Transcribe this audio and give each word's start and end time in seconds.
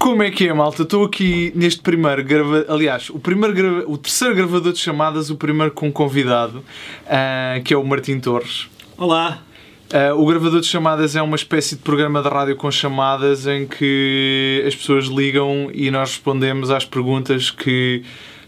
Como 0.00 0.22
é 0.22 0.30
que 0.30 0.48
é, 0.48 0.52
malta? 0.54 0.82
Estou 0.82 1.04
aqui 1.04 1.52
neste 1.54 1.82
primeiro 1.82 2.24
grava... 2.24 2.64
Aliás, 2.70 3.10
o, 3.10 3.18
primeiro 3.18 3.54
grava... 3.54 3.84
o 3.86 3.98
terceiro 3.98 4.34
gravador 4.34 4.72
de 4.72 4.78
chamadas, 4.78 5.28
o 5.28 5.36
primeiro 5.36 5.72
com 5.72 5.92
convidado, 5.92 6.64
uh, 7.04 7.62
que 7.62 7.74
é 7.74 7.76
o 7.76 7.84
Martim 7.84 8.18
Torres. 8.18 8.66
Olá! 8.96 9.42
Uh, 9.92 10.18
o 10.18 10.24
gravador 10.24 10.62
de 10.62 10.66
chamadas 10.66 11.16
é 11.16 11.20
uma 11.20 11.36
espécie 11.36 11.76
de 11.76 11.82
programa 11.82 12.22
de 12.22 12.28
rádio 12.30 12.56
com 12.56 12.70
chamadas 12.70 13.46
em 13.46 13.66
que 13.66 14.64
as 14.66 14.74
pessoas 14.74 15.04
ligam 15.04 15.70
e 15.74 15.90
nós 15.90 16.12
respondemos 16.12 16.70
às 16.70 16.86
perguntas 16.86 17.50
que 17.50 18.02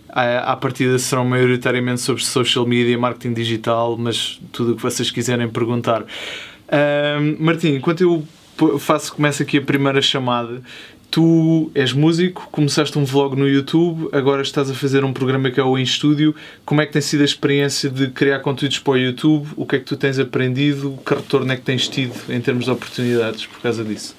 uh, 0.08 0.14
à 0.44 0.56
partida 0.56 0.98
serão 0.98 1.26
maioritariamente 1.26 2.00
sobre 2.00 2.24
social 2.24 2.66
media, 2.66 2.96
marketing 2.96 3.34
digital, 3.34 3.98
mas 3.98 4.40
tudo 4.52 4.72
o 4.72 4.76
que 4.76 4.82
vocês 4.82 5.10
quiserem 5.10 5.50
perguntar. 5.50 6.00
Uh, 6.00 7.36
Martim, 7.38 7.74
enquanto 7.74 8.00
eu 8.00 8.26
faço, 8.78 9.14
começo 9.14 9.42
aqui 9.42 9.58
a 9.58 9.62
primeira 9.62 10.00
chamada, 10.00 10.62
tu 11.12 11.70
és 11.74 11.92
músico, 11.92 12.48
começaste 12.50 12.98
um 12.98 13.04
vlog 13.04 13.36
no 13.36 13.46
YouTube, 13.46 14.08
agora 14.12 14.40
estás 14.40 14.70
a 14.70 14.74
fazer 14.74 15.04
um 15.04 15.12
programa 15.12 15.50
que 15.50 15.60
é 15.60 15.62
o 15.62 15.76
Em 15.76 15.82
Estúdio. 15.82 16.34
Como 16.64 16.80
é 16.80 16.86
que 16.86 16.92
tem 16.92 17.02
sido 17.02 17.20
a 17.20 17.24
experiência 17.24 17.90
de 17.90 18.08
criar 18.08 18.40
conteúdos 18.40 18.78
para 18.78 18.94
o 18.94 18.96
YouTube? 18.96 19.46
O 19.54 19.66
que 19.66 19.76
é 19.76 19.78
que 19.78 19.84
tu 19.84 19.94
tens 19.94 20.18
aprendido? 20.18 20.98
Que 21.04 21.14
retorno 21.14 21.52
é 21.52 21.56
que 21.56 21.62
tens 21.62 21.86
tido 21.86 22.14
em 22.30 22.40
termos 22.40 22.64
de 22.64 22.70
oportunidades 22.70 23.44
por 23.44 23.60
causa 23.60 23.84
disso? 23.84 24.16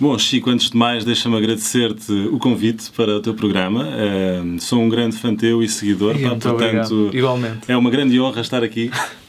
Bom, 0.00 0.18
Chico, 0.18 0.48
antes 0.48 0.70
de 0.70 0.76
mais, 0.78 1.04
deixa-me 1.04 1.36
agradecer-te 1.36 2.10
o 2.32 2.38
convite 2.38 2.90
para 2.92 3.16
o 3.18 3.20
teu 3.20 3.34
programa. 3.34 3.86
Uh, 3.86 4.60
sou 4.60 4.80
um 4.80 4.88
grande 4.88 5.18
fã 5.18 5.36
teu 5.36 5.62
e 5.62 5.68
seguidor, 5.68 6.16
e 6.18 6.22
pá, 6.22 6.30
portanto, 6.30 7.10
Igualmente. 7.12 7.60
é 7.68 7.76
uma 7.76 7.90
grande 7.90 8.18
honra 8.18 8.40
estar 8.40 8.64
aqui. 8.64 8.90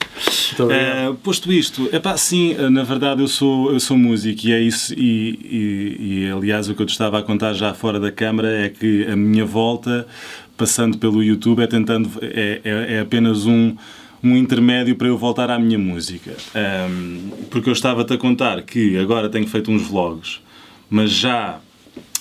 Uh, 0.59 1.13
posto 1.15 1.51
isto, 1.51 1.89
é 1.91 1.99
pá, 1.99 2.15
sim, 2.15 2.55
eh, 2.57 2.69
na 2.69 2.83
verdade 2.83 3.21
eu 3.21 3.27
sou, 3.27 3.71
eu 3.71 3.79
sou 3.79 3.97
músico 3.97 4.47
e 4.47 4.53
é 4.53 4.61
isso, 4.61 4.93
e, 4.93 5.39
e, 5.43 5.97
e, 5.99 6.31
aliás 6.31 6.69
o 6.69 6.75
que 6.75 6.81
eu 6.81 6.85
te 6.85 6.91
estava 6.91 7.19
a 7.19 7.23
contar 7.23 7.53
já 7.53 7.73
fora 7.73 7.99
da 7.99 8.11
câmara 8.11 8.49
é 8.49 8.69
que 8.69 9.05
a 9.05 9.15
minha 9.15 9.45
volta, 9.45 10.07
passando 10.55 10.97
pelo 10.97 11.21
YouTube, 11.21 11.61
é 11.61 11.67
tentando, 11.67 12.09
é, 12.21 12.61
é, 12.63 12.93
é 12.95 12.99
apenas 13.01 13.45
um, 13.45 13.75
um 14.23 14.37
intermédio 14.37 14.95
para 14.95 15.07
eu 15.07 15.17
voltar 15.17 15.49
à 15.51 15.59
minha 15.59 15.77
música. 15.77 16.31
Um, 16.55 17.29
porque 17.49 17.69
eu 17.69 17.73
estava-te 17.73 18.13
a 18.13 18.17
contar 18.17 18.61
que 18.63 18.97
agora 18.97 19.29
tenho 19.29 19.47
feito 19.47 19.69
uns 19.69 19.83
vlogs, 19.83 20.39
mas 20.89 21.11
já 21.11 21.59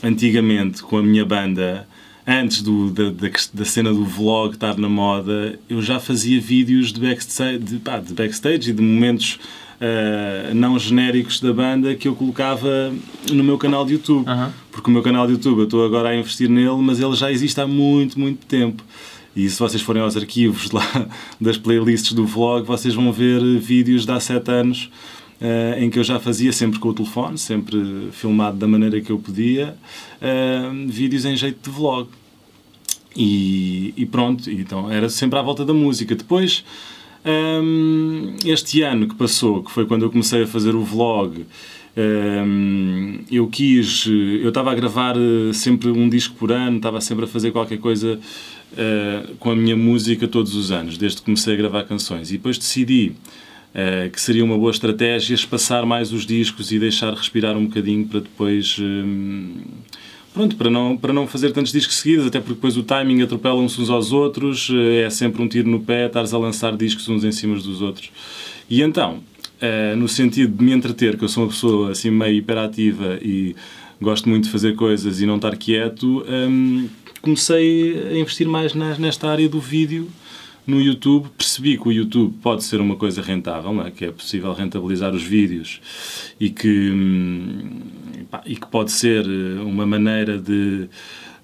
antigamente 0.03 0.83
com 0.83 0.99
a 0.99 1.03
minha 1.03 1.25
banda 1.25 1.87
antes 2.27 2.63
do, 2.63 2.91
da, 2.91 3.11
da, 3.11 3.29
da, 3.53 3.65
cena 3.65 3.93
do 3.93 4.05
vlog 4.05 4.55
estar 4.55 4.77
na 4.79 4.89
moda, 4.89 5.59
eu 5.69 5.83
já 5.83 6.01
fazia 6.01 6.41
vídeos 6.41 6.93
de 6.93 7.01
backstage, 7.01 7.59
de, 7.59 7.77
pá, 7.77 7.99
de 7.99 8.15
backstage 8.15 8.71
e 8.71 8.73
de 8.73 8.83
momentos 8.83 9.39
uh, 9.81 10.55
não 10.55 10.79
genéricos 10.79 11.41
da 11.41 11.53
banda 11.53 11.95
que 11.95 12.09
eu 12.09 12.15
colocava 12.15 12.93
no 13.31 13.45
meu 13.45 13.59
canal 13.59 13.85
de 13.85 13.95
YouTube. 13.95 14.27
Porque 14.73 14.91
o 14.91 14.93
meu 14.93 15.03
canal 15.03 15.27
de 15.27 15.35
YouTube 15.35 15.59
eu 15.59 15.65
estou 15.65 15.85
agora 15.85 16.09
a 16.11 16.17
investir 16.17 16.49
nele, 16.49 16.77
mas 16.79 16.99
ele 16.99 17.15
já 17.15 17.31
existe 17.31 17.61
há 17.61 17.67
muito, 17.67 18.19
muito 18.19 18.45
tempo. 18.47 18.83
E 19.37 19.49
se 19.49 19.59
vocês 19.59 19.83
forem 19.83 20.03
aos 20.03 20.17
arquivos 20.17 20.71
lá 20.71 21.09
das 21.41 21.59
playlists 21.59 22.13
do 22.13 22.25
vlog, 22.25 22.67
vocês 22.67 22.95
vão 22.95 23.13
ver 23.13 23.41
vídeos 23.59 24.07
de 24.07 24.13
há 24.13 24.21
7 24.21 24.51
anos 24.51 24.91
Uh, 25.45 25.79
em 25.79 25.91
que 25.91 25.99
eu 25.99 26.05
já 26.05 26.19
fazia 26.19 26.55
sempre 26.55 26.79
com 26.79 26.89
o 26.89 26.95
telefone, 26.95 27.37
sempre 27.37 28.09
filmado 28.13 28.57
da 28.57 28.67
maneira 28.67 28.99
que 29.03 29.11
eu 29.13 29.19
podia, 29.19 29.77
uh, 30.23 30.91
vídeos 30.91 31.27
em 31.27 31.37
jeito 31.37 31.69
de 31.69 31.77
vlog. 31.77 32.09
E, 33.15 33.93
e, 33.95 34.07
pronto, 34.07 34.51
então 34.51 34.91
era 34.91 35.11
sempre 35.11 35.39
à 35.39 35.43
volta 35.43 35.63
da 35.63 35.75
música. 35.75 36.15
Depois, 36.15 36.65
um, 37.27 38.33
ehm, 38.33 38.37
este 38.51 38.81
ano 38.81 39.07
que 39.07 39.15
passou, 39.15 39.63
que 39.63 39.71
foi 39.71 39.85
quando 39.85 40.03
eu 40.07 40.11
comecei 40.11 40.45
a 40.45 40.47
fazer 40.47 40.75
o 40.75 40.83
vlog, 40.83 41.45
um, 41.97 43.21
eu 43.31 43.47
quis, 43.47 44.07
eu 44.07 44.49
estava 44.49 44.73
a 44.73 44.75
gravar 44.75 45.15
eh, 45.17 45.53
sempre 45.53 45.91
um 45.91 46.09
disco 46.09 46.35
por 46.35 46.51
ano, 46.51 46.79
estava 46.79 47.01
sempre 47.01 47.25
a 47.25 47.29
fazer 47.29 47.53
qualquer 47.53 47.79
coisa 47.79 48.19
uh, 48.73 49.35
com 49.37 49.51
a 49.51 49.57
minha 49.57 49.77
música 49.77 50.27
todos 50.27 50.57
os 50.57 50.73
anos, 50.73 50.99
desde 50.99 51.19
que 51.19 51.25
comecei 51.25 51.55
a 51.55 51.57
gravar 51.57 51.85
canções. 51.85 52.31
E 52.31 52.33
depois 52.33 52.59
decidi 52.59 53.13
Uh, 53.75 54.09
que 54.09 54.21
seria 54.21 54.45
uma 54.45 54.57
boa 54.57 54.71
estratégia 54.71 55.35
espaçar 55.35 55.85
mais 55.85 56.13
os 56.13 56.25
discos 56.25 56.71
e 56.71 56.79
deixar 56.79 57.13
respirar 57.13 57.57
um 57.57 57.67
bocadinho 57.67 58.07
para 58.07 58.21
depois. 58.21 58.77
Um, 58.79 59.57
pronto, 60.33 60.55
para 60.55 60.71
não, 60.71 60.97
para 60.97 61.13
não 61.13 61.27
fazer 61.27 61.51
tantos 61.51 61.73
discos 61.73 61.97
seguidos, 61.97 62.25
até 62.25 62.39
porque 62.39 62.55
depois 62.55 62.77
o 62.77 62.85
timing 62.85 63.23
atropela 63.23 63.57
uns 63.57 63.77
uns 63.77 63.91
aos 63.91 64.13
outros, 64.13 64.69
uh, 64.69 64.91
é 65.05 65.11
sempre 65.11 65.43
um 65.43 65.49
tiro 65.49 65.69
no 65.69 65.81
pé, 65.81 66.07
estares 66.07 66.33
a 66.33 66.39
lançar 66.39 66.77
discos 66.77 67.09
uns 67.09 67.25
em 67.25 67.33
cima 67.33 67.57
dos 67.57 67.83
outros. 67.83 68.13
E 68.71 68.81
então, 68.81 69.25
uh, 69.61 69.97
no 69.97 70.09
sentido 70.09 70.57
de 70.57 70.65
me 70.65 70.73
entreter, 70.73 71.17
que 71.17 71.25
eu 71.25 71.29
sou 71.29 71.43
uma 71.43 71.51
pessoa 71.51 71.91
assim 71.91 72.11
meio 72.11 72.37
hiperativa 72.37 73.19
e 73.21 73.57
gosto 74.01 74.29
muito 74.29 74.45
de 74.45 74.51
fazer 74.51 74.75
coisas 74.77 75.21
e 75.21 75.27
não 75.27 75.37
estar 75.37 75.57
quieto, 75.57 76.25
um, 76.29 76.89
comecei 77.21 78.09
a 78.11 78.19
investir 78.19 78.47
mais 78.47 78.75
nesta 78.75 79.29
área 79.29 79.49
do 79.49 79.59
vídeo 79.59 80.09
no 80.67 80.81
YouTube 80.81 81.29
percebi 81.37 81.77
que 81.77 81.89
o 81.89 81.93
YouTube 81.93 82.35
pode 82.43 82.65
ser 82.65 82.81
uma 82.81 82.97
coisa 82.97 83.21
rentável, 83.21 83.83
é? 83.83 83.91
que 83.91 84.05
é 84.05 84.11
possível 84.11 84.53
rentabilizar 84.53 85.15
os 85.15 85.23
vídeos 85.23 85.81
e 86.41 86.51
que, 86.51 86.91
hum, 86.91 87.81
e 88.47 88.57
que 88.57 88.67
pode 88.67 88.91
ser 88.91 89.25
eh, 89.27 89.61
uma 89.61 89.87
maneira 89.87 90.39
de, 90.39 90.89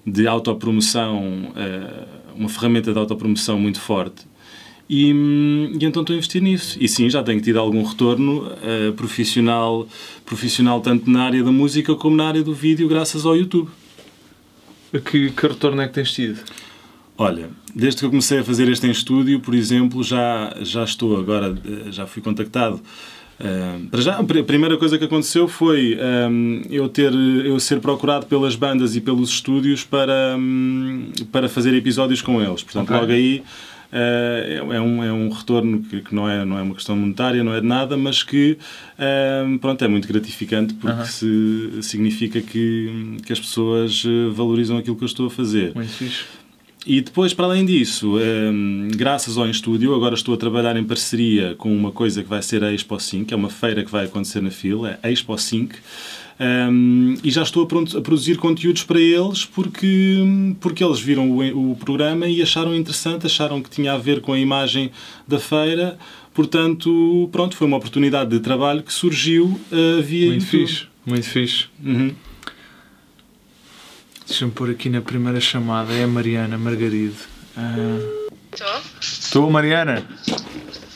de 0.05 0.27
autopromoção, 0.27 1.53
eh, 1.55 2.07
uma 2.35 2.49
ferramenta 2.49 2.91
de 2.91 2.97
autopromoção 2.97 3.59
muito 3.59 3.79
forte. 3.79 4.25
E, 4.89 5.13
hum, 5.13 5.71
e, 5.79 5.85
então 5.85 6.01
estou 6.01 6.13
a 6.13 6.17
investir 6.17 6.41
nisso. 6.41 6.77
E 6.81 6.87
sim, 6.87 7.09
já 7.09 7.21
tenho 7.23 7.39
tido 7.39 7.59
algum 7.59 7.83
retorno 7.83 8.47
uh, 8.47 8.91
profissional, 8.93 9.87
profissional 10.25 10.81
tanto 10.81 11.09
na 11.09 11.23
área 11.23 11.43
da 11.43 11.51
música 11.51 11.95
como 11.95 12.17
na 12.17 12.27
área 12.27 12.43
do 12.43 12.53
vídeo, 12.53 12.89
graças 12.89 13.25
ao 13.25 13.37
YouTube. 13.37 13.69
Que, 15.09 15.29
que 15.29 15.47
retorno 15.47 15.81
é 15.81 15.87
que 15.87 15.93
tens 15.93 16.11
tido? 16.11 16.41
Olha, 17.21 17.49
desde 17.75 17.99
que 17.99 18.05
eu 18.05 18.09
comecei 18.09 18.39
a 18.39 18.43
fazer 18.43 18.67
este 18.67 18.87
em 18.87 18.89
estúdio, 18.89 19.39
por 19.39 19.53
exemplo, 19.53 20.03
já, 20.03 20.55
já 20.61 20.83
estou 20.83 21.19
agora, 21.19 21.55
eh, 21.63 21.91
já 21.91 22.07
fui 22.07 22.19
contactado. 22.19 22.81
Uh, 23.39 24.01
já, 24.01 24.17
a 24.17 24.23
primeira 24.23 24.75
coisa 24.75 24.97
que 24.97 25.05
aconteceu 25.05 25.47
foi 25.47 25.97
um, 26.29 26.63
eu, 26.69 26.89
ter, 26.89 27.13
eu 27.13 27.59
ser 27.59 27.79
procurado 27.79 28.25
pelas 28.25 28.55
bandas 28.55 28.95
e 28.95 29.01
pelos 29.01 29.29
estúdios 29.29 29.83
para, 29.83 30.35
um, 30.37 31.11
para 31.31 31.47
fazer 31.47 31.73
episódios 31.75 32.23
com 32.23 32.41
eles. 32.41 32.63
Portanto, 32.63 32.89
okay. 32.89 32.99
logo 32.99 33.11
aí 33.11 33.43
uh, 33.91 34.73
é, 34.73 34.81
um, 34.81 35.03
é 35.03 35.13
um 35.13 35.29
retorno 35.29 35.79
que, 35.81 36.01
que, 36.01 36.13
não, 36.13 36.27
é, 36.27 36.43
não 36.43 36.57
é 36.57 36.61
uma 36.63 36.75
questão 36.75 36.95
monetária, 36.95 37.43
não 37.43 37.53
é 37.53 37.61
de 37.61 37.67
nada, 37.67 37.95
mas 37.97 38.23
que 38.23 38.57
uh, 38.97 39.59
pronto, 39.59 39.83
é 39.83 39.87
muito 39.87 40.07
gratificante 40.07 40.73
porque 40.75 41.01
-huh. 41.01 41.05
se, 41.05 41.83
significa 41.83 42.41
que, 42.41 43.17
que 43.25 43.33
as 43.33 43.39
pessoas 43.39 44.03
valorizam 44.33 44.77
aquilo 44.77 44.95
que 44.95 45.03
eu 45.03 45.07
estou 45.07 45.27
a 45.27 45.31
fazer. 45.31 45.71
Muito 45.75 45.91
fixe. 45.91 46.40
E 46.85 46.99
depois, 46.99 47.31
para 47.31 47.45
além 47.45 47.63
disso, 47.63 48.15
um, 48.15 48.19
ehm, 48.19 48.87
graças 48.95 49.37
ao 49.37 49.47
Estúdio, 49.47 49.93
agora 49.93 50.15
estou 50.15 50.33
a 50.33 50.37
trabalhar 50.37 50.75
em 50.75 50.83
parceria 50.83 51.53
com 51.55 51.75
uma 51.75 51.91
coisa 51.91 52.23
que 52.23 52.29
vai 52.29 52.41
ser 52.41 52.63
a 52.63 52.73
Expo 52.73 52.99
5, 52.99 53.31
é 53.31 53.37
uma 53.37 53.51
feira 53.51 53.83
que 53.83 53.91
vai 53.91 54.05
acontecer 54.05 54.41
na 54.41 54.49
fila, 54.49 54.97
a 55.03 55.11
Expo 55.11 55.37
5, 55.37 55.75
um, 56.39 56.43
ehm, 56.43 57.17
e 57.23 57.29
já 57.29 57.43
estou 57.43 57.63
a, 57.63 57.67
pronto, 57.67 57.95
a, 57.95 58.01
produzir 58.01 58.37
conteúdos 58.37 58.83
para 58.83 58.99
eles 58.99 59.45
porque, 59.45 60.17
porque 60.59 60.83
eles 60.83 60.99
viram 60.99 61.29
o, 61.29 61.71
o, 61.71 61.75
programa 61.75 62.27
e 62.27 62.41
acharam 62.41 62.73
interessante, 62.73 63.27
acharam 63.27 63.61
que 63.61 63.69
tinha 63.69 63.93
a 63.93 63.97
ver 63.97 64.19
com 64.19 64.33
a 64.33 64.39
imagem 64.39 64.89
da 65.27 65.39
feira, 65.39 65.99
portanto, 66.33 67.29
pronto, 67.31 67.55
foi 67.55 67.67
uma 67.67 67.77
oportunidade 67.77 68.31
de 68.31 68.39
trabalho 68.39 68.81
que 68.81 68.91
surgiu 68.91 69.45
uh, 69.71 70.01
via 70.01 70.29
muito 70.29 70.45
YouTube. 70.45 70.67
Fixe, 70.67 70.87
muito 71.05 71.29
fixe. 71.29 71.65
Uhum. 71.85 72.11
Deixa-me 74.27 74.51
pôr 74.51 74.69
aqui 74.69 74.89
na 74.89 75.01
primeira 75.01 75.39
chamada. 75.39 75.93
É 75.93 76.03
a 76.03 76.07
Mariana 76.07 76.57
Margarido. 76.57 77.15
Estou? 78.51 78.81
Estou, 79.01 79.51
Mariana. 79.51 80.05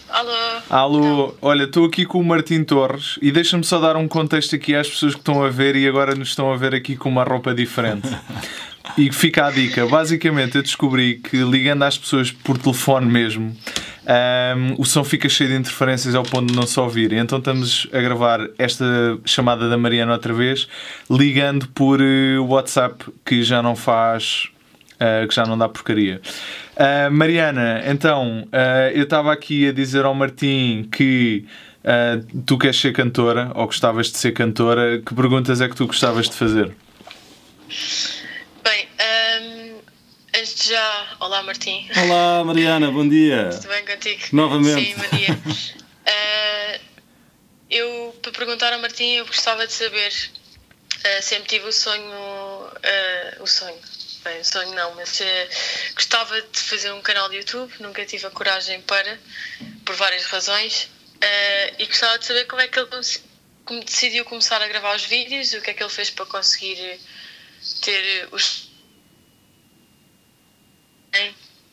Alô. 0.09 0.31
Alô. 0.69 1.27
Então. 1.27 1.37
Olha, 1.41 1.63
estou 1.63 1.85
aqui 1.85 2.05
com 2.05 2.19
o 2.19 2.23
Martim 2.23 2.63
Torres 2.63 3.19
e 3.21 3.31
deixa-me 3.31 3.63
só 3.63 3.79
dar 3.79 3.97
um 3.97 4.07
contexto 4.07 4.55
aqui 4.55 4.73
às 4.73 4.87
pessoas 4.87 5.13
que 5.13 5.19
estão 5.19 5.43
a 5.43 5.49
ver 5.49 5.75
e 5.75 5.87
agora 5.87 6.15
nos 6.15 6.29
estão 6.29 6.51
a 6.51 6.55
ver 6.55 6.73
aqui 6.73 6.95
com 6.95 7.09
uma 7.09 7.23
roupa 7.23 7.53
diferente. 7.53 8.07
e 8.97 9.11
fica 9.11 9.47
a 9.47 9.51
dica. 9.51 9.85
Basicamente, 9.85 10.55
eu 10.55 10.63
descobri 10.63 11.15
que 11.15 11.37
ligando 11.37 11.83
às 11.83 11.97
pessoas 11.97 12.31
por 12.31 12.57
telefone 12.57 13.11
mesmo 13.11 13.55
um, 14.05 14.75
o 14.77 14.85
som 14.85 15.03
fica 15.03 15.27
cheio 15.27 15.49
de 15.49 15.55
interferências 15.55 16.13
ao 16.13 16.23
ponto 16.23 16.51
de 16.51 16.55
não 16.55 16.67
se 16.67 16.79
ouvir. 16.79 17.13
Então 17.13 17.39
estamos 17.39 17.87
a 17.91 17.99
gravar 17.99 18.47
esta 18.57 18.85
chamada 19.25 19.67
da 19.67 19.77
Mariana 19.77 20.13
outra 20.13 20.33
vez, 20.33 20.67
ligando 21.09 21.67
por 21.69 21.99
uh, 22.01 22.45
WhatsApp, 22.45 23.03
que 23.25 23.43
já 23.43 23.61
não 23.61 23.75
faz. 23.75 24.49
Uh, 24.95 25.27
que 25.27 25.35
já 25.35 25.45
não 25.45 25.57
dá 25.57 25.67
porcaria. 25.67 26.21
Uh, 26.77 27.11
Mariana, 27.11 27.83
então, 27.85 28.47
eu 28.93 29.03
estava 29.03 29.33
aqui 29.33 29.67
a 29.67 29.73
dizer 29.73 30.05
ao 30.05 30.15
Martim 30.15 30.87
que 30.89 31.45
tu 32.45 32.57
queres 32.57 32.79
ser 32.79 32.93
cantora, 32.93 33.51
ou 33.55 33.65
gostavas 33.65 34.09
de 34.09 34.17
ser 34.17 34.31
cantora. 34.31 35.01
Que 35.05 35.13
perguntas 35.13 35.59
é 35.59 35.67
que 35.67 35.75
tu 35.75 35.85
gostavas 35.85 36.29
de 36.29 36.35
fazer? 36.35 36.71
Já, 40.65 41.15
olá 41.19 41.43
Martim. 41.43 41.87
Olá 41.95 42.43
Mariana, 42.43 42.89
bom 42.89 43.07
dia. 43.07 43.51
Tudo 43.51 43.67
bem 43.67 43.85
contigo? 43.85 44.23
Novamente. 44.31 44.83
Sim, 44.83 44.95
bom 44.95 45.15
dia. 45.15 45.39
uh, 46.07 46.81
eu, 47.69 48.19
para 48.19 48.31
perguntar 48.31 48.73
ao 48.73 48.79
Martim, 48.79 49.11
eu 49.11 49.27
gostava 49.27 49.67
de 49.67 49.73
saber 49.73 50.11
uh, 50.11 51.21
sempre 51.21 51.49
tive 51.49 51.67
o 51.67 51.71
sonho, 51.71 52.09
uh, 52.09 53.43
o 53.43 53.45
sonho, 53.45 53.79
bem, 54.23 54.41
o 54.41 54.43
sonho 54.43 54.73
não, 54.73 54.95
mas 54.95 55.21
gostava 55.93 56.41
de 56.41 56.59
fazer 56.59 56.91
um 56.93 57.01
canal 57.03 57.29
de 57.29 57.35
YouTube, 57.35 57.71
nunca 57.79 58.03
tive 58.03 58.25
a 58.25 58.31
coragem 58.31 58.81
para, 58.81 59.19
por 59.85 59.95
várias 59.95 60.25
razões, 60.25 60.89
e 61.77 61.85
gostava 61.85 62.17
de 62.17 62.25
saber 62.25 62.45
como 62.45 62.63
é 62.63 62.67
que 62.67 62.79
ele 62.79 62.89
como 63.65 63.83
decidiu 63.83 64.25
começar 64.25 64.59
a 64.63 64.67
gravar 64.67 64.95
os 64.95 65.05
vídeos, 65.05 65.53
o 65.53 65.61
que 65.61 65.69
é 65.69 65.73
que 65.75 65.83
ele 65.83 65.91
fez 65.91 66.09
para 66.09 66.25
conseguir 66.25 66.99
ter 67.83 68.29
os. 68.31 68.73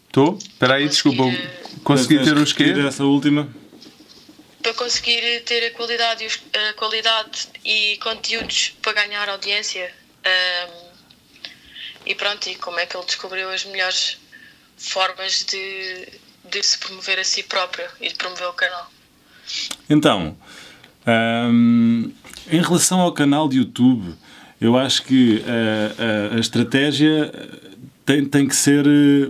Estou? 0.06 0.36
Espera 0.36 0.74
aí, 0.74 0.88
desculpa. 0.88 1.24
Consegui 1.82 2.22
ter 2.22 2.36
os 2.36 2.52
quê? 2.52 2.74
Essa 2.86 3.04
última. 3.04 3.48
Para 4.62 4.74
conseguir 4.74 5.42
ter 5.44 5.66
a 5.66 5.70
qualidade, 5.72 6.26
a 6.54 6.72
qualidade 6.74 7.48
e 7.64 7.96
conteúdos 7.96 8.74
para 8.82 8.92
ganhar 8.92 9.28
audiência. 9.28 9.92
Um, 10.24 10.92
e 12.06 12.14
pronto, 12.14 12.48
e 12.48 12.54
como 12.56 12.78
é 12.78 12.86
que 12.86 12.96
ele 12.96 13.06
descobriu 13.06 13.50
as 13.50 13.64
melhores 13.64 14.18
formas 14.76 15.44
de, 15.44 16.08
de 16.50 16.62
se 16.62 16.78
promover 16.78 17.18
a 17.18 17.24
si 17.24 17.42
próprio 17.42 17.86
e 18.00 18.08
de 18.08 18.14
promover 18.14 18.48
o 18.48 18.52
canal. 18.52 18.90
Então, 19.88 20.36
um, 21.06 22.12
em 22.50 22.60
relação 22.60 23.00
ao 23.00 23.12
canal 23.12 23.48
de 23.48 23.58
YouTube, 23.58 24.14
eu 24.60 24.76
acho 24.76 25.02
que 25.02 25.42
a, 25.46 26.34
a, 26.34 26.36
a 26.36 26.40
estratégia 26.40 27.32
tem, 28.04 28.24
tem 28.24 28.46
que 28.46 28.56
ser 28.56 28.84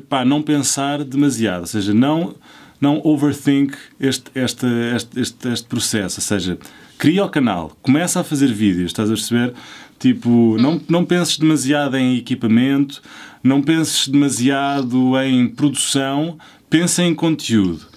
pá, 0.09 0.25
não 0.25 0.43
pensar 0.43 1.05
demasiado, 1.05 1.61
ou 1.61 1.67
seja, 1.67 1.93
não, 1.93 2.35
não 2.81 3.01
overthink 3.05 3.77
este, 4.01 4.31
este, 4.35 4.67
este, 4.95 5.21
este, 5.21 5.49
este 5.49 5.69
processo, 5.69 6.21
ou 6.21 6.25
seja, 6.25 6.59
cria 6.99 7.25
o 7.25 7.29
canal, 7.29 7.77
começa 7.83 8.21
a 8.21 8.25
fazer 8.25 8.53
vídeos, 8.53 8.87
estás 8.87 9.11
a 9.11 9.15
perceber? 9.15 9.55
Tipo, 9.99 10.57
não, 10.59 10.81
não 10.89 11.05
penses 11.05 11.39
demasiado 11.39 11.97
em 11.97 12.17
equipamento, 12.17 13.01
não 13.43 13.63
penses 13.63 14.09
demasiado 14.09 15.17
em 15.21 15.49
produção, 15.49 16.39
pensa 16.69 17.03
em 17.05 17.15
conteúdo. 17.15 17.92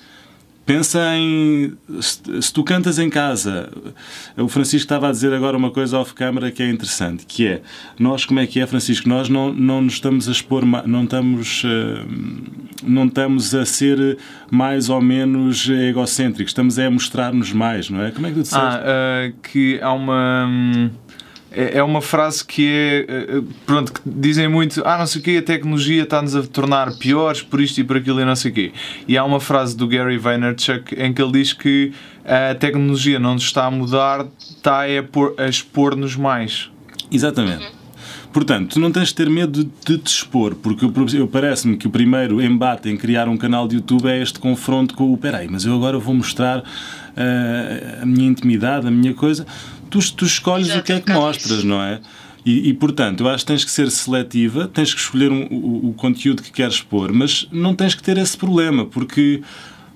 Pensa 0.65 0.99
em. 1.15 1.77
Se 1.99 2.51
tu 2.51 2.63
cantas 2.63 2.97
em 2.97 3.09
casa. 3.09 3.69
O 4.35 4.47
Francisco 4.47 4.85
estava 4.85 5.09
a 5.09 5.11
dizer 5.11 5.31
agora 5.31 5.55
uma 5.55 5.69
coisa 5.69 5.99
off-câmara 5.99 6.51
que 6.51 6.63
é 6.63 6.69
interessante, 6.69 7.25
que 7.25 7.47
é. 7.47 7.61
Nós, 7.99 8.25
como 8.25 8.39
é 8.39 8.47
que 8.47 8.59
é, 8.59 8.65
Francisco? 8.65 9.07
Nós 9.07 9.29
não, 9.29 9.53
não 9.53 9.81
nos 9.81 9.93
estamos 9.93 10.27
a 10.27 10.31
expor. 10.31 10.65
Não 10.65 11.03
estamos, 11.03 11.61
eh, 11.63 12.05
não 12.83 13.05
estamos 13.05 13.53
a 13.53 13.63
ser 13.63 14.17
mais 14.49 14.89
ou 14.89 14.99
menos 15.01 15.69
egocêntricos. 15.69 16.49
Estamos 16.49 16.79
a 16.79 16.89
mostrar-nos 16.89 17.53
mais, 17.53 17.89
não 17.89 18.01
é? 18.01 18.09
Como 18.09 18.25
é 18.25 18.29
que 18.29 18.35
tu 18.37 18.41
disseste? 18.41 18.65
Ah, 18.65 19.29
uh, 19.29 19.33
que 19.41 19.79
há 19.81 19.93
uma. 19.93 20.89
É, 21.55 21.77
é 21.77 21.83
uma 21.83 22.01
frase 22.01 22.43
que 22.43 22.67
é. 22.67 23.05
Eh, 23.07 23.41
pronto, 23.65 23.93
que 23.93 24.01
dizem 24.05 24.47
muito, 24.47 24.81
ah, 24.85 24.97
não 24.97 25.07
sei 25.07 25.21
o 25.21 25.23
quê, 25.23 25.37
a 25.39 25.41
tecnologia 25.41 26.03
está-nos 26.03 26.35
a 26.35 26.43
tornar 26.43 26.91
piores 26.97 27.41
por 27.41 27.61
isto 27.61 27.79
e 27.79 27.83
por 27.83 27.97
aquilo 27.97 28.19
e 28.19 28.25
não 28.25 28.35
sei 28.35 28.51
o 28.51 28.53
quê. 28.53 28.71
E 29.07 29.17
há 29.17 29.23
uma 29.23 29.39
frase 29.39 29.75
do 29.75 29.87
Gary 29.87 30.17
Vaynerchuk 30.17 30.93
em 30.95 31.13
que 31.13 31.21
ele 31.21 31.31
diz 31.31 31.53
que 31.53 31.93
a 32.25 32.53
tecnologia 32.55 33.19
não 33.19 33.35
nos 33.35 33.43
está 33.43 33.65
a 33.65 33.71
mudar, 33.71 34.25
está 34.39 34.81
a, 34.81 35.47
expor-nos 35.47 36.15
mais. 36.17 36.69
Exatamente. 37.09 37.65
Portanto, 38.33 38.73
tu 38.73 38.79
não 38.81 38.91
tens 38.91 39.09
de 39.09 39.15
ter 39.15 39.29
medo 39.29 39.63
de, 39.63 39.97
te 39.97 40.09
expor, 40.09 40.55
porque 40.55 40.83
eu, 40.83 41.25
parece-me 41.25 41.77
que 41.77 41.87
o 41.87 41.89
primeiro 41.89 42.41
embate 42.41 42.89
em 42.89 42.97
criar 42.97 43.29
um 43.29 43.37
canal 43.37 43.65
de 43.65 43.75
YouTube 43.75 44.07
é 44.07 44.21
este 44.21 44.39
confronto 44.39 44.93
com 44.93 45.13
o 45.13 45.17
peraí, 45.17 45.47
mas 45.49 45.63
eu 45.63 45.73
agora 45.73 45.97
vou 45.97 46.13
mostrar 46.13 46.59
uh, 46.59 48.01
a 48.01 48.05
minha 48.05 48.27
intimidade, 48.27 48.85
a 48.87 48.91
minha 48.91 49.13
coisa 49.13 49.45
tu, 49.95 50.13
tu 50.13 50.25
escolhes 50.25 50.75
o 50.75 50.81
que 50.81 50.93
é 50.93 50.99
que 50.99 51.11
mostras, 51.11 51.63
não 51.63 51.81
é? 51.81 52.01
E, 52.45 52.69
e, 52.69 52.73
portanto, 52.73 53.21
eu 53.21 53.29
acho 53.29 53.43
que 53.43 53.51
tens 53.51 53.65
que 53.65 53.71
ser 53.71 53.89
seletiva, 53.89 54.67
tens 54.67 54.93
que 54.93 54.99
escolher 54.99 55.31
um, 55.31 55.47
o, 55.49 55.89
o, 55.89 55.93
conteúdo 55.93 56.43
que 56.43 56.51
queres 56.51 56.75
expor, 56.75 57.11
mas 57.11 57.47
não 57.51 57.73
tens 57.73 57.95
que 57.95 58.03
ter 58.03 58.17
esse 58.17 58.37
problema, 58.37 58.85
porque 58.85 59.41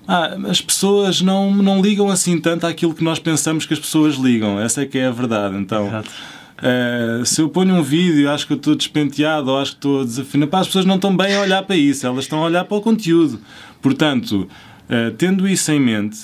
ah, 0.07 0.35
as 0.49 0.59
pessoas 0.59 1.21
não, 1.21 1.53
não 1.53 1.79
ligam 1.79 2.09
assim 2.09 2.39
tanto 2.39 2.65
àquilo 2.65 2.95
que 2.95 3.03
nós 3.03 3.19
pensamos 3.19 3.67
que 3.67 3.73
as 3.73 3.79
pessoas 3.79 4.15
ligam. 4.15 4.59
Essa 4.59 4.81
é 4.81 4.85
que 4.87 4.97
é 4.97 5.05
a 5.05 5.11
verdade. 5.11 5.57
Então, 5.57 5.87
uh, 5.99 7.23
se 7.23 7.39
eu 7.39 7.49
ponho 7.49 7.75
um 7.75 7.83
vídeo 7.83 8.31
acho 8.31 8.47
que 8.47 8.53
eu 8.53 8.57
estou 8.57 8.75
despenteado 8.75 9.51
ou 9.51 9.59
acho 9.59 9.71
que 9.73 9.77
estou 9.77 10.03
desafinado, 10.03 10.55
as 10.55 10.65
pessoas 10.65 10.85
não 10.85 10.95
estão 10.95 11.15
bem 11.15 11.35
a 11.35 11.41
olhar 11.41 11.61
para 11.61 11.75
isso, 11.75 12.07
elas 12.07 12.25
estão 12.25 12.39
a 12.39 12.45
olhar 12.45 12.65
para 12.65 12.77
o 12.77 12.81
conteúdo. 12.81 13.39
Portanto, 13.79 14.49
uh, 14.89 15.11
tendo 15.19 15.47
isso 15.47 15.71
em 15.71 15.79
mente, 15.79 16.17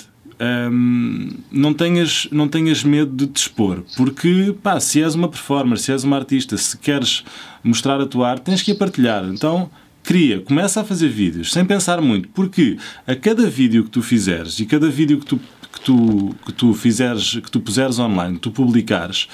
não, 1.52 1.74
tenhas, 1.74 2.28
não 2.32 2.48
tenhas 2.48 2.84
medo 2.84 3.12
de 3.16 3.28
te 3.28 3.38
expor, 3.38 3.84
porque 3.96 4.56
pá, 4.62 4.80
se 4.80 5.02
és 5.02 5.16
uma 5.16 5.30
performer, 5.30 5.78
se 5.78 5.92
és 5.92 6.04
uma 6.04 6.18
artista, 6.18 6.58
se 6.58 6.78
queres 6.78 7.24
mostrar 7.64 8.02
a 8.02 8.06
tua 8.06 8.30
arte, 8.30 8.44
tens 8.44 8.62
que 8.62 8.72
a 8.72 8.76
partilhar. 8.76 9.26
Então 9.26 9.70
cria, 10.04 10.40
começa 10.42 10.82
a 10.82 10.84
fazer 10.84 11.10
vídeos 11.10 11.52
sem 11.52 11.66
pensar 11.66 12.00
muito, 12.00 12.30
porque 12.30 12.78
a 13.08 13.16
cada 13.16 13.50
vídeo 13.50 13.84
que 13.84 13.90
tu 13.90 14.02
fizeres 14.02 14.60
e 14.60 14.66
cada 14.66 14.90
vídeo 14.90 15.20
que 15.20 15.26
tu, 15.26 15.40
que 15.72 15.82
tu, 15.82 16.36
que 16.46 16.54
tu 16.54 16.74
fizeres, 16.74 17.36
que 17.36 17.50
tu 17.50 17.60
puseres 17.60 17.98
online, 17.98 18.36
que 18.36 18.42
tu 18.42 18.52
publicares, 18.52 19.28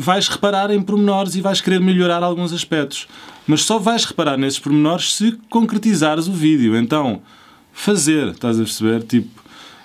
vais 0.00 0.28
reparar 0.28 0.70
em 0.70 0.80
pormenores 0.80 1.34
e 1.34 1.40
vais 1.40 1.60
querer 1.60 1.80
melhorar 1.80 2.22
alguns 2.22 2.52
aspectos. 2.52 3.08
Mas 3.46 3.62
só 3.62 3.78
vais 3.78 4.04
reparar 4.04 4.36
nesses 4.36 4.58
pormenores 4.58 5.14
se 5.14 5.32
concretizares 5.48 6.28
o 6.28 6.32
vídeo. 6.32 6.76
Então, 6.76 7.20
fazer, 7.72 8.28
estás 8.28 8.58
a 8.60 8.62
perceber? 8.62 9.02
Tipo, 9.02 9.39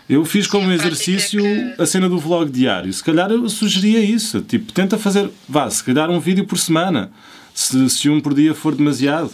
eu 0.07 0.23
fiz 0.23 0.45
como 0.45 0.71
exercício 0.71 1.41
que... 1.41 1.81
a 1.81 1.85
cena 1.85 2.07
do 2.07 2.19
vlog 2.19 2.49
diário. 2.51 2.91
Se 2.93 3.03
calhar 3.03 3.31
eu 3.31 3.47
sugeria 3.49 3.99
isso. 3.99 4.41
Tipo, 4.41 4.71
tenta 4.71 4.97
fazer, 4.97 5.29
vá, 5.49 5.69
se 5.69 5.83
calhar 5.83 6.09
um 6.09 6.19
vídeo 6.19 6.45
por 6.45 6.57
semana. 6.57 7.11
Se, 7.53 7.89
se 7.89 8.09
um 8.09 8.21
por 8.21 8.33
dia 8.33 8.53
for 8.53 8.75
demasiado. 8.75 9.31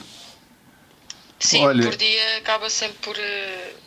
Sim, 1.40 1.66
Olha, 1.66 1.84
por 1.84 1.96
dia 1.98 2.38
acaba 2.38 2.70
sempre 2.70 2.98
por. 3.02 3.16
Uh, 3.16 3.82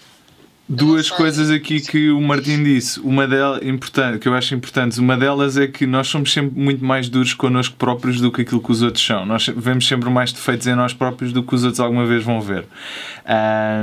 duas 0.68 1.10
coisas 1.10 1.50
aqui 1.50 1.80
que 1.80 2.10
o 2.10 2.20
Martim 2.20 2.62
disse. 2.62 2.98
Uma 3.00 3.26
delas, 3.26 3.62
importante, 3.62 4.18
que 4.18 4.28
eu 4.28 4.34
acho 4.34 4.54
importantes. 4.54 4.98
Uma 4.98 5.16
delas 5.16 5.56
é 5.56 5.66
que 5.66 5.86
nós 5.86 6.08
somos 6.08 6.32
sempre 6.32 6.58
muito 6.58 6.84
mais 6.84 7.08
duros 7.08 7.32
connosco 7.32 7.76
próprios 7.76 8.20
do 8.20 8.32
que 8.32 8.42
aquilo 8.42 8.60
que 8.60 8.72
os 8.72 8.82
outros 8.82 9.04
são. 9.04 9.24
Nós 9.24 9.46
vemos 9.46 9.86
sempre 9.86 10.10
mais 10.10 10.32
defeitos 10.32 10.66
em 10.66 10.74
nós 10.74 10.92
próprios 10.92 11.32
do 11.32 11.42
que 11.42 11.54
os 11.54 11.64
outros 11.64 11.80
alguma 11.80 12.06
vez 12.06 12.24
vão 12.24 12.40
ver. 12.40 12.66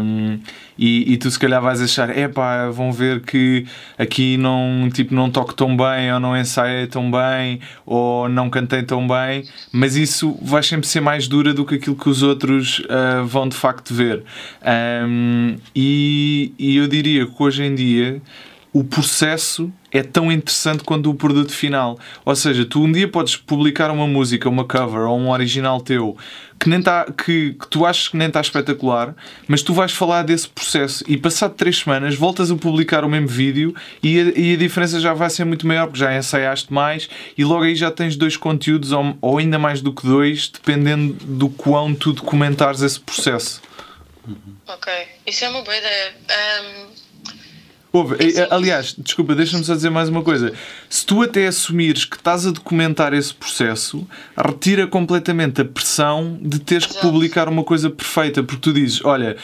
Um, 0.04 0.40
e, 0.82 1.14
e, 1.14 1.18
tu 1.18 1.30
se 1.30 1.38
calhar 1.38 1.62
vais 1.62 1.80
achar, 1.80 2.10
é 2.10 2.28
pá, 2.28 2.68
vão 2.70 2.92
ver 2.92 3.22
que 3.22 3.68
aqui 4.00 4.36
não, 4.36 4.90
tipo, 4.92 5.14
não 5.14 5.30
toco 5.30 5.54
tão 5.54 5.78
bem, 5.78 6.12
ou 6.12 6.20
não 6.20 6.36
ensaiei 6.36 6.88
tão 6.88 7.12
bem, 7.12 7.60
ou 7.86 8.28
não 8.28 8.50
cantei 8.50 8.82
tão 8.82 9.08
bem, 9.08 9.44
mas 9.72 9.96
isso 9.96 10.36
vai 10.42 10.64
sempre 10.64 10.88
ser 10.88 11.00
mais 11.00 11.28
dura 11.28 11.54
do 11.54 11.64
que 11.66 11.76
aquilo 11.76 11.96
que 11.96 12.10
os 12.10 12.24
outros 12.24 12.80
uh, 12.80 13.24
vão 13.28 13.48
de 13.48 13.56
facto 13.56 13.94
ver. 13.94 14.24
Um, 15.08 15.56
e, 15.76 16.52
e 16.58 16.78
eu 16.78 16.88
diria 16.88 17.28
que 17.28 17.44
hoje 17.44 17.64
em 17.64 17.76
dia 17.76 18.20
o 18.74 18.84
processo 18.86 19.72
é 19.92 20.02
tão 20.02 20.32
interessante 20.32 20.84
quanto 20.84 21.10
o 21.10 21.14
produto 21.14 21.52
final. 21.52 22.00
Ou 22.24 22.36
seja, 22.36 22.66
tu 22.66 22.82
um 22.82 22.92
dia 22.92 23.08
podes 23.08 23.36
publicar 23.36 23.92
uma 23.92 24.08
música, 24.08 24.48
uma 24.48 24.64
cover 24.64 25.02
ou 25.02 25.20
um 25.20 25.30
original 25.30 25.82
teu 25.82 26.18
que, 26.58 26.70
nem 26.70 26.82
tá, 26.82 27.06
que, 27.06 27.54
que 27.54 27.68
tu 27.68 27.86
achas 27.86 28.08
que 28.08 28.16
nem 28.16 28.28
está 28.28 28.40
espetacular, 28.40 29.14
mas 29.48 29.62
tu 29.62 29.74
vais 29.74 29.92
falar 29.92 30.24
desse 30.24 30.48
processo 30.48 31.04
e 31.08 31.18
passado 31.18 31.56
três 31.56 31.80
semanas 31.80 32.16
voltas 32.16 32.52
a 32.52 32.56
publicar 32.56 33.04
o 33.04 33.10
mesmo 33.10 33.28
vídeo 33.28 33.76
e 34.02 34.20
a, 34.20 34.40
e 34.40 34.54
a 34.54 34.58
diferença 34.58 35.00
já 35.00 35.14
vai 35.14 35.30
ser 35.30 35.44
muito 35.44 35.68
maior 35.68 35.88
porque 35.88 36.00
já 36.00 36.16
ensaiaste 36.16 36.72
mais 36.72 37.10
e 37.38 37.44
logo 37.44 37.64
aí 37.64 37.76
já 37.76 37.92
tens 37.92 38.16
dois 38.16 38.38
conteúdos 38.38 38.92
ou, 38.92 39.18
ou 39.20 39.38
ainda 39.40 39.60
mais 39.60 39.82
do 39.82 39.92
que 39.92 40.04
dois, 40.04 40.48
dependendo 40.48 41.14
do 41.26 41.50
quão 41.50 41.94
tu 41.94 42.14
documentares 42.14 42.82
esse 42.82 43.00
processo. 43.00 43.62
Ok, 44.68 44.94
isso 45.28 45.44
é 45.44 45.50
uma 45.50 45.64
boa 45.64 45.76
ideia. 45.76 46.14
Um 46.62 47.11
Houve, 47.94 48.16
aliás, 48.50 48.96
desculpa, 48.98 49.36
deixa-me 49.36 49.66
só 49.66 49.76
dizer 49.76 49.90
mais 49.90 50.08
uma 50.08 50.22
coisa. 50.22 50.54
Se 50.90 51.06
tu 51.06 51.22
até 51.22 51.48
assumires 51.48 52.06
que 52.06 52.16
estás 52.16 52.48
a 52.48 52.52
documentar 52.52 53.14
esse 53.14 53.34
processo, 53.34 54.08
retira 54.38 54.88
completamente 54.88 55.60
a 55.60 55.66
pressão 55.66 56.40
de 56.42 56.60
teres 56.60 56.86
que 56.86 57.02
publicar 57.02 57.50
uma 57.50 57.66
coisa 57.66 57.90
perfeita, 57.90 58.42
porque 58.44 58.62
tu 58.62 58.74
dizes: 58.74 59.04
Olha, 59.04 59.36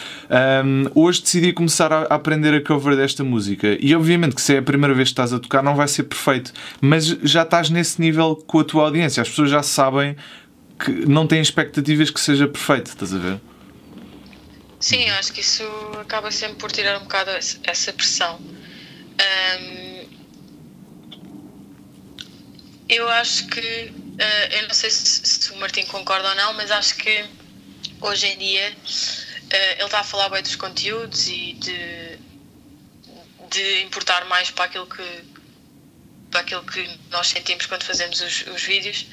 um, 0.66 0.86
hoje 0.96 1.22
decidi 1.22 1.52
começar 1.52 1.92
a 1.92 2.04
aprender 2.04 2.54
a 2.54 2.62
cover 2.62 2.96
desta 2.96 3.22
música, 3.22 3.78
e 3.82 3.94
obviamente 3.94 4.34
que 4.34 4.42
se 4.42 4.56
é 4.56 4.60
a 4.60 4.64
primeira 4.64 4.94
vez 4.94 5.10
que 5.10 5.14
estás 5.14 5.34
a 5.34 5.40
tocar, 5.40 5.62
não 5.62 5.76
vai 5.76 5.90
ser 5.90 6.04
perfeito, 6.04 6.54
mas 6.80 7.06
já 7.06 7.42
estás 7.42 7.70
nesse 7.70 8.00
nível 8.00 8.34
com 8.48 8.60
a 8.60 8.64
tua 8.64 8.84
audiência, 8.84 9.22
as 9.22 9.28
pessoas 9.28 9.50
já 9.50 9.62
sabem 9.62 10.16
que 10.80 10.92
não 11.06 11.28
têm 11.28 11.42
expectativas 11.42 12.10
que 12.10 12.20
seja 12.20 12.48
perfeito, 12.48 12.88
estás 12.88 13.14
a 13.14 13.18
ver? 13.18 13.40
Sim, 14.80 15.10
acho 15.12 15.34
que 15.34 15.42
isso 15.42 15.64
acaba 16.00 16.30
sempre 16.32 16.58
por 16.58 16.72
tirar 16.72 16.98
um 16.98 17.04
bocado 17.04 17.32
essa 17.32 17.94
pressão. 17.94 18.40
Um, 18.40 20.08
eu 22.88 23.10
acho 23.10 23.48
que, 23.48 23.60
uh, 23.60 24.54
eu 24.54 24.68
não 24.68 24.74
sei 24.76 24.92
se, 24.92 25.26
se, 25.26 25.52
o 25.52 25.58
Martim 25.58 25.84
concorda 25.88 26.30
ou 26.30 26.36
não, 26.36 26.54
mas 26.54 26.70
acho 26.70 26.96
que 26.96 27.26
hoje 28.00 28.28
em 28.28 28.38
dia 28.38 28.70
uh, 28.70 29.56
ele 29.76 29.84
está 29.84 30.02
a 30.02 30.04
falar 30.04 30.30
bem 30.30 30.44
dos 30.44 30.56
conteúdos 30.56 31.28
e 31.28 31.54
de, 31.54 32.20
de 33.50 33.82
importar 33.82 34.26
mais 34.26 34.52
para 34.52 34.66
aquilo 34.66 34.86
que, 34.86 35.24
para 36.30 36.42
aquilo 36.42 36.64
que 36.64 37.00
nós 37.10 37.28
sentimos 37.28 37.66
quando 37.66 37.84
fazemos 37.84 38.22
os, 38.22 38.46
os 38.48 38.62
vídeos. 38.62 39.08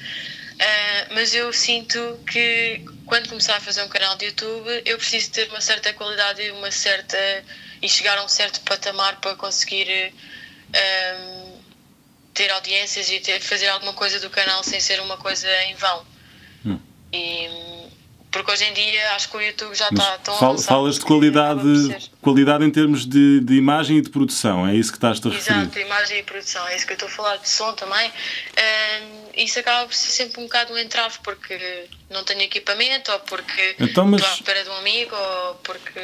Uh, 0.55 1.13
mas 1.13 1.35
eu 1.35 1.51
sinto 1.51 2.19
que 2.25 2.81
quando 3.05 3.27
começar 3.27 3.57
a 3.57 3.59
fazer 3.59 3.83
um 3.83 3.89
canal 3.89 4.15
de 4.15 4.25
YouTube 4.25 4.81
eu 4.85 4.97
preciso 4.97 5.29
ter 5.31 5.49
uma 5.49 5.59
certa 5.59 5.91
qualidade 5.91 6.41
e 6.41 6.51
uma 6.51 6.71
certa 6.71 7.17
e 7.81 7.89
chegar 7.89 8.17
a 8.17 8.23
um 8.23 8.29
certo 8.29 8.61
patamar 8.61 9.19
para 9.19 9.35
conseguir 9.35 10.13
um, 10.73 11.59
ter 12.33 12.49
audiências 12.51 13.09
e 13.09 13.19
ter, 13.19 13.39
fazer 13.41 13.67
alguma 13.67 13.93
coisa 13.93 14.19
do 14.19 14.29
canal 14.29 14.63
sem 14.63 14.79
ser 14.79 14.99
uma 15.01 15.17
coisa 15.17 15.47
em 15.63 15.75
vão. 15.75 16.05
Hum. 16.65 16.79
E, 17.13 17.84
porque 18.35 18.51
hoje 18.51 18.65
em 18.65 18.73
dia 18.73 19.13
acho 19.15 19.29
que 19.29 19.37
o 19.37 19.41
YouTube 19.41 19.73
já 19.73 19.87
está 19.87 20.17
tão 20.17 20.35
fal, 20.35 20.57
Falas 20.57 20.95
de 20.95 21.05
qualidade, 21.05 22.11
qualidade 22.21 22.65
em 22.65 22.69
termos 22.69 23.05
de, 23.05 23.39
de 23.39 23.53
imagem 23.53 23.99
e 23.99 24.01
de 24.01 24.09
produção, 24.09 24.67
é 24.67 24.75
isso 24.75 24.91
que 24.91 24.97
estás 24.97 25.25
a 25.25 25.29
referir? 25.29 25.57
Exato, 25.61 25.79
imagem 25.79 26.19
e 26.19 26.23
produção, 26.23 26.67
é 26.67 26.75
isso 26.75 26.85
que 26.85 26.91
eu 26.91 26.95
estou 26.95 27.07
a 27.07 27.11
falar, 27.11 27.37
de 27.37 27.47
som 27.47 27.71
também. 27.71 28.11
Um, 28.11 29.41
isso 29.41 29.57
acaba 29.57 29.85
por 29.85 29.93
ser 29.93 30.11
sempre 30.11 30.41
um 30.41 30.43
bocado 30.43 30.73
um 30.73 30.77
entrave, 30.77 31.15
porque 31.23 31.87
não 32.09 32.25
tenho 32.25 32.41
equipamento, 32.41 33.09
ou 33.09 33.19
porque 33.19 33.77
então, 33.79 34.05
mas... 34.05 34.19
estou 34.19 34.33
à 34.33 34.35
espera 34.35 34.63
de 34.65 34.69
um 34.69 34.75
amigo, 34.79 35.15
ou 35.15 35.55
porque. 35.55 35.99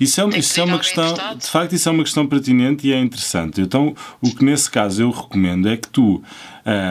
Isso 0.00 0.20
é, 0.20 0.28
isso 0.36 0.60
é 0.60 0.64
uma 0.64 0.78
questão, 0.80 1.14
de 1.36 1.46
facto, 1.46 1.74
isso 1.76 1.88
é 1.88 1.92
uma 1.92 2.02
questão 2.02 2.26
pertinente 2.26 2.88
e 2.88 2.92
é 2.92 2.98
interessante. 2.98 3.60
Então, 3.60 3.94
o 4.20 4.34
que 4.34 4.44
nesse 4.44 4.68
caso 4.68 5.00
eu 5.00 5.10
recomendo 5.10 5.68
é 5.68 5.76
que 5.76 5.86
tu, 5.86 6.16
uh, 6.16 6.24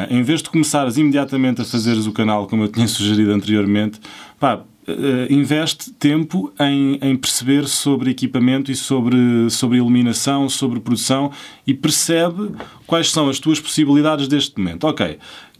em 0.09 0.23
vez 0.23 0.41
de 0.41 0.49
começares 0.49 0.95
imediatamente 0.95 1.61
a 1.61 1.65
fazeres 1.65 2.05
o 2.05 2.13
canal, 2.13 2.47
como 2.47 2.63
eu 2.63 2.67
tinha 2.69 2.87
sugerido 2.87 3.33
anteriormente, 3.33 3.99
pá, 4.39 4.63
investe 5.29 5.91
tempo 5.91 6.53
em, 6.59 6.97
em, 7.01 7.15
perceber 7.17 7.67
sobre 7.67 8.11
equipamento 8.11 8.71
e 8.71 8.75
sobre, 8.75 9.49
sobre 9.49 9.77
iluminação, 9.77 10.47
sobre 10.47 10.79
produção 10.79 11.31
e 11.65 11.73
percebe 11.73 12.51
quais 12.85 13.11
são 13.11 13.29
as 13.29 13.37
tuas 13.37 13.59
possibilidades 13.59 14.27
deste 14.27 14.57
momento. 14.57 14.85
Ok, 14.85 15.17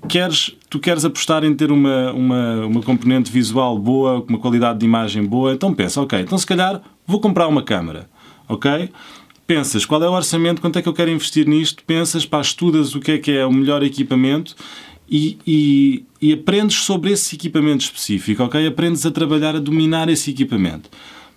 queres, 0.08 0.56
tu 0.70 0.80
queres 0.80 1.04
apostar 1.04 1.44
em 1.44 1.54
ter 1.54 1.72
uma, 1.72 2.12
uma, 2.14 2.66
uma 2.66 2.82
componente 2.82 3.30
visual 3.30 3.78
boa, 3.78 4.24
uma 4.28 4.40
qualidade 4.40 4.80
de 4.80 4.86
imagem 4.86 5.24
boa, 5.24 5.54
então 5.54 5.74
pensa, 5.74 6.02
ok, 6.02 6.22
então 6.22 6.38
se 6.38 6.46
calhar 6.46 6.82
vou 7.06 7.20
comprar 7.20 7.48
uma 7.48 7.64
câmera, 7.64 8.10
ok? 8.48 8.90
Pensas, 9.46 9.86
qual 9.86 10.04
é 10.04 10.10
o 10.10 10.14
orçamento, 10.14 10.62
quanto 10.62 10.78
é 10.78 10.82
que 10.82 10.90
eu 10.90 10.94
quero 10.94 11.10
investir 11.10 11.48
nisto? 11.48 11.84
Pensas, 11.86 12.26
pá, 12.26 12.42
estudas 12.42 12.96
o 12.96 13.00
que 13.00 13.12
é 13.12 13.18
que 13.18 13.32
é 13.32 13.46
o 13.46 13.52
melhor 13.52 13.82
equipamento 13.82 14.56
e, 15.10 15.38
e, 15.48 16.04
e, 16.22 16.34
aprendes 16.34 16.78
sobre 16.82 17.12
esse 17.12 17.36
equipamento 17.36 17.84
específico, 17.84 18.44
ok? 18.44 18.68
Aprendes 18.68 19.06
a 19.06 19.12
trabalhar, 19.12 19.56
a 19.56 19.60
dominar 19.60 20.10
esse 20.10 20.32
equipamento. 20.32 20.90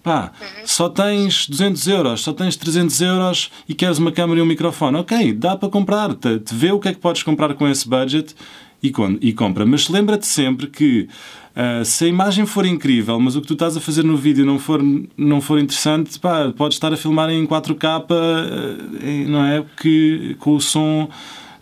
Pá, 0.02 0.32
só 0.64 0.88
tens 0.88 1.46
200 1.46 1.86
euros, 1.86 2.22
só 2.22 2.32
tens 2.32 2.56
300 2.56 3.00
euros 3.02 3.50
e 3.68 3.74
queres 3.74 3.98
uma 3.98 4.10
câmera 4.10 4.40
e 4.40 4.42
um 4.42 4.46
microfone. 4.46 4.96
Ok, 4.96 5.34
dá 5.34 5.56
para 5.56 5.68
comprar. 5.68 6.14
Te, 6.14 6.38
te 6.38 6.54
vê 6.54 6.72
o 6.72 6.80
que 6.80 6.88
é 6.88 6.94
que 6.94 6.98
podes 6.98 7.22
comprar 7.22 7.52
com 7.54 7.68
esse 7.68 7.86
budget 7.86 8.34
e, 8.82 8.92
e 9.20 9.32
compra. 9.32 9.66
Mas 9.66 9.88
lembra-te 9.88 10.26
sempre 10.26 10.66
que 10.68 11.06
uh, 11.54 11.84
se 11.84 12.06
a 12.06 12.08
imagem 12.08 12.46
for 12.46 12.64
incrível, 12.64 13.20
mas 13.20 13.36
o 13.36 13.42
que 13.42 13.46
tu 13.46 13.52
estás 13.52 13.76
a 13.76 13.80
fazer 13.80 14.02
no 14.02 14.16
vídeo 14.16 14.46
não 14.46 14.58
for, 14.58 14.80
não 15.16 15.40
for 15.40 15.58
interessante, 15.58 16.18
pá, 16.18 16.50
podes 16.56 16.76
estar 16.76 16.92
a 16.92 16.96
filmar 16.96 17.28
em 17.28 17.46
4K, 17.46 18.00
uh, 18.00 18.04
ah, 18.10 19.28
não 19.28 19.44
é? 19.44 19.64
Que, 19.80 20.34
com 20.38 20.54
o 20.54 20.60
som 20.60 21.10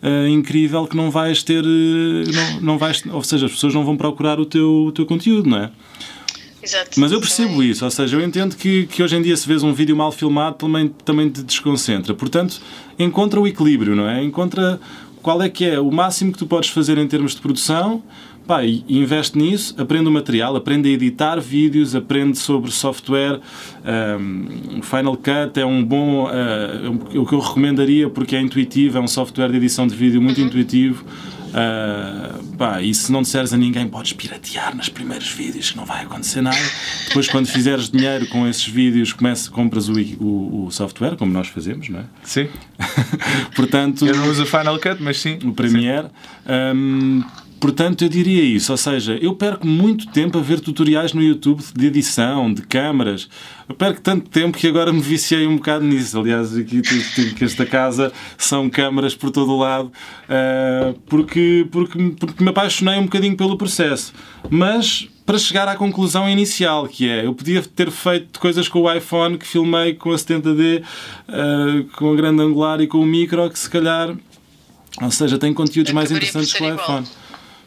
uh, 0.03 0.27
incrível 0.27 0.87
que 0.87 0.95
não 0.95 1.11
vais 1.11 1.43
ter. 1.43 1.63
Uh, 1.63 2.31
não, 2.33 2.61
não 2.61 2.77
vais, 2.77 3.03
ou 3.05 3.23
seja, 3.23 3.45
as 3.45 3.51
pessoas 3.51 3.73
não 3.73 3.83
vão 3.83 3.97
procurar 3.97 4.39
o 4.39 4.45
teu, 4.45 4.85
o 4.87 4.91
teu 4.91 5.05
conteúdo, 5.05 5.49
não 5.49 5.57
é? 5.57 5.71
Exato. 6.61 6.99
Mas 6.99 7.11
eu 7.11 7.19
percebo 7.19 7.63
isso, 7.63 7.85
ou 7.85 7.91
seja, 7.91 8.17
eu 8.17 8.21
entendo 8.21 8.55
que, 8.55 8.85
que 8.87 9.01
hoje 9.01 9.15
em 9.15 9.21
dia 9.21 9.35
se 9.35 9.47
vês 9.47 9.63
um 9.63 9.73
vídeo 9.73 9.95
mal 9.95 10.11
filmado 10.11 10.57
também, 10.57 10.89
também 11.05 11.29
te 11.29 11.41
desconcentra. 11.41 12.13
Portanto, 12.13 12.61
encontra 12.97 13.39
o 13.39 13.47
equilíbrio, 13.47 13.95
não 13.95 14.07
é? 14.07 14.21
Encontra 14.23 14.79
qual 15.21 15.41
é 15.41 15.49
que 15.49 15.65
é 15.65 15.79
o 15.79 15.91
máximo 15.91 16.31
que 16.31 16.37
tu 16.37 16.45
podes 16.45 16.69
fazer 16.69 16.97
em 16.97 17.07
termos 17.07 17.33
de 17.33 17.41
produção 17.41 18.03
Pá, 18.49 18.63
investe 18.65 19.37
nisso, 19.37 19.75
aprende 19.77 20.09
o 20.09 20.11
material, 20.11 20.55
aprende 20.55 20.89
a 20.89 20.91
editar 20.91 21.39
vídeos, 21.39 21.93
aprende 21.93 22.35
sobre 22.35 22.71
software. 22.71 23.39
Um, 24.19 24.81
Final 24.81 25.15
Cut 25.17 25.59
é 25.59 25.63
um 25.63 25.85
bom. 25.85 26.25
Uh, 26.25 27.19
o 27.21 27.27
que 27.27 27.33
eu 27.33 27.39
recomendaria 27.39 28.09
porque 28.09 28.35
é 28.35 28.41
intuitivo, 28.41 28.97
é 28.97 29.01
um 29.01 29.07
software 29.07 29.49
de 29.49 29.57
edição 29.57 29.85
de 29.85 29.93
vídeo 29.93 30.19
muito 30.19 30.41
uhum. 30.41 30.47
intuitivo. 30.47 31.05
Uh, 31.49 32.55
pá, 32.57 32.81
e 32.81 32.91
se 32.91 33.11
não 33.11 33.21
disseres 33.21 33.53
a 33.53 33.57
ninguém, 33.57 33.87
podes 33.87 34.13
piratear 34.13 34.75
nos 34.75 34.89
primeiros 34.89 35.29
vídeos, 35.29 35.69
que 35.69 35.77
não 35.77 35.85
vai 35.85 36.01
acontecer 36.01 36.41
nada. 36.41 36.57
Depois, 37.07 37.27
quando 37.27 37.45
fizeres 37.53 37.87
dinheiro 37.87 38.25
com 38.29 38.47
esses 38.47 38.67
vídeos, 38.67 39.13
começa, 39.13 39.51
compras 39.51 39.87
o, 39.87 39.93
o, 39.93 40.65
o 40.65 40.71
software, 40.71 41.15
como 41.17 41.31
nós 41.31 41.49
fazemos, 41.49 41.87
não 41.87 41.99
é? 41.99 42.03
Sim. 42.23 42.47
Portanto, 43.55 44.07
eu 44.07 44.15
não 44.15 44.27
uso 44.27 44.41
o 44.41 44.45
Final 44.47 44.79
Cut, 44.79 44.97
mas 45.03 45.19
sim. 45.19 45.37
O 45.43 45.53
Premiere. 45.53 46.07
Sim. 46.07 46.53
Um, 46.75 47.23
Portanto, 47.59 48.03
eu 48.03 48.09
diria 48.09 48.41
isso, 48.41 48.71
ou 48.71 48.77
seja, 48.77 49.17
eu 49.21 49.35
perco 49.35 49.67
muito 49.67 50.07
tempo 50.07 50.37
a 50.37 50.41
ver 50.41 50.61
tutoriais 50.61 51.11
no 51.11 51.21
YouTube 51.21 51.61
de 51.75 51.87
edição, 51.87 52.53
de 52.53 52.61
câmaras. 52.61 53.27
Eu 53.67 53.75
perco 53.75 53.99
tanto 53.99 54.29
tempo 54.29 54.57
que 54.57 54.67
agora 54.67 54.93
me 54.93 55.01
viciei 55.01 55.45
um 55.45 55.57
bocado 55.57 55.83
nisso. 55.83 56.17
Aliás, 56.17 56.55
aqui 56.55 56.81
que 57.37 57.43
esta 57.43 57.65
casa 57.65 58.13
são 58.37 58.69
câmaras 58.69 59.13
por 59.13 59.29
todo 59.29 59.51
o 59.51 59.57
lado, 59.57 59.87
uh, 59.87 60.97
porque, 61.07 61.67
porque, 61.69 61.97
porque 62.17 62.43
me 62.43 62.49
apaixonei 62.49 62.97
um 62.97 63.03
bocadinho 63.03 63.35
pelo 63.35 63.57
processo. 63.57 64.13
Mas 64.49 65.09
para 65.25 65.37
chegar 65.37 65.67
à 65.67 65.75
conclusão 65.75 66.27
inicial, 66.29 66.87
que 66.87 67.07
é 67.07 67.25
eu 67.25 67.35
podia 67.35 67.61
ter 67.61 67.91
feito 67.91 68.39
coisas 68.39 68.67
com 68.67 68.81
o 68.81 68.91
iPhone 68.91 69.37
que 69.37 69.45
filmei 69.45 69.93
com 69.93 70.11
a 70.11 70.15
70D, 70.15 70.81
uh, 70.81 70.83
ah, 71.27 71.97
com 71.97 72.13
a 72.13 72.15
grande 72.15 72.41
angular 72.41 72.79
e 72.79 72.87
com 72.87 72.99
o 72.99 73.05
micro, 73.05 73.49
que 73.49 73.59
se 73.59 73.69
calhar, 73.69 74.15
ou 75.01 75.11
seja, 75.11 75.37
tem 75.37 75.53
conteúdos 75.53 75.91
mais 75.91 76.09
interessantes 76.09 76.53
que 76.53 76.63
o 76.63 76.73
iPhone. 76.73 77.05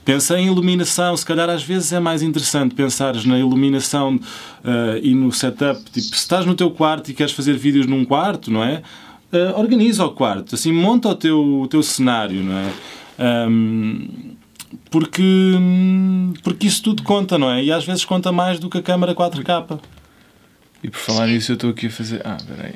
Pensa 0.04 0.38
em 0.38 0.46
iluminação, 0.46 1.16
se 1.16 1.24
calhar 1.24 1.48
às 1.48 1.62
vezes 1.62 1.92
é 1.92 2.00
mais 2.00 2.22
interessante 2.22 2.74
pensares 2.74 3.24
na 3.24 3.38
iluminação 3.38 4.16
uh, 4.16 4.98
e 5.00 5.14
no 5.14 5.30
setup. 5.30 5.80
Tipo, 5.84 6.00
se 6.00 6.14
estás 6.14 6.44
no 6.44 6.54
teu 6.54 6.70
quarto 6.70 7.10
e 7.10 7.14
queres 7.14 7.32
fazer 7.32 7.56
vídeos 7.56 7.86
num 7.86 8.04
quarto, 8.04 8.50
não 8.50 8.64
é? 8.64 8.82
Uh, 9.32 9.58
organiza 9.58 10.04
o 10.04 10.10
quarto, 10.10 10.56
assim, 10.56 10.72
monta 10.72 11.08
o 11.08 11.14
teu, 11.14 11.60
o 11.62 11.68
teu 11.68 11.82
cenário, 11.82 12.42
não 12.42 12.58
é? 12.58 12.72
Um, 13.48 14.34
porque, 14.90 15.54
porque 16.42 16.66
isso 16.66 16.82
tudo 16.82 17.02
conta, 17.02 17.38
não 17.38 17.50
é? 17.50 17.62
E 17.62 17.72
às 17.72 17.84
vezes 17.84 18.04
conta 18.04 18.32
mais 18.32 18.58
do 18.58 18.68
que 18.68 18.78
a 18.78 18.82
câmera 18.82 19.14
4K. 19.14 19.80
E 20.82 20.90
por 20.90 20.98
falar 20.98 21.28
nisso, 21.28 21.52
eu 21.52 21.54
estou 21.54 21.70
aqui 21.70 21.86
a 21.86 21.90
fazer. 21.90 22.20
Ah, 22.24 22.36
peraí. 22.46 22.74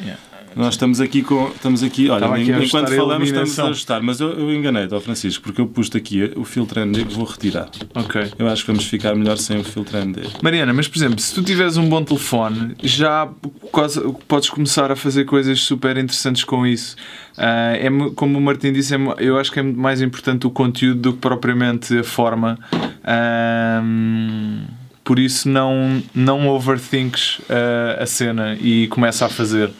Yeah. 0.00 0.20
Nós 0.56 0.74
estamos 0.74 1.00
aqui 1.00 1.22
com. 1.22 1.48
Estamos 1.48 1.82
aqui, 1.82 2.08
olha, 2.08 2.26
aqui 2.26 2.52
enquanto 2.52 2.94
falamos, 2.94 3.28
estamos 3.28 3.58
a 3.58 3.64
ajustar, 3.64 4.02
mas 4.02 4.20
eu, 4.20 4.30
eu 4.30 4.54
enganei-te, 4.54 4.98
Francisco, 5.00 5.42
porque 5.42 5.60
eu 5.60 5.66
pus 5.66 5.90
aqui 5.94 6.32
o 6.36 6.44
filtro 6.44 6.84
ND 6.84 7.04
que 7.04 7.14
vou 7.14 7.24
retirar. 7.24 7.68
Ok. 7.94 8.32
Eu 8.38 8.48
acho 8.48 8.62
que 8.62 8.70
vamos 8.70 8.84
ficar 8.84 9.14
melhor 9.16 9.36
sem 9.36 9.58
o 9.58 9.64
filtro 9.64 9.98
ND. 9.98 10.22
Mariana, 10.42 10.72
mas 10.72 10.86
por 10.86 10.96
exemplo, 10.96 11.18
se 11.18 11.34
tu 11.34 11.42
tiveres 11.42 11.76
um 11.76 11.88
bom 11.88 12.04
telefone, 12.04 12.76
já 12.82 13.28
quase, 13.72 14.00
podes 14.28 14.48
começar 14.48 14.92
a 14.92 14.96
fazer 14.96 15.24
coisas 15.24 15.60
super 15.60 15.96
interessantes 15.96 16.44
com 16.44 16.64
isso. 16.64 16.94
Uh, 17.36 17.74
é, 17.74 17.88
como 18.14 18.38
o 18.38 18.40
Martim 18.40 18.72
disse, 18.72 18.94
é, 18.94 18.98
eu 19.18 19.38
acho 19.38 19.50
que 19.50 19.58
é 19.58 19.62
mais 19.62 20.00
importante 20.00 20.46
o 20.46 20.50
conteúdo 20.50 21.00
do 21.00 21.12
que 21.14 21.18
propriamente 21.18 21.98
a 21.98 22.04
forma. 22.04 22.58
Uh, 23.02 24.64
por 25.02 25.18
isso, 25.18 25.48
não, 25.48 26.02
não 26.14 26.48
overthinks 26.48 27.40
uh, 27.40 28.00
a 28.02 28.06
cena 28.06 28.56
e 28.60 28.86
começa 28.86 29.26
a 29.26 29.28
fazer. 29.28 29.70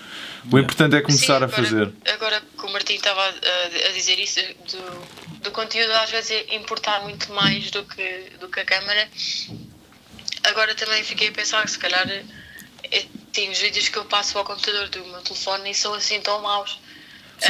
O 0.52 0.58
importante 0.58 0.96
é 0.96 1.00
começar 1.00 1.24
Sim, 1.26 1.32
agora, 1.32 1.46
a 1.46 1.48
fazer. 1.48 1.92
Agora 2.12 2.40
que 2.40 2.66
o 2.66 2.72
Martim 2.72 2.94
estava 2.94 3.20
a, 3.20 3.88
a, 3.88 3.92
dizer 3.92 4.18
isso, 4.18 4.40
do, 4.40 5.40
do 5.40 5.50
conteúdo 5.50 5.90
às 5.92 6.10
vezes 6.10 6.30
é 6.30 6.54
importar 6.54 7.00
muito 7.02 7.32
mais 7.32 7.70
do 7.70 7.84
que, 7.84 8.30
do 8.40 8.48
que 8.48 8.60
a 8.60 8.64
câmara. 8.64 9.08
Agora 10.44 10.74
também 10.74 11.02
fiquei 11.02 11.28
a 11.28 11.32
pensar 11.32 11.64
que 11.64 11.70
se 11.70 11.78
calhar 11.78 12.06
é, 12.08 13.04
tem 13.32 13.50
os 13.50 13.58
vídeos 13.58 13.88
que 13.88 13.96
eu 13.96 14.04
passo 14.04 14.36
ao 14.38 14.44
computador 14.44 14.88
do 14.88 15.04
meu 15.06 15.22
telefone 15.22 15.70
e 15.70 15.74
são 15.74 15.94
assim 15.94 16.20
tão 16.20 16.40
maus 16.42 16.78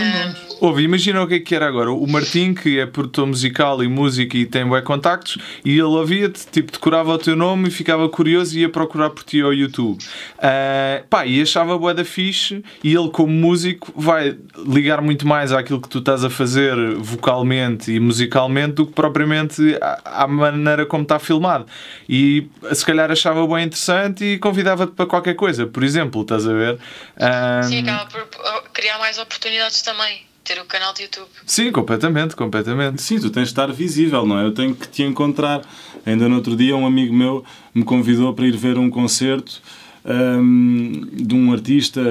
um... 0.00 0.44
Ouve, 0.60 0.82
imagina 0.82 1.22
o 1.22 1.26
que 1.26 1.34
é 1.34 1.40
que 1.40 1.54
era 1.54 1.66
agora. 1.66 1.90
O 1.90 2.06
Martim, 2.06 2.54
que 2.54 2.78
é 2.78 2.86
produtor 2.86 3.26
musical 3.26 3.82
e 3.82 3.88
música 3.88 4.36
e 4.36 4.46
tem 4.46 4.64
bué 4.64 4.80
contactos, 4.80 5.36
e 5.64 5.72
ele 5.72 5.82
ouvia-te, 5.82 6.46
tipo, 6.46 6.72
decorava 6.72 7.12
o 7.12 7.18
teu 7.18 7.36
nome 7.36 7.68
e 7.68 7.70
ficava 7.70 8.08
curioso 8.08 8.56
e 8.56 8.62
ia 8.62 8.68
procurar 8.68 9.10
por 9.10 9.24
ti 9.24 9.40
ao 9.42 9.52
YouTube. 9.52 10.02
Uh, 10.38 11.06
pá, 11.08 11.26
e 11.26 11.42
achava 11.42 11.76
bué 11.78 11.92
da 11.92 12.04
fixe, 12.04 12.64
e 12.82 12.94
ele, 12.94 13.10
como 13.10 13.32
músico, 13.32 13.92
vai 13.94 14.36
ligar 14.66 15.02
muito 15.02 15.26
mais 15.26 15.52
àquilo 15.52 15.80
que 15.80 15.88
tu 15.88 15.98
estás 15.98 16.24
a 16.24 16.30
fazer 16.30 16.74
vocalmente 16.96 17.92
e 17.92 18.00
musicalmente 18.00 18.74
do 18.74 18.86
que 18.86 18.92
propriamente 18.92 19.76
à, 19.80 20.22
à 20.22 20.26
maneira 20.26 20.86
como 20.86 21.02
está 21.02 21.18
filmado. 21.18 21.66
E 22.08 22.48
se 22.72 22.86
calhar 22.86 23.10
achava 23.10 23.46
bem 23.46 23.64
interessante 23.66 24.24
e 24.24 24.38
convidava-te 24.38 24.92
para 24.92 25.06
qualquer 25.06 25.34
coisa. 25.34 25.66
Por 25.66 25.82
exemplo, 25.82 26.22
estás 26.22 26.46
a 26.46 26.52
ver? 26.52 26.78
Um... 27.18 27.62
Sim, 27.68 27.88
acaba 27.88 28.06
por 28.06 28.73
criar 28.84 28.98
mais 28.98 29.16
oportunidades 29.16 29.80
também 29.80 30.20
ter 30.44 30.60
o 30.60 30.66
canal 30.66 30.92
de 30.92 31.04
YouTube. 31.04 31.26
Sim, 31.46 31.72
completamente, 31.72 32.36
completamente. 32.36 33.00
Sim, 33.00 33.18
tu 33.18 33.30
tens 33.30 33.44
de 33.44 33.48
estar 33.48 33.72
visível, 33.72 34.26
não 34.26 34.38
é? 34.38 34.44
Eu 34.44 34.52
tenho 34.52 34.74
que 34.74 34.86
te 34.86 35.02
encontrar. 35.02 35.62
Ainda 36.04 36.28
no 36.28 36.36
outro 36.36 36.54
dia 36.54 36.76
um 36.76 36.86
amigo 36.86 37.14
meu 37.14 37.42
me 37.74 37.82
convidou 37.82 38.34
para 38.34 38.46
ir 38.46 38.54
ver 38.54 38.76
um 38.76 38.90
concerto 38.90 39.62
um, 40.04 41.08
de 41.14 41.34
um 41.34 41.50
artista 41.50 42.02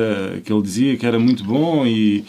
que 0.43 0.51
ele 0.51 0.63
dizia 0.63 0.97
que 0.97 1.05
era 1.05 1.19
muito 1.19 1.43
bom 1.43 1.85
e, 1.85 2.25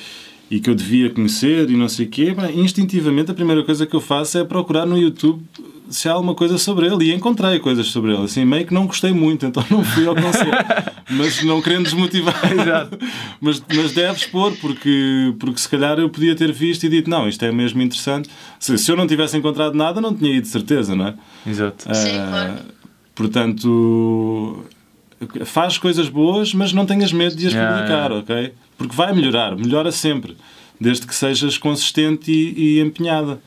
e 0.51 0.61
que 0.61 0.69
eu 0.69 0.75
devia 0.75 1.09
conhecer 1.09 1.71
e 1.71 1.75
não 1.75 1.89
sei 1.89 2.05
o 2.05 2.11
quê, 2.11 2.37
instintivamente 2.55 3.31
a 3.31 3.35
primeira 3.35 3.65
coisa 3.65 3.87
que 3.87 3.97
eu 3.97 4.01
faço 4.01 4.37
é 4.37 4.45
procurar 4.45 4.85
no 4.85 4.99
YouTube 4.99 5.43
se 5.89 6.09
há 6.09 6.13
alguma 6.13 6.35
coisa 6.35 6.59
sobre 6.59 6.87
ele. 6.87 7.07
E 7.07 7.15
encontrei 7.15 7.59
coisas 7.59 7.87
sobre 7.87 8.13
ele. 8.13 8.25
Assim, 8.25 8.45
meio 8.45 8.67
que 8.67 8.75
não 8.75 8.87
gostei 8.87 9.13
muito, 9.13 9.47
então 9.47 9.65
não 9.71 9.85
fui 9.85 10.07
ao 10.07 10.15
concerto. 10.15 10.93
mas 11.11 11.43
não 11.43 11.61
querendo 11.61 11.85
desmotivar. 11.85 12.53
Exato. 12.53 12.99
mas, 13.41 13.63
mas 13.75 13.93
deves 13.93 14.25
pôr, 14.25 14.53
porque, 14.57 15.35
porque 15.39 15.61
se 15.61 15.69
calhar 15.69 15.99
eu 15.99 16.09
podia 16.09 16.35
ter 16.35 16.53
visto 16.53 16.85
e 16.85 16.89
dito, 16.89 17.11
não, 17.11 17.29
isto 17.29 17.45
é 17.45 17.53
mesmo 17.53 17.83
interessante. 17.83 18.29
Se, 18.59 18.77
se 18.79 18.91
eu 18.91 18.97
não 18.97 19.07
tivesse 19.07 19.37
encontrado 19.37 19.75
nada, 19.75 20.01
não 20.01 20.15
tinha 20.15 20.33
ido 20.33 20.43
de 20.43 20.49
certeza, 20.49 20.95
não 20.95 21.09
é? 21.09 21.15
Exato. 21.47 21.91
Uh, 21.91 21.95
Sim, 21.95 22.13
claro. 22.31 22.55
Portanto, 23.15 24.65
faz 25.45 25.79
coisas 25.79 26.09
boas, 26.09 26.53
mas 26.53 26.73
não 26.73 26.85
tenhas 26.85 27.13
medo 27.13 27.37
de 27.37 27.47
as 27.47 27.53
yeah, 27.53 27.77
publicar, 27.77 28.11
yeah. 28.11 28.17
ok? 28.17 28.53
Porque 28.77 28.95
vai 28.95 29.15
melhorar, 29.15 29.57
melhora 29.57 29.93
sempre, 29.93 30.37
desde 30.81 31.07
que 31.07 31.15
sejas 31.15 31.57
consistente 31.57 32.33
e, 32.33 32.79
e 32.79 32.81
empenhada. 32.81 33.41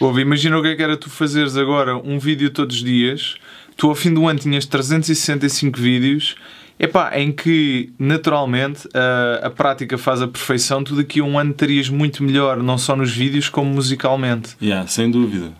Ouve, 0.00 0.20
imagina 0.20 0.58
o 0.58 0.62
que 0.62 0.68
é 0.68 0.76
que 0.76 0.82
era 0.82 0.96
tu 0.96 1.08
fazeres 1.08 1.56
agora 1.56 1.96
um 1.96 2.18
vídeo 2.18 2.50
todos 2.50 2.76
os 2.76 2.84
dias, 2.84 3.36
tu 3.76 3.88
ao 3.88 3.94
fim 3.94 4.12
do 4.12 4.26
ano 4.26 4.38
tinhas 4.38 4.66
365 4.66 5.80
vídeos, 5.80 6.36
epá, 6.78 7.18
em 7.18 7.32
que 7.32 7.90
naturalmente 7.98 8.86
a, 8.94 9.46
a 9.46 9.50
prática 9.50 9.96
faz 9.96 10.20
a 10.20 10.28
perfeição, 10.28 10.84
tu 10.84 10.94
daqui 10.94 11.20
a 11.20 11.24
um 11.24 11.38
ano 11.38 11.52
estarias 11.52 11.88
muito 11.88 12.22
melhor, 12.22 12.62
não 12.62 12.76
só 12.76 12.94
nos 12.94 13.10
vídeos 13.10 13.48
como 13.48 13.70
musicalmente. 13.70 14.56
Yeah, 14.60 14.86
sem 14.86 15.10
dúvida. 15.10 15.52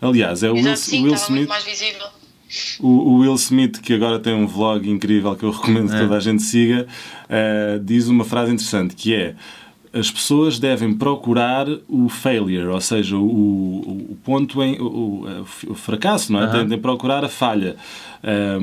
Aliás, 0.00 0.42
é 0.42 0.50
o 0.50 0.54
Will, 0.54 0.76
sim, 0.76 1.04
Will 1.04 1.14
Smith. 1.14 1.48
mais 1.48 1.64
visível. 1.64 2.06
O, 2.80 2.88
o, 2.88 3.18
Will 3.18 3.34
Smith, 3.34 3.80
que 3.80 3.92
agora 3.92 4.20
tem 4.20 4.32
um 4.32 4.46
vlog 4.46 4.88
incrível 4.88 5.34
que 5.34 5.44
eu 5.44 5.50
recomendo 5.50 5.88
que 5.88 5.96
é. 5.96 6.00
toda 6.00 6.16
a 6.16 6.20
gente 6.20 6.42
siga, 6.42 6.86
uh, 7.24 7.80
diz 7.80 8.06
uma 8.06 8.24
frase 8.24 8.52
interessante 8.52 8.94
que 8.94 9.14
é 9.14 9.34
as 9.98 10.10
pessoas 10.10 10.58
devem 10.58 10.92
procurar 10.92 11.66
o 11.88 12.08
failure, 12.08 12.66
ou 12.66 12.80
seja, 12.80 13.16
o, 13.16 13.24
o 14.10 14.18
ponto 14.24 14.62
em 14.62 14.78
o, 14.80 15.44
o, 15.68 15.74
fracasso, 15.74 16.32
não 16.32 16.40
é? 16.40 16.46
Uhum. 16.46 16.52
Devem 16.52 16.78
procurar 16.78 17.24
a 17.24 17.28
falha, 17.28 17.76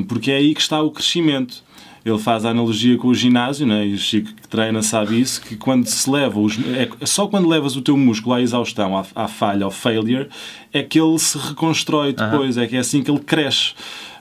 porque 0.07 0.31
é 0.31 0.35
aí 0.35 0.53
que 0.53 0.61
está 0.61 0.81
o 0.81 0.91
crescimento 0.91 1.63
ele 2.05 2.19
faz 2.19 2.43
a 2.43 2.49
analogia 2.49 2.97
com 2.97 3.07
o 3.07 3.15
ginásio, 3.15 3.65
né? 3.65 3.87
e 3.87 3.93
o 3.93 3.97
Chico 3.97 4.33
que 4.33 4.47
treina 4.47 4.81
sabe 4.81 5.19
isso, 5.19 5.41
que 5.41 5.55
quando 5.55 5.85
se 5.85 6.09
leva 6.09 6.37
os, 6.37 6.57
é 6.99 7.05
só 7.05 7.27
quando 7.27 7.47
levas 7.47 7.77
o 7.77 7.81
teu 7.81 7.95
músculo 7.95 8.35
à 8.35 8.41
exaustão, 8.41 8.97
à, 8.97 9.05
à 9.15 9.27
falha, 9.27 9.63
ao 9.63 9.71
failure, 9.71 10.27
é 10.73 10.83
que 10.83 10.99
ele 10.99 11.17
se 11.17 11.37
reconstrói 11.37 12.11
depois, 12.11 12.57
uhum. 12.57 12.63
é 12.63 12.67
que 12.67 12.75
é 12.75 12.79
assim 12.79 13.01
que 13.01 13.09
ele 13.09 13.21
cresce. 13.21 13.73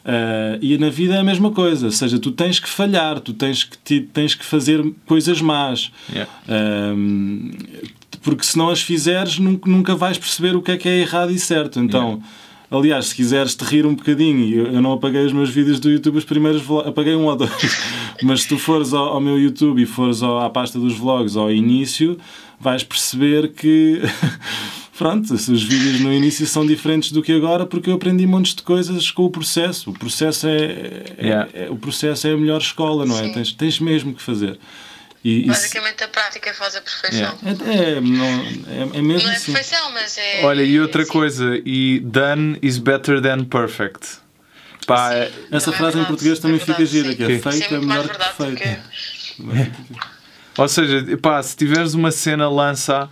Uh, 0.04 0.58
e 0.60 0.76
na 0.78 0.90
vida 0.90 1.14
é 1.14 1.18
a 1.18 1.24
mesma 1.24 1.50
coisa, 1.52 1.86
ou 1.86 1.92
seja, 1.92 2.18
tu 2.18 2.32
tens 2.32 2.58
que 2.58 2.68
falhar, 2.68 3.20
tu 3.20 3.32
tens 3.32 3.64
que, 3.64 4.00
tens 4.00 4.34
que 4.34 4.44
fazer 4.44 4.84
coisas 5.06 5.40
más. 5.40 5.92
Yeah. 6.10 6.30
Uh, 6.48 7.50
porque 8.22 8.44
se 8.44 8.56
não 8.58 8.68
as 8.68 8.82
fizeres, 8.82 9.38
nunca, 9.38 9.70
nunca 9.70 9.94
vais 9.94 10.18
perceber 10.18 10.56
o 10.56 10.62
que 10.62 10.72
é 10.72 10.76
que 10.76 10.88
é 10.88 10.98
errado 11.00 11.30
e 11.30 11.38
certo. 11.38 11.80
Então. 11.80 12.10
Yeah 12.10 12.22
Aliás, 12.72 13.08
se 13.08 13.14
quiseres 13.14 13.54
te 13.54 13.64
rir 13.64 13.84
um 13.84 13.94
bocadinho, 13.94 14.66
eu, 14.72 14.80
não 14.80 14.92
apaguei 14.92 15.22
os 15.26 15.32
meus 15.32 15.50
vídeos 15.50 15.78
do 15.78 15.90
YouTube, 15.90 16.16
os 16.16 16.24
primeiros 16.24 16.62
apaguei 16.86 17.14
um 17.14 17.26
ou 17.26 17.36
dois. 17.36 17.50
Mas 18.24 18.42
se 18.42 18.48
tu 18.48 18.56
fores 18.56 18.94
ao, 18.94 19.08
ao 19.08 19.20
meu 19.20 19.38
YouTube 19.38 19.82
e 19.82 19.84
fores 19.84 20.22
ao, 20.22 20.40
à 20.40 20.48
pasta 20.48 20.78
dos 20.78 20.96
vlogs 20.96 21.36
ao 21.36 21.52
início, 21.52 22.16
vais 22.58 22.82
perceber 22.82 23.52
que. 23.52 24.00
pronto, 24.96 25.32
os 25.32 25.62
vídeos 25.62 26.00
no 26.00 26.12
início 26.12 26.46
são 26.46 26.66
diferentes 26.66 27.12
do 27.12 27.22
que 27.22 27.32
agora 27.32 27.66
porque 27.66 27.90
eu 27.90 27.94
aprendi 27.94 28.26
montes 28.26 28.54
de 28.54 28.62
coisas 28.62 29.10
com 29.10 29.24
o 29.24 29.30
processo. 29.30 29.90
O 29.90 29.92
processo 29.92 30.46
é, 30.46 30.56
é, 30.56 31.26
yeah. 31.26 31.48
é 31.52 31.70
o 31.70 31.76
processo 31.76 32.26
é 32.26 32.32
a 32.32 32.36
melhor 32.36 32.60
escola, 32.60 33.04
não 33.04 33.18
é? 33.18 33.32
Tens, 33.32 33.52
tens 33.52 33.80
mesmo 33.80 34.14
que 34.14 34.22
fazer. 34.22 34.58
E, 35.24 35.46
Basicamente 35.46 36.02
a 36.02 36.08
prática 36.08 36.52
faz 36.52 36.74
a 36.74 36.80
perfeição. 36.80 37.38
É, 37.44 37.50
é, 37.50 38.00
não, 38.00 38.24
é, 38.24 38.98
é, 38.98 39.02
mesmo 39.02 39.22
não 39.22 39.30
é 39.30 39.36
assim. 39.36 39.52
perfeição, 39.52 39.92
mas 39.92 40.18
é. 40.18 40.44
Olha, 40.44 40.62
e 40.62 40.80
outra 40.80 41.06
coisa, 41.06 41.60
e 41.64 42.00
done 42.00 42.58
is 42.60 42.78
better 42.78 43.22
than 43.22 43.44
perfect. 43.44 44.20
Pá, 44.84 45.10
Sim, 45.12 45.32
essa 45.52 45.70
é 45.70 45.72
frase 45.74 45.98
em 45.98 46.04
português 46.04 46.40
também 46.40 46.58
fica 46.58 46.84
gira, 46.84 47.14
que 47.14 47.22
é 47.22 47.38
feito 47.38 47.74
é 47.74 47.78
melhor 47.78 48.08
que 48.08 48.18
perfeito. 48.18 48.82
Ou 50.58 50.68
seja, 50.68 51.16
pá, 51.18 51.40
se 51.40 51.56
tiveres 51.56 51.94
uma 51.94 52.10
cena, 52.10 52.48
lança 52.48 53.08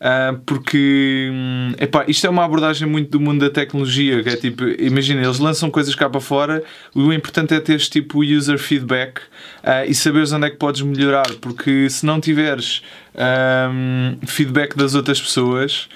Uh, 0.00 0.38
porque 0.46 1.28
hum, 1.30 1.74
epá, 1.78 2.06
isto 2.08 2.26
é 2.26 2.30
uma 2.30 2.42
abordagem 2.42 2.88
muito 2.88 3.10
do 3.10 3.20
mundo 3.20 3.40
da 3.40 3.50
tecnologia. 3.50 4.22
Que 4.22 4.30
é 4.30 4.36
tipo, 4.36 4.64
imagina, 4.78 5.22
eles 5.22 5.38
lançam 5.38 5.70
coisas 5.70 5.94
cá 5.94 6.08
para 6.08 6.20
fora, 6.20 6.64
o 6.94 7.12
importante 7.12 7.52
é 7.52 7.60
teres 7.60 7.86
tipo 7.86 8.24
user 8.24 8.58
feedback 8.58 9.18
uh, 9.18 9.84
e 9.86 9.94
saberes 9.94 10.32
onde 10.32 10.46
é 10.46 10.50
que 10.50 10.56
podes 10.56 10.80
melhorar. 10.80 11.30
Porque 11.34 11.90
se 11.90 12.06
não 12.06 12.18
tiveres 12.18 12.82
um, 13.14 14.16
feedback 14.26 14.74
das 14.74 14.94
outras 14.94 15.20
pessoas, 15.20 15.88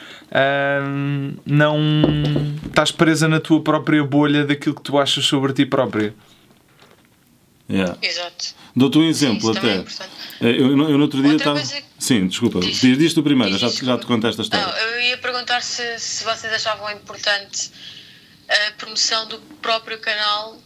um, 0.87 1.33
não 1.47 1.79
estás 2.67 2.93
presa 2.93 3.27
na 3.27 3.41
tua 3.41 3.63
própria 3.63 4.05
bolha 4.05 4.45
daquilo 4.45 4.75
que 4.75 4.83
tu 4.83 4.99
achas 4.99 5.25
sobre 5.25 5.55
ti 5.55 5.65
própria. 5.65 6.15
Yeah. 7.71 7.97
Exato. 8.03 8.55
Dou-te 8.77 8.99
um 8.99 9.05
exemplo 9.05 9.53
Sim, 9.55 9.59
até. 9.59 9.77
É 9.77 9.85
eu, 10.41 10.71
eu, 10.71 10.77
no 10.77 11.03
outro 11.03 11.23
dia 11.23 11.37
estava. 11.37 11.63
Sim, 11.99 12.27
desculpa. 12.27 12.61
Diz, 12.61 12.81
diz 12.81 13.15
tu 13.15 13.23
primeiro, 13.23 13.53
diz, 13.53 13.61
já, 13.61 13.85
já 13.85 13.99
te 13.99 14.07
contei 14.07 14.31
esta 14.31 14.43
história. 14.43 14.67
Não, 14.67 14.77
eu 14.77 15.01
ia 15.01 15.19
perguntar 15.19 15.63
se, 15.63 15.99
se 15.99 16.25
vocês 16.25 16.53
achavam 16.53 16.91
importante 16.91 17.71
a 18.49 18.73
promoção 18.73 19.27
do 19.29 19.39
próprio 19.63 19.99
canal 19.99 20.59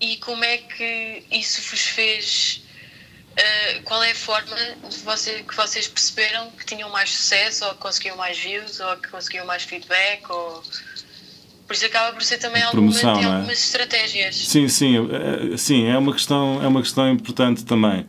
e 0.00 0.16
como 0.16 0.44
é 0.44 0.58
que 0.58 1.22
isso 1.30 1.60
vos 1.70 1.80
fez. 1.80 2.62
Uh, 3.32 3.82
qual 3.84 4.02
é 4.02 4.10
a 4.10 4.14
forma 4.14 4.54
de 4.90 4.98
você, 4.98 5.42
que 5.42 5.56
vocês 5.56 5.88
perceberam 5.88 6.50
que 6.50 6.66
tinham 6.66 6.90
mais 6.90 7.08
sucesso, 7.08 7.64
ou 7.64 7.70
que 7.72 7.78
conseguiam 7.78 8.14
mais 8.14 8.38
views, 8.38 8.78
ou 8.78 8.94
que 8.98 9.08
conseguiam 9.08 9.46
mais 9.46 9.62
feedback, 9.62 10.30
ou 10.30 10.62
por 11.72 11.76
isso 11.76 11.86
acaba 11.86 12.12
por 12.12 12.22
ser 12.22 12.36
também 12.36 12.62
Promoção, 12.70 13.08
alguma, 13.08 13.26
é? 13.26 13.34
algumas 13.36 13.58
estratégias. 13.58 14.36
Sim, 14.36 14.68
sim, 14.68 15.08
é, 15.10 15.56
sim, 15.56 15.88
é 15.88 15.96
uma 15.96 16.12
questão, 16.12 16.62
é 16.62 16.66
uma 16.68 16.82
questão 16.82 17.10
importante 17.10 17.64
também. 17.64 18.06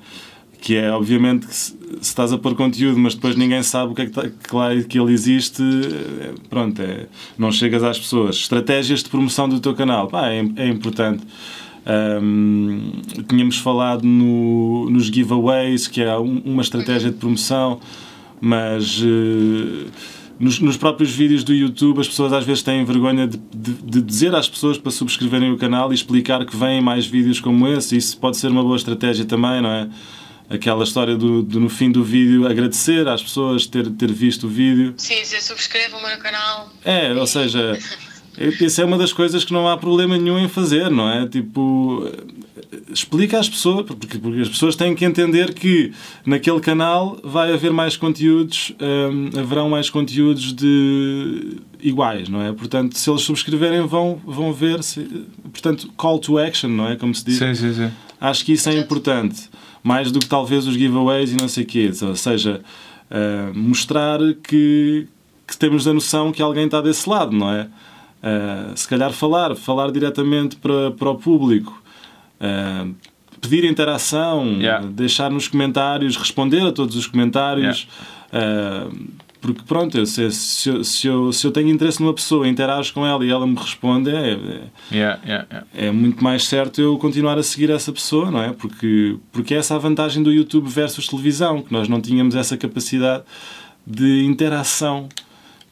Que 0.63 0.77
é, 0.77 0.89
obviamente, 0.93 1.45
que 1.45 1.53
se, 1.53 1.77
estás 2.01 2.31
a 2.31 2.37
pôr 2.37 2.55
conteúdo, 2.55 2.97
mas 2.97 3.15
depois 3.15 3.35
ninguém 3.35 3.61
sabe 3.61 3.91
o 3.91 3.95
que 3.95 4.03
é 4.03 4.05
que, 4.05 4.11
tá, 4.11 4.23
lá, 4.53 4.69
que 4.81 4.97
ele 4.97 5.11
existe, 5.11 5.61
é, 5.61 6.31
pronto, 6.49 6.81
é, 6.81 7.07
não 7.37 7.51
chegas 7.51 7.83
às 7.83 7.99
pessoas. 7.99 8.37
Estratégias 8.37 9.03
de 9.03 9.09
promoção 9.09 9.49
do 9.49 9.59
teu 9.59 9.73
canal, 9.73 10.07
pá, 10.07 10.29
é, 10.29 10.39
é 10.55 10.69
importante. 10.69 11.21
Um, 11.85 12.93
tínhamos 13.27 13.57
falado 13.57 14.05
no, 14.05 14.89
nos 14.89 15.07
giveaways, 15.07 15.85
que 15.85 16.01
é 16.01 16.17
um, 16.17 16.41
uma 16.45 16.61
estratégia 16.61 17.11
de 17.11 17.17
promoção, 17.17 17.81
mas. 18.39 19.01
Uh, 19.01 19.91
nos, 20.39 20.59
nos, 20.61 20.77
próprios 20.77 21.11
vídeos 21.11 21.43
do 21.43 21.53
YouTube 21.53 21.99
as 21.99 22.07
pessoas 22.07 22.31
às 22.33 22.43
vezes 22.45 22.63
têm 22.63 22.83
vergonha 22.83 23.27
de, 23.27 23.37
de, 23.53 23.73
de, 23.73 24.01
dizer 24.01 24.33
às 24.33 24.49
pessoas 24.49 24.77
para 24.77 24.91
subscreverem 24.91 25.51
o 25.51 25.57
canal 25.57 25.91
e 25.91 25.95
explicar 25.95 26.43
que 26.45 26.55
vêm 26.55 26.81
mais 26.81 27.05
vídeos 27.05 27.41
como 27.41 27.67
esse. 27.67 27.97
Isso 27.97 28.17
pode 28.17 28.37
ser 28.37 28.47
uma 28.47 28.63
boa 28.63 28.77
estratégia 28.77 29.25
também, 29.25 29.61
não 29.61 29.69
é? 29.69 29.89
Aquela 30.49 30.83
história 30.83 31.15
do, 31.15 31.41
do 31.41 31.59
no 31.59 31.69
fim 31.69 31.91
do 31.91 32.03
vídeo 32.03 32.47
agradecer 32.47 33.07
às 33.07 33.23
pessoas 33.23 33.65
ter, 33.65 33.89
ter 33.91 34.11
visto 34.11 34.45
o 34.45 34.49
vídeo. 34.49 34.93
Sim, 34.97 35.21
dizer 35.21 35.41
subscrevam 35.41 35.99
o 35.99 36.07
meu 36.07 36.17
canal. 36.17 36.71
É, 36.83 37.13
ou 37.13 37.25
seja, 37.25 37.77
isso 38.37 38.81
é 38.81 38.85
uma 38.85 38.97
das 38.97 39.13
coisas 39.13 39.43
que 39.43 39.53
não 39.53 39.67
há 39.67 39.77
problema 39.77 40.17
nenhum 40.17 40.37
em 40.37 40.47
fazer, 40.47 40.89
não 40.89 41.09
é? 41.09 41.27
Tipo, 41.27 42.11
explica 42.91 43.39
às 43.39 43.49
pessoas, 43.49 43.85
porque, 43.85 44.17
porque 44.17 44.41
as 44.41 44.49
pessoas 44.49 44.75
têm 44.75 44.95
que 44.95 45.05
entender 45.05 45.53
que 45.53 45.91
naquele 46.25 46.59
canal 46.59 47.17
vai 47.23 47.53
haver 47.53 47.71
mais 47.71 47.95
conteúdos, 47.95 48.73
um, 48.79 49.39
haverão 49.39 49.69
mais 49.69 49.89
conteúdos 49.89 50.53
de 50.53 51.57
iguais, 51.81 52.29
não 52.29 52.41
é? 52.41 52.51
Portanto, 52.51 52.97
se 52.97 53.09
eles 53.09 53.21
subscreverem, 53.21 53.85
vão, 53.85 54.19
vão 54.25 54.53
ver. 54.53 54.83
Se, 54.83 55.01
portanto, 55.51 55.91
call 55.95 56.19
to 56.19 56.37
action, 56.37 56.69
não 56.69 56.87
é? 56.87 56.95
Como 56.95 57.13
se 57.13 57.25
diz. 57.25 57.37
Sim, 57.37 57.53
sim, 57.53 57.73
sim. 57.73 57.91
Acho 58.19 58.45
que 58.45 58.53
isso 58.53 58.69
é 58.69 58.77
importante. 58.77 59.49
Mais 59.83 60.11
do 60.11 60.19
que 60.19 60.27
talvez 60.27 60.65
os 60.65 60.75
giveaways 60.75 61.33
e 61.33 61.35
não 61.35 61.47
sei 61.47 61.63
o 61.63 61.67
quê. 61.67 61.91
Ou 62.01 62.15
seja, 62.15 62.61
uh, 63.11 63.57
mostrar 63.57 64.19
que, 64.41 65.07
que 65.45 65.57
temos 65.57 65.87
a 65.87 65.93
noção 65.93 66.31
que 66.31 66.41
alguém 66.41 66.65
está 66.65 66.81
desse 66.81 67.07
lado, 67.09 67.35
não 67.35 67.51
é? 67.51 67.63
Uh, 67.63 68.77
se 68.77 68.87
calhar 68.87 69.11
falar, 69.11 69.53
falar 69.55 69.91
diretamente 69.91 70.55
para, 70.55 70.91
para 70.91 71.09
o 71.09 71.15
público 71.15 71.83
uh, 72.39 72.95
pedir 73.41 73.65
interação, 73.65 74.45
yeah. 74.59 74.85
deixar 74.85 75.29
nos 75.29 75.49
comentários, 75.49 76.15
responder 76.15 76.61
a 76.61 76.71
todos 76.71 76.95
os 76.95 77.05
comentários. 77.05 77.87
Yeah. 78.33 78.89
Uh, 78.89 79.22
porque 79.43 79.61
pronto, 79.67 80.05
se, 80.05 80.31
se, 80.31 80.69
eu, 80.69 80.83
se, 80.85 81.05
eu, 81.05 81.33
se 81.33 81.45
eu 81.45 81.51
tenho 81.51 81.67
interesse 81.67 81.99
numa 81.99 82.13
pessoa, 82.13 82.47
interajo 82.47 82.93
com 82.93 83.05
ela 83.05 83.25
e 83.25 83.29
ela 83.29 83.45
me 83.45 83.57
responde, 83.57 84.09
é, 84.09 84.31
é, 84.31 84.37
yeah, 84.89 85.19
yeah, 85.25 85.47
yeah. 85.51 85.67
é, 85.73 85.91
muito 85.91 86.23
mais 86.23 86.45
certo 86.45 86.79
eu 86.79 86.97
continuar 86.97 87.37
a 87.37 87.43
seguir 87.43 87.69
essa 87.69 87.91
pessoa, 87.91 88.31
não 88.31 88.41
é? 88.41 88.53
Porque, 88.53 89.17
porque 89.33 89.53
é 89.53 89.57
essa 89.57 89.75
a 89.75 89.77
vantagem 89.77 90.23
do 90.23 90.31
YouTube 90.31 90.69
versus 90.69 91.09
televisão, 91.09 91.61
que 91.61 91.73
nós 91.73 91.89
não 91.89 91.99
tínhamos 91.99 92.35
essa 92.35 92.55
capacidade 92.55 93.25
de 93.85 94.23
interação. 94.23 95.09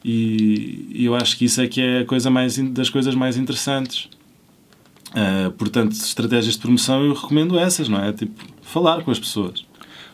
E, 0.04 0.88
e 0.94 1.06
eu 1.06 1.16
acho 1.16 1.38
que 1.38 1.46
isso 1.46 1.62
é 1.62 1.68
que 1.68 1.80
é 1.80 2.00
a 2.00 2.06
coisa 2.06 2.30
mais, 2.30 2.58
das 2.58 2.90
coisas 2.90 3.16
mais 3.16 3.38
interessantes. 3.38 4.10
Uh, 5.12 5.50
portanto, 5.52 5.94
estratégias 5.94 6.56
de 6.56 6.60
promoção 6.60 7.06
eu 7.06 7.14
recomendo 7.14 7.58
essas, 7.58 7.88
não 7.88 8.04
é? 8.04 8.12
Tipo, 8.12 8.44
falar 8.62 9.02
com 9.02 9.12
as 9.12 9.20
pessoas. 9.20 9.66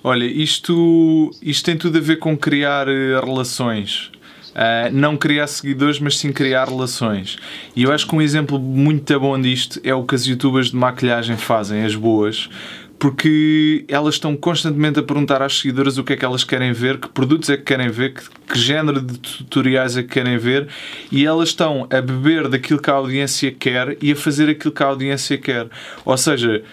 Olha, 0.10 0.24
isto, 0.24 1.32
isto 1.42 1.66
tem 1.66 1.78
tudo 1.78 1.98
a 1.98 2.02
ver 2.02 2.16
com 2.16 2.38
criar 2.38 2.88
eh, 2.88 3.20
relações. 3.20 4.10
Uh, 4.56 4.90
não 4.94 5.18
criar 5.18 5.48
seguidores, 5.48 6.00
mas 6.00 6.18
sim 6.18 6.32
criar 6.32 6.70
relações. 6.70 7.38
E 7.76 7.84
eu 7.84 7.92
acho 7.92 8.08
que 8.08 8.16
um 8.16 8.22
exemplo 8.22 8.58
muito 8.58 9.20
bom 9.20 9.38
disto 9.40 9.82
é 9.84 9.94
o 9.94 10.06
que 10.06 10.16
as 10.16 10.26
youtubers 10.26 10.72
de 10.72 10.78
maquilhagem 10.78 11.36
fazem, 11.36 11.84
as 11.84 11.94
boas, 11.94 12.50
porque 12.98 13.84
elas 13.90 14.16
estão 14.16 14.34
constantemente 14.38 14.98
a 14.98 15.04
perguntar 15.04 15.42
às 15.42 15.60
seguidoras 15.60 15.98
o 15.98 16.06
que 16.06 16.14
é 16.14 16.16
que 16.16 16.24
elas 16.24 16.46
querem 16.46 16.72
ver, 16.72 17.00
que 17.00 17.10
produtos 17.10 17.50
é 17.50 17.58
que 17.58 17.64
querem 17.64 17.90
ver, 17.90 18.14
que, 18.14 18.24
que 18.54 18.58
género 18.58 19.02
de 19.02 19.20
tutoriais 19.20 19.98
é 19.98 20.04
que 20.04 20.10
querem 20.10 20.38
ver, 20.38 20.70
e 21.12 21.26
elas 21.26 21.50
estão 21.50 21.86
a 21.92 22.00
beber 22.00 22.48
daquilo 22.48 22.82
que 22.82 22.90
a 22.90 22.94
audiência 22.94 23.52
quer 23.52 23.98
e 24.02 24.14
a 24.14 24.16
fazer 24.16 24.50
aquilo 24.50 24.74
que 24.74 24.82
a 24.82 24.86
audiência 24.86 25.38
quer. 25.38 25.68
Ou 26.06 26.18
seja, 26.18 26.64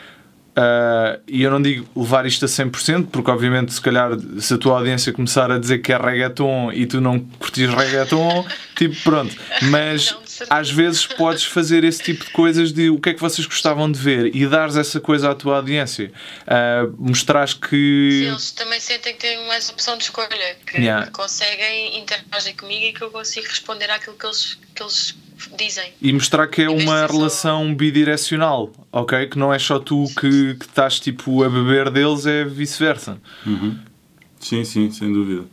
Uh, 0.57 1.21
e 1.27 1.43
eu 1.43 1.51
não 1.51 1.61
digo 1.61 1.85
levar 1.97 2.27
isto 2.27 2.45
a 2.45 2.49
100%, 2.49 3.09
porque 3.09 3.29
obviamente, 3.29 3.73
se 3.73 3.81
calhar, 3.81 4.13
se 4.39 4.55
a 4.55 4.59
tua 4.59 4.79
audiência 4.79 5.13
começar 5.13 5.51
a 5.51 5.59
dizer 5.59 5.79
que 5.79 5.93
é 5.93 5.99
reggaeton 5.99 6.71
e 6.73 6.87
tu 6.87 7.01
não 7.01 7.19
curtis 7.19 7.69
reggaeton, 7.75 8.47
tipo, 8.77 8.95
pronto. 9.03 9.35
Mas 9.63 10.17
às 10.49 10.71
vezes 10.71 11.07
podes 11.07 11.45
fazer 11.45 11.83
esse 11.83 12.03
tipo 12.03 12.25
de 12.25 12.31
coisas 12.31 12.73
de 12.73 12.89
o 12.89 13.01
que 13.01 13.11
é 13.11 13.15
que 13.15 13.21
vocês 13.21 13.47
gostavam 13.47 13.91
de 13.91 13.99
ver 13.99 14.35
e 14.35 14.47
dares 14.47 14.77
essa 14.77 15.01
coisa 15.01 15.31
à 15.31 15.35
tua 15.35 15.57
audiência. 15.57 16.13
Uh, 16.43 16.95
mostrares 16.99 17.55
que. 17.55 18.21
Sim, 18.23 18.31
eles 18.31 18.53
também 18.53 18.79
sentem 18.79 19.13
que 19.13 19.21
têm 19.21 19.47
mais 19.49 19.69
opção 19.69 19.99
de 19.99 20.05
escolha, 20.05 20.29
que 20.67 20.79
yeah. 20.79 21.11
conseguem 21.11 21.99
interagir 21.99 22.55
comigo 22.57 22.85
e 22.85 22.93
que 22.93 23.03
eu 23.03 23.11
consigo 23.11 23.49
responder 23.49 23.91
àquilo 23.91 24.17
que 24.17 24.27
eles, 24.27 24.59
que 24.73 24.83
eles 24.83 25.17
dizem. 25.57 25.93
E 26.01 26.13
mostrar 26.13 26.47
que 26.47 26.63
é 26.63 26.71
uma 26.71 27.07
relação 27.07 27.69
só... 27.69 27.75
bidirecional, 27.75 28.73
ok? 28.95 29.27
Que 29.27 29.39
não 29.39 29.53
é 29.53 29.59
só 29.59 29.79
tu 29.79 30.05
que, 30.19 30.55
que 30.55 30.65
estás 30.65 31.01
tipo 31.01 31.43
a 31.43 31.51
beber 31.51 31.91
deles, 31.91 32.27
é 32.27 32.45
vice-versa. 32.45 33.19
Uhum. 33.45 33.77
Sim, 34.39 34.65
sim, 34.65 34.91
sem 34.91 35.13
dúvida. 35.13 35.45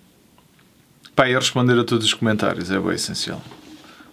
Pá, 1.15 1.27
e 1.27 1.33
responder 1.33 1.77
a 1.77 1.83
todos 1.83 2.05
os 2.05 2.13
comentários 2.13 2.69
é 2.69 2.79
bem 2.79 2.93
essencial. 2.93 3.41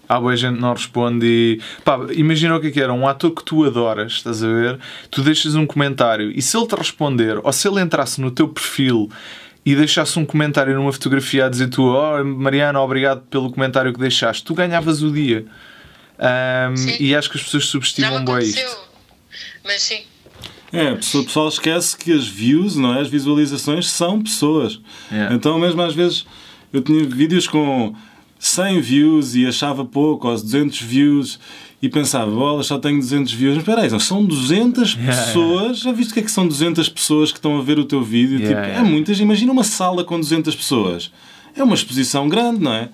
Há 0.09 0.19
boa 0.19 0.35
gente 0.35 0.59
não 0.59 0.73
responde 0.73 1.27
e... 1.27 1.61
Pá, 1.85 1.99
imagina 2.15 2.57
o 2.57 2.61
que 2.61 2.69
é 2.69 2.71
que 2.71 2.81
era, 2.81 2.93
um 2.93 3.07
ator 3.07 3.31
que 3.33 3.45
tu 3.45 3.67
adoras, 3.67 4.13
estás 4.13 4.43
a 4.43 4.49
ver? 4.49 4.79
Tu 5.11 5.23
deixas 5.23 5.55
um 5.55 5.67
comentário 5.67 6.31
e 6.31 6.41
se 6.41 6.57
ele 6.57 6.67
te 6.67 6.75
responder, 6.75 7.39
ou 7.45 7.53
se 7.53 7.69
ele 7.69 7.83
entrasse 7.83 8.19
no 8.23 8.31
teu 8.31 8.49
perfil 8.49 9.11
e 9.67 9.77
deixasse 9.77 10.19
um 10.19 10.25
comentário 10.25 10.75
numa 10.75 10.91
fotografia 10.91 11.45
a 11.45 11.49
dizer 11.51 11.69
tu, 11.69 11.83
oh 11.83 12.25
Mariana, 12.25 12.81
obrigado 12.81 13.21
pelo 13.29 13.53
comentário 13.53 13.93
que 13.93 14.01
deixaste, 14.01 14.43
tu 14.43 14.55
ganhavas 14.55 15.03
o 15.03 15.13
dia. 15.13 15.45
Um, 16.19 16.97
e 16.99 17.15
acho 17.15 17.31
que 17.31 17.37
as 17.37 17.45
pessoas 17.45 17.67
subestimam 17.67 18.25
bem 18.25 18.39
isto. 18.39 18.88
Mas 19.69 19.83
sim. 19.83 20.01
É, 20.73 20.93
o 20.93 20.97
pessoal 20.97 21.49
esquece 21.49 21.95
que 21.97 22.11
as 22.11 22.27
views, 22.27 22.75
não 22.75 22.95
é? 22.95 23.01
as 23.03 23.09
visualizações 23.09 23.89
são 23.91 24.23
pessoas. 24.23 24.81
Yeah. 25.13 25.35
Então, 25.35 25.59
mesmo 25.59 25.81
às 25.83 25.95
vezes, 25.95 26.27
eu 26.73 26.81
tinha 26.81 27.05
vídeos 27.05 27.47
com 27.47 27.95
100 28.39 28.81
views 28.81 29.35
e 29.35 29.47
achava 29.47 29.85
pouco, 29.85 30.27
aos 30.27 30.43
200 30.43 30.81
views, 30.81 31.39
e 31.83 31.89
pensava, 31.89 32.35
olha, 32.35 32.63
só 32.63 32.79
tenho 32.79 32.99
200 32.99 33.33
views. 33.33 33.55
Mas 33.57 33.63
espera 33.63 33.83
aí, 33.83 34.01
são 34.01 34.25
200 34.25 34.95
yeah, 34.95 35.13
pessoas. 35.23 35.61
Yeah. 35.61 35.75
Já 35.75 35.93
viste 35.93 36.11
o 36.11 36.15
que 36.15 36.21
é 36.21 36.23
que 36.23 36.31
são 36.31 36.49
200 36.49 36.89
pessoas 36.89 37.31
que 37.31 37.39
estão 37.39 37.59
a 37.59 37.63
ver 37.63 37.79
o 37.79 37.85
teu 37.85 38.03
vídeo? 38.03 38.41
Yeah, 38.41 38.67
tipo, 38.67 38.79
É 38.79 38.83
muitas. 38.83 39.21
Imagina 39.21 39.53
uma 39.53 39.65
sala 39.65 40.03
com 40.03 40.19
200 40.19 40.55
pessoas. 40.55 41.11
É 41.61 41.65
uma 41.65 41.75
exposição 41.75 42.29
grande, 42.29 42.61
não 42.61 42.73
é? 42.73 42.89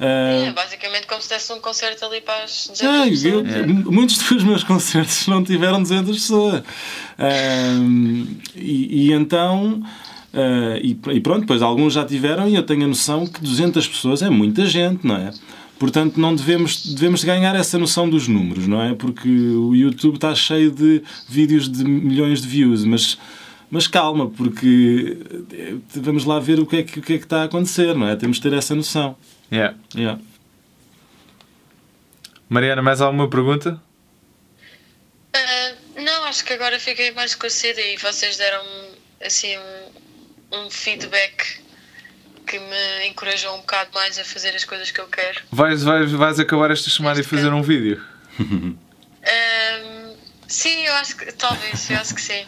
Uh, 0.00 0.48
é, 0.48 0.52
basicamente 0.52 1.06
como 1.06 1.20
se 1.20 1.28
desse 1.28 1.52
um 1.52 1.60
concerto 1.60 2.06
ali 2.06 2.22
para 2.22 2.44
as 2.44 2.68
200 2.68 2.82
é, 2.82 3.10
pessoas. 3.10 3.24
Eu, 3.24 3.46
é. 3.46 3.66
Muitos 3.66 4.16
dos 4.18 4.42
meus 4.42 4.64
concertos 4.64 5.26
não 5.26 5.44
tiveram 5.44 5.82
200 5.82 6.16
pessoas. 6.16 6.60
Uh, 6.60 8.36
e, 8.56 9.08
e, 9.08 9.12
então... 9.12 9.82
Uh, 10.32 10.78
e, 10.80 10.96
e, 11.16 11.20
pronto, 11.20 11.40
depois 11.40 11.60
alguns 11.60 11.94
já 11.94 12.04
tiveram 12.04 12.48
e 12.48 12.54
eu 12.54 12.62
tenho 12.62 12.84
a 12.84 12.86
noção 12.86 13.26
que 13.26 13.40
200 13.40 13.88
pessoas 13.88 14.22
é 14.22 14.30
muita 14.30 14.64
gente, 14.64 15.04
não 15.04 15.16
é? 15.16 15.32
Portanto, 15.80 16.20
não 16.20 16.34
devemos, 16.34 16.94
devemos 16.94 17.24
ganhar 17.24 17.56
essa 17.56 17.78
noção 17.78 18.06
dos 18.06 18.28
números, 18.28 18.68
não 18.68 18.82
é? 18.82 18.94
Porque 18.94 19.28
o 19.28 19.74
YouTube 19.74 20.16
está 20.16 20.34
cheio 20.34 20.70
de 20.70 21.02
vídeos 21.26 21.66
de 21.70 21.82
milhões 21.82 22.42
de 22.42 22.48
views, 22.48 22.84
mas, 22.84 23.16
mas 23.70 23.86
calma, 23.86 24.28
porque 24.30 25.16
eh, 25.52 25.74
vamos 25.94 26.24
lá 26.24 26.40
ver 26.40 26.58
o 26.58 26.66
que, 26.66 26.76
é 26.78 26.82
que, 26.82 26.98
o 26.98 27.02
que 27.02 27.14
é 27.14 27.18
que 27.18 27.24
está 27.24 27.42
a 27.42 27.44
acontecer, 27.44 27.94
não 27.94 28.08
é? 28.08 28.16
Temos 28.16 28.38
de 28.38 28.42
ter 28.42 28.52
essa 28.52 28.74
noção. 28.74 29.16
Yeah. 29.50 29.76
Yeah. 29.94 30.20
Mariana, 32.48 32.82
mais 32.82 33.00
alguma 33.00 33.30
pergunta? 33.30 33.80
Uh, 35.34 36.02
não, 36.02 36.24
acho 36.24 36.44
que 36.44 36.52
agora 36.52 36.80
fiquei 36.80 37.12
mais 37.12 37.30
esclarecida 37.30 37.80
e 37.80 37.96
vocês 37.96 38.36
deram 38.36 38.62
assim 39.24 39.56
um, 39.56 40.62
um 40.64 40.70
feedback 40.70 41.60
que 42.46 42.58
me 42.58 43.06
encorajou 43.06 43.54
um 43.54 43.58
bocado 43.58 43.90
mais 43.94 44.18
a 44.18 44.24
fazer 44.24 44.56
as 44.56 44.64
coisas 44.64 44.90
que 44.90 45.00
eu 45.00 45.06
quero. 45.06 45.42
Vais, 45.52 45.84
vais, 45.84 46.10
vais 46.10 46.40
acabar 46.40 46.72
esta 46.72 46.90
chamada 46.90 47.20
e 47.20 47.22
fazer 47.22 47.52
um 47.52 47.62
vídeo? 47.62 48.04
um, 48.40 48.76
sim, 50.48 50.84
eu 50.84 50.94
acho 50.94 51.16
que 51.16 51.30
talvez, 51.32 51.88
eu 51.88 51.98
acho 51.98 52.12
que 52.12 52.20
sim. 52.20 52.44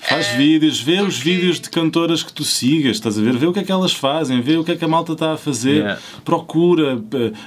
Faz 0.00 0.32
uh, 0.32 0.36
vídeos, 0.36 0.80
vê 0.80 0.96
porque... 0.96 1.08
os 1.08 1.18
vídeos 1.18 1.60
de 1.60 1.70
cantoras 1.70 2.22
que 2.22 2.32
tu 2.32 2.44
sigas, 2.44 2.96
estás 2.96 3.18
a 3.18 3.22
ver? 3.22 3.36
Vê 3.36 3.46
o 3.46 3.52
que 3.52 3.60
é 3.60 3.64
que 3.64 3.72
elas 3.72 3.92
fazem, 3.92 4.40
vê 4.40 4.56
o 4.56 4.64
que 4.64 4.72
é 4.72 4.76
que 4.76 4.84
a 4.84 4.88
malta 4.88 5.12
está 5.12 5.32
a 5.32 5.36
fazer, 5.36 5.78
yeah. 5.78 6.00
procura, 6.24 7.02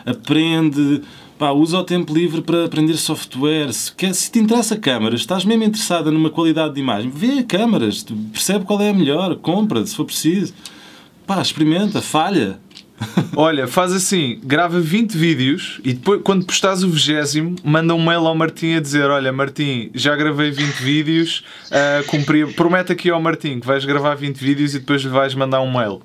aprende, 0.06 1.02
pá, 1.38 1.52
usa 1.52 1.80
o 1.80 1.84
tempo 1.84 2.14
livre 2.14 2.42
para 2.42 2.66
aprender 2.66 2.98
software. 2.98 3.74
Se, 3.74 3.94
quer, 3.94 4.14
se 4.14 4.32
te 4.32 4.40
interessa 4.40 4.78
câmaras, 4.78 5.22
estás 5.22 5.44
mesmo 5.46 5.64
interessada 5.64 6.12
numa 6.12 6.30
qualidade 6.30 6.74
de 6.76 6.82
imagem, 6.82 7.10
vê 7.10 7.44
câmaras, 7.44 8.06
percebe 8.32 8.66
qual 8.66 8.82
é 8.82 8.90
a 8.90 8.94
melhor, 8.94 9.36
compra 9.38 9.86
se 9.86 9.96
for 9.96 10.06
preciso. 10.06 10.54
Pá, 11.26 11.42
experimenta, 11.42 12.02
falha. 12.02 12.60
Olha, 13.36 13.68
faz 13.68 13.94
assim, 13.94 14.40
grava 14.44 14.80
20 14.80 15.18
vídeos 15.18 15.80
e 15.84 15.94
depois, 15.94 16.22
quando 16.24 16.46
postares 16.46 16.84
o 16.84 16.90
vigésimo, 16.90 17.56
manda 17.64 17.96
um 17.96 18.04
mail 18.04 18.28
ao 18.28 18.36
Martim 18.36 18.76
a 18.76 18.80
dizer: 18.80 19.10
Olha, 19.10 19.32
Martim, 19.32 19.90
já 19.94 20.16
gravei 20.16 20.52
20 20.52 20.76
vídeos, 20.76 21.44
uh, 21.68 22.06
cumpri... 22.08 22.46
promete 22.54 22.92
aqui 22.92 23.10
ao 23.10 23.22
Martim 23.22 23.60
que 23.60 23.68
vais 23.68 23.86
gravar 23.86 24.16
20 24.16 24.38
vídeos 24.38 24.76
e 24.76 24.80
depois 24.80 25.02
lhe 25.02 25.10
vais 25.10 25.34
mandar 25.34 25.62
um 25.62 25.72
mail. 25.72 26.02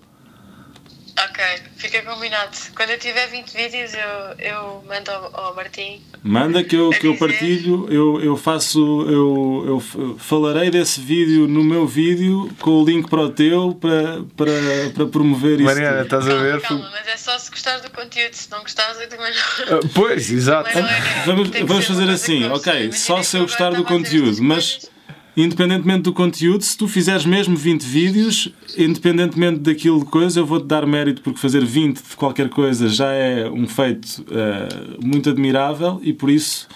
Ok, 1.29 1.45
fica 1.77 2.03
combinado. 2.03 2.57
Quando 2.75 2.91
eu 2.91 2.99
tiver 2.99 3.27
20 3.29 3.53
vídeos, 3.53 3.93
eu, 3.95 4.47
eu 4.47 4.85
mando 4.87 5.11
ao, 5.11 5.47
ao 5.47 5.55
Martim. 5.55 6.01
Manda 6.23 6.63
que 6.63 6.77
eu, 6.77 6.91
que 6.91 7.07
eu 7.07 7.17
partilho, 7.17 7.87
eu, 7.91 8.21
eu 8.21 8.37
faço, 8.37 8.79
eu, 9.09 9.65
eu 9.67 10.19
falarei 10.19 10.71
desse 10.71 11.01
vídeo 11.01 11.47
no 11.47 11.65
meu 11.65 11.87
vídeo 11.87 12.51
com 12.61 12.83
o 12.83 12.85
link 12.85 13.09
para 13.09 13.23
o 13.23 13.31
teu 13.31 13.75
para, 13.81 14.23
para, 14.37 14.91
para 14.95 15.07
promover 15.07 15.55
isso. 15.61 15.65
Mariana, 15.65 16.03
estás 16.03 16.29
a 16.29 16.35
ver? 16.35 16.61
Calma, 16.61 16.91
mas 16.91 17.07
é 17.07 17.17
só 17.17 17.39
se 17.39 17.51
gostares 17.51 17.83
do 17.83 17.91
conteúdo, 17.91 18.35
se 18.35 18.51
não 18.51 18.61
gostares, 18.61 19.01
eu 19.01 19.09
também 19.09 19.33
não. 19.33 19.79
Uh, 19.79 19.89
pois, 19.95 20.31
exato. 20.31 20.69
É, 20.71 21.23
vamos, 21.25 21.51
vamos 21.51 21.87
fazer 21.87 22.11
assim, 22.11 22.45
ok, 22.51 22.93
só 22.93 23.23
se 23.23 23.37
eu 23.37 23.43
gostar 23.43 23.71
do 23.71 23.85
conteúdo, 23.85 24.43
mas 24.43 24.89
independentemente 25.37 26.03
do 26.03 26.13
conteúdo, 26.13 26.63
se 26.63 26.77
tu 26.77 26.89
fizeres 26.89 27.27
mesmo 27.27 27.57
20 27.57 27.83
vídeos, 27.83 28.53
independentemente 28.77 29.61
daquilo 29.61 30.01
de 30.01 30.07
coisa, 30.07 30.41
eu 30.41 30.47
vou-te 30.47 30.67
dar 30.67 30.87
mérito 30.87 31.21
porque 31.23 31.39
fazer 31.39 31.65
20 31.65 31.97
de 31.97 32.17
qualquer 32.17 32.49
coisa 32.49 32.89
já 32.89 33.13
é 33.13 33.49
um 33.49 33.67
feito 33.67 34.23
uh, 34.23 35.05
muito 35.05 35.29
admirável 35.29 36.01
e 36.03 36.13
por 36.13 36.31
isso 36.31 36.67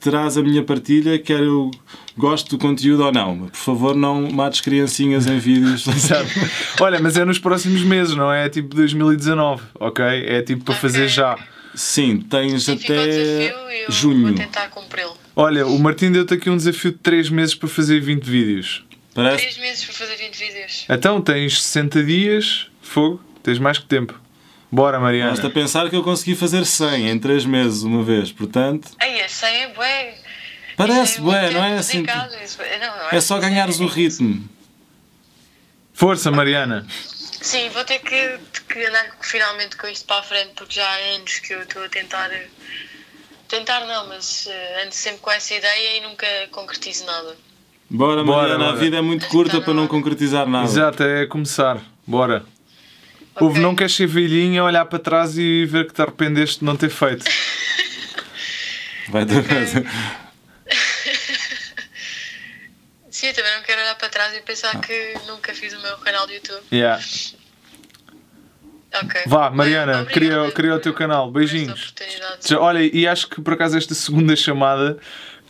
terás 0.00 0.36
a 0.36 0.42
minha 0.42 0.64
partilha, 0.64 1.18
quer 1.18 1.40
eu 1.40 1.70
gosto 2.16 2.50
do 2.50 2.58
conteúdo 2.58 3.04
ou 3.04 3.12
não. 3.12 3.48
Por 3.48 3.56
favor, 3.56 3.94
não 3.94 4.30
mates 4.30 4.60
criancinhas 4.60 5.26
em 5.26 5.38
vídeos. 5.38 5.84
Olha, 6.80 6.98
mas 6.98 7.16
é 7.16 7.24
nos 7.24 7.38
próximos 7.38 7.82
meses, 7.82 8.16
não 8.16 8.32
é? 8.32 8.46
É 8.46 8.48
tipo 8.48 8.74
2019, 8.74 9.62
ok? 9.78 10.04
É 10.04 10.42
tipo 10.42 10.64
para 10.64 10.74
fazer 10.74 11.06
já. 11.06 11.38
Sim, 11.74 12.18
tens 12.18 12.64
Sim, 12.64 12.72
até 12.72 13.54
junho. 13.88 14.28
Vou 14.28 14.34
tentar 14.34 14.68
cumpri-lo. 14.70 15.16
Olha, 15.42 15.66
o 15.66 15.78
Martim 15.78 16.12
deu-te 16.12 16.34
aqui 16.34 16.50
um 16.50 16.56
desafio 16.58 16.92
de 16.92 16.98
3 16.98 17.30
meses 17.30 17.54
para 17.54 17.66
fazer 17.66 17.98
20 17.98 18.24
vídeos. 18.24 18.84
Parece... 19.14 19.44
3 19.44 19.56
meses 19.56 19.84
para 19.86 19.94
fazer 19.94 20.16
20 20.16 20.34
vídeos. 20.36 20.86
Então 20.86 21.22
tens 21.22 21.62
60 21.62 22.04
dias, 22.04 22.66
fogo, 22.82 23.24
tens 23.42 23.58
mais 23.58 23.78
que 23.78 23.86
tempo. 23.86 24.20
Bora, 24.70 25.00
Mariana. 25.00 25.30
Basta 25.30 25.48
pensar 25.48 25.88
que 25.88 25.96
eu 25.96 26.02
consegui 26.02 26.36
fazer 26.36 26.66
100 26.66 27.08
em 27.08 27.18
3 27.18 27.46
meses 27.46 27.82
uma 27.84 28.02
vez, 28.02 28.30
portanto. 28.30 28.90
Ai, 29.00 29.26
100 29.26 29.48
é 29.48 29.68
bué. 29.68 30.14
Parece 30.76 31.16
é 31.16 31.20
bué, 31.22 31.50
não 31.52 31.64
é 31.64 31.78
assim? 31.78 32.02
Não, 32.02 32.14
não 32.14 33.08
é, 33.10 33.16
é 33.16 33.20
só 33.22 33.38
ganhares 33.38 33.80
o 33.80 33.86
ritmo. 33.86 34.46
Força, 35.94 36.30
Mariana. 36.30 36.86
Sim, 36.90 37.70
vou 37.70 37.82
ter 37.84 38.00
que, 38.00 38.38
que 38.68 38.84
andar 38.84 39.16
finalmente 39.22 39.74
com 39.78 39.86
isto 39.86 40.04
para 40.04 40.20
a 40.20 40.22
frente 40.22 40.50
porque 40.54 40.74
já 40.74 40.86
há 40.86 41.14
anos 41.14 41.38
que 41.38 41.54
eu 41.54 41.62
estou 41.62 41.82
a 41.82 41.88
tentar 41.88 42.30
Tentar 43.50 43.84
não, 43.84 44.06
mas 44.06 44.46
uh, 44.46 44.84
ando 44.84 44.94
sempre 44.94 45.20
com 45.20 45.30
essa 45.32 45.52
ideia 45.52 45.98
e 45.98 46.00
nunca 46.02 46.26
concretizo 46.52 47.04
nada. 47.04 47.36
Bora, 47.90 48.22
Mariana, 48.22 48.58
bora, 48.58 48.70
a 48.70 48.76
vida 48.76 48.98
é 48.98 49.00
muito 49.00 49.26
curta 49.26 49.60
para 49.60 49.74
não 49.74 49.88
concretizar 49.88 50.46
nada. 50.46 50.66
Exato, 50.66 51.02
é 51.02 51.26
começar. 51.26 51.82
Bora. 52.06 52.44
Okay. 53.34 53.46
Houve, 53.46 53.58
não 53.58 53.74
queres 53.74 53.96
ser 53.96 54.06
velhinha, 54.06 54.62
olhar 54.62 54.84
para 54.84 55.00
trás 55.00 55.36
e 55.36 55.66
ver 55.66 55.88
que 55.88 55.92
te 55.92 56.00
arrependeste 56.00 56.60
de 56.60 56.64
não 56.64 56.76
ter 56.76 56.90
feito. 56.90 57.24
Vai 59.10 59.26
ter 59.26 59.38
okay. 59.38 59.66
Sim, 63.10 63.26
eu 63.26 63.34
também 63.34 63.52
não 63.56 63.62
quero 63.62 63.80
olhar 63.80 63.96
para 63.96 64.08
trás 64.08 64.32
e 64.36 64.40
pensar 64.42 64.80
que 64.80 65.14
nunca 65.26 65.52
fiz 65.52 65.72
o 65.72 65.80
meu 65.80 65.98
canal 65.98 66.24
do 66.28 66.32
YouTube. 66.32 66.62
Yeah. 66.72 67.02
Ok. 69.02 69.20
Vá, 69.26 69.50
Mariana, 69.50 70.02
Obrigada 70.02 70.12
cria, 70.12 70.52
cria 70.52 70.74
o 70.74 70.80
teu 70.80 70.92
canal. 70.92 71.30
Beijinhos. 71.30 71.94
Olha, 72.58 72.80
e 72.80 73.06
acho 73.06 73.28
que 73.28 73.40
por 73.40 73.54
acaso 73.54 73.78
esta 73.78 73.94
segunda 73.94 74.34
chamada 74.34 74.98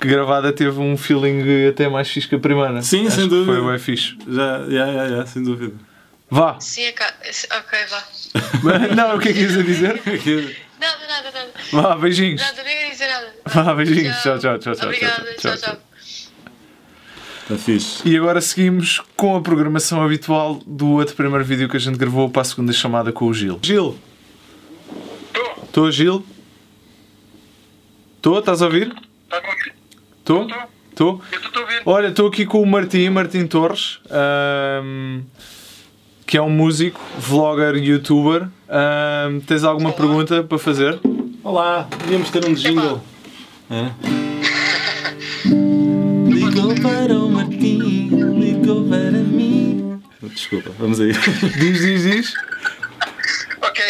que 0.01 0.09
gravada 0.09 0.53
teve 0.53 0.79
um 0.79 0.97
feeling 0.97 1.69
até 1.69 1.89
mais 1.89 2.09
fixe 2.11 2.29
que 2.29 2.35
a 2.35 2.39
primeira. 2.39 2.83
Sim, 2.83 3.07
Acho 3.07 3.17
sem 3.17 3.25
que 3.25 3.31
dúvida. 3.31 3.59
Foi 3.59 3.71
bem 3.71 3.79
fixe. 3.79 4.17
Já, 4.29 4.65
já, 4.69 4.93
já, 4.93 5.09
já, 5.09 5.27
sem 5.27 5.43
dúvida. 5.43 5.75
Vá. 6.31 6.59
Sim, 6.61 6.85
é 6.85 6.93
cá. 6.93 7.13
Ok, 7.59 7.79
vá. 7.89 8.05
Não, 8.95 9.17
o 9.17 9.19
que 9.21 9.31
é 9.31 9.33
que 9.33 9.41
ias 9.41 9.59
a 9.59 9.63
dizer? 9.63 10.01
Nada, 10.81 11.07
nada, 11.07 11.31
nada. 11.31 11.51
Vá, 11.73 11.95
beijinhos. 11.95 12.41
Nada, 12.41 12.63
nem 12.63 12.85
ia 12.85 12.91
dizer 12.91 13.07
nada. 13.09 13.35
Vá, 13.45 13.75
beijinhos. 13.75 14.17
Tchau, 14.23 14.39
tchau, 14.39 14.59
tchau, 14.59 14.75
tchau, 14.75 14.87
Obrigada, 14.87 15.15
tchau, 15.15 15.35
tchau, 15.37 15.57
tchau. 15.57 15.75
tchau. 15.75 15.90
Está 17.51 17.65
fixe. 17.65 18.09
E 18.09 18.17
agora 18.17 18.41
seguimos 18.41 19.03
com 19.17 19.35
a 19.35 19.41
programação 19.41 20.01
habitual 20.01 20.61
do 20.65 20.91
outro 20.91 21.17
primeiro 21.17 21.45
vídeo 21.45 21.69
que 21.69 21.77
a 21.77 21.81
gente 21.81 21.99
gravou 21.99 22.31
para 22.31 22.43
a 22.43 22.45
segunda 22.45 22.73
chamada 22.73 23.11
com 23.11 23.25
o 23.25 23.35
Gil. 23.35 23.59
Gil, 23.61 23.99
Estou, 25.27 25.65
estou, 25.65 25.91
Gil? 25.91 26.25
Estou? 28.17 28.39
Estás 28.39 28.63
a 28.63 28.67
ouvir? 28.67 28.95
está 29.25 29.39
a 29.39 29.51
ouvir? 29.51 29.75
Estou? 30.21 30.47
Estou? 30.91 31.23
Eu 31.33 31.39
estou 31.41 31.63
a 31.63 31.65
ouvir. 31.65 31.83
Olha, 31.87 32.07
estou 32.07 32.29
aqui 32.29 32.47
com 32.47 32.63
o 32.63 32.67
Martim, 32.67 33.09
Martim 33.09 33.45
Torres, 33.49 33.99
ahm, 34.09 35.23
que 36.25 36.37
é 36.37 36.43
um 36.43 36.51
músico, 36.51 37.01
vlogger, 37.19 37.75
youtuber. 37.75 38.47
Ahm, 38.69 39.41
tens 39.41 39.65
alguma 39.65 39.91
pergunta 39.91 40.45
para 40.45 40.59
fazer? 40.59 41.01
Olá, 41.43 41.89
devíamos 41.99 42.31
ter 42.31 42.45
um 42.45 42.55
jingle. 42.55 43.03
É? 43.69 43.91
Ligou 46.51 46.75
para 46.83 47.15
o 47.15 47.31
Martim, 47.31 48.09
ligou 48.41 48.83
para 48.89 49.11
mim. 49.13 50.03
Desculpa, 50.21 50.71
vamos 50.81 50.99
aí. 51.01 51.13
Diz, 51.59 51.79
diz, 51.81 52.03
diz. 52.03 52.35
Ok. 53.63 53.85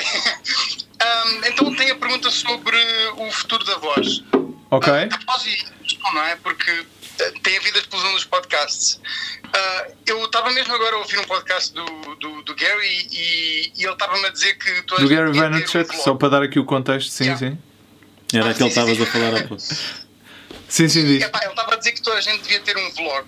Ahm, 1.01 1.41
então 1.47 1.75
tem 1.75 1.91
a 1.91 1.95
pergunta 1.97 2.31
sobre 2.31 2.77
o 3.17 3.31
futuro 3.33 3.65
da 3.65 3.79
voz. 3.79 4.23
Ok. 4.71 4.93
Ah, 4.93 5.09
a 5.11 5.33
voz 5.33 5.47
e 5.47 5.55
explosão, 5.87 6.15
não 6.15 6.23
é? 6.23 6.37
Porque 6.37 6.71
eh, 7.21 7.33
tem 7.43 7.57
havido 7.57 7.79
a 7.79 7.81
explosão 7.81 8.13
dos 8.13 8.25
podcasts. 8.27 9.01
Ah, 9.55 9.87
eu 10.07 10.23
estava 10.27 10.51
mesmo 10.51 10.75
agora 10.75 10.97
a 10.97 10.99
ouvir 10.99 11.19
um 11.19 11.25
podcast 11.25 11.73
do, 11.73 11.85
do, 12.17 12.43
do 12.43 12.55
Gary 12.57 13.09
e, 13.11 13.73
e 13.75 13.85
ele 13.85 13.93
estava-me 13.93 14.27
a 14.27 14.31
dizer 14.31 14.55
que 14.59 14.83
Do 14.83 15.09
Gary 15.09 15.31
um 15.31 15.33
Vaynerchuk, 15.33 15.87
vlog. 15.89 16.03
só 16.05 16.15
para 16.15 16.29
dar 16.29 16.43
aqui 16.43 16.59
o 16.59 16.65
contexto, 16.67 17.11
sim, 17.11 17.25
Yeah. 17.25 17.39
sim. 17.39 17.59
Era 18.35 18.51
aquele 18.51 18.71
que 18.71 18.79
estavas 18.79 19.01
a 19.01 19.07
falar 19.07 19.35
há 19.41 19.49
pouco. 19.49 19.63
Sim, 20.71 20.89
sim, 20.89 21.05
diz. 21.05 21.23
Epá, 21.25 21.41
ele 21.43 21.51
estava 21.51 21.75
a 21.75 21.77
dizer 21.77 21.93
que 21.93 22.01
toda 22.01 22.17
a 22.17 22.21
gente 22.21 22.43
devia 22.43 22.61
ter 22.61 22.79
um 22.79 22.91
vlog. 22.93 23.27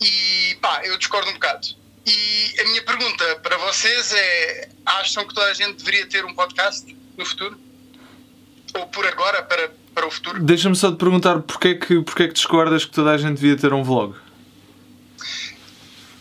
E 0.00 0.56
pá, 0.60 0.82
eu 0.84 0.96
discordo 0.98 1.30
um 1.30 1.32
bocado. 1.32 1.66
E 2.06 2.60
a 2.60 2.64
minha 2.64 2.82
pergunta 2.82 3.36
para 3.36 3.56
vocês 3.56 4.12
é: 4.12 4.68
acham 4.84 5.26
que 5.26 5.34
toda 5.34 5.46
a 5.46 5.54
gente 5.54 5.78
deveria 5.78 6.06
ter 6.06 6.22
um 6.26 6.34
podcast 6.34 6.94
no 7.16 7.24
futuro? 7.24 7.58
Ou 8.74 8.86
por 8.88 9.06
agora, 9.06 9.42
para, 9.42 9.72
para 9.94 10.06
o 10.06 10.10
futuro? 10.10 10.38
Deixa-me 10.42 10.76
só 10.76 10.92
te 10.92 10.98
perguntar 10.98 11.40
porquê 11.40 11.68
é 11.68 11.74
que, 11.74 12.02
porquê 12.02 12.24
é 12.24 12.28
que 12.28 12.34
discordas 12.34 12.84
que 12.84 12.90
toda 12.90 13.12
a 13.12 13.16
gente 13.16 13.40
devia 13.40 13.56
ter 13.56 13.72
um 13.72 13.82
vlog? 13.82 14.14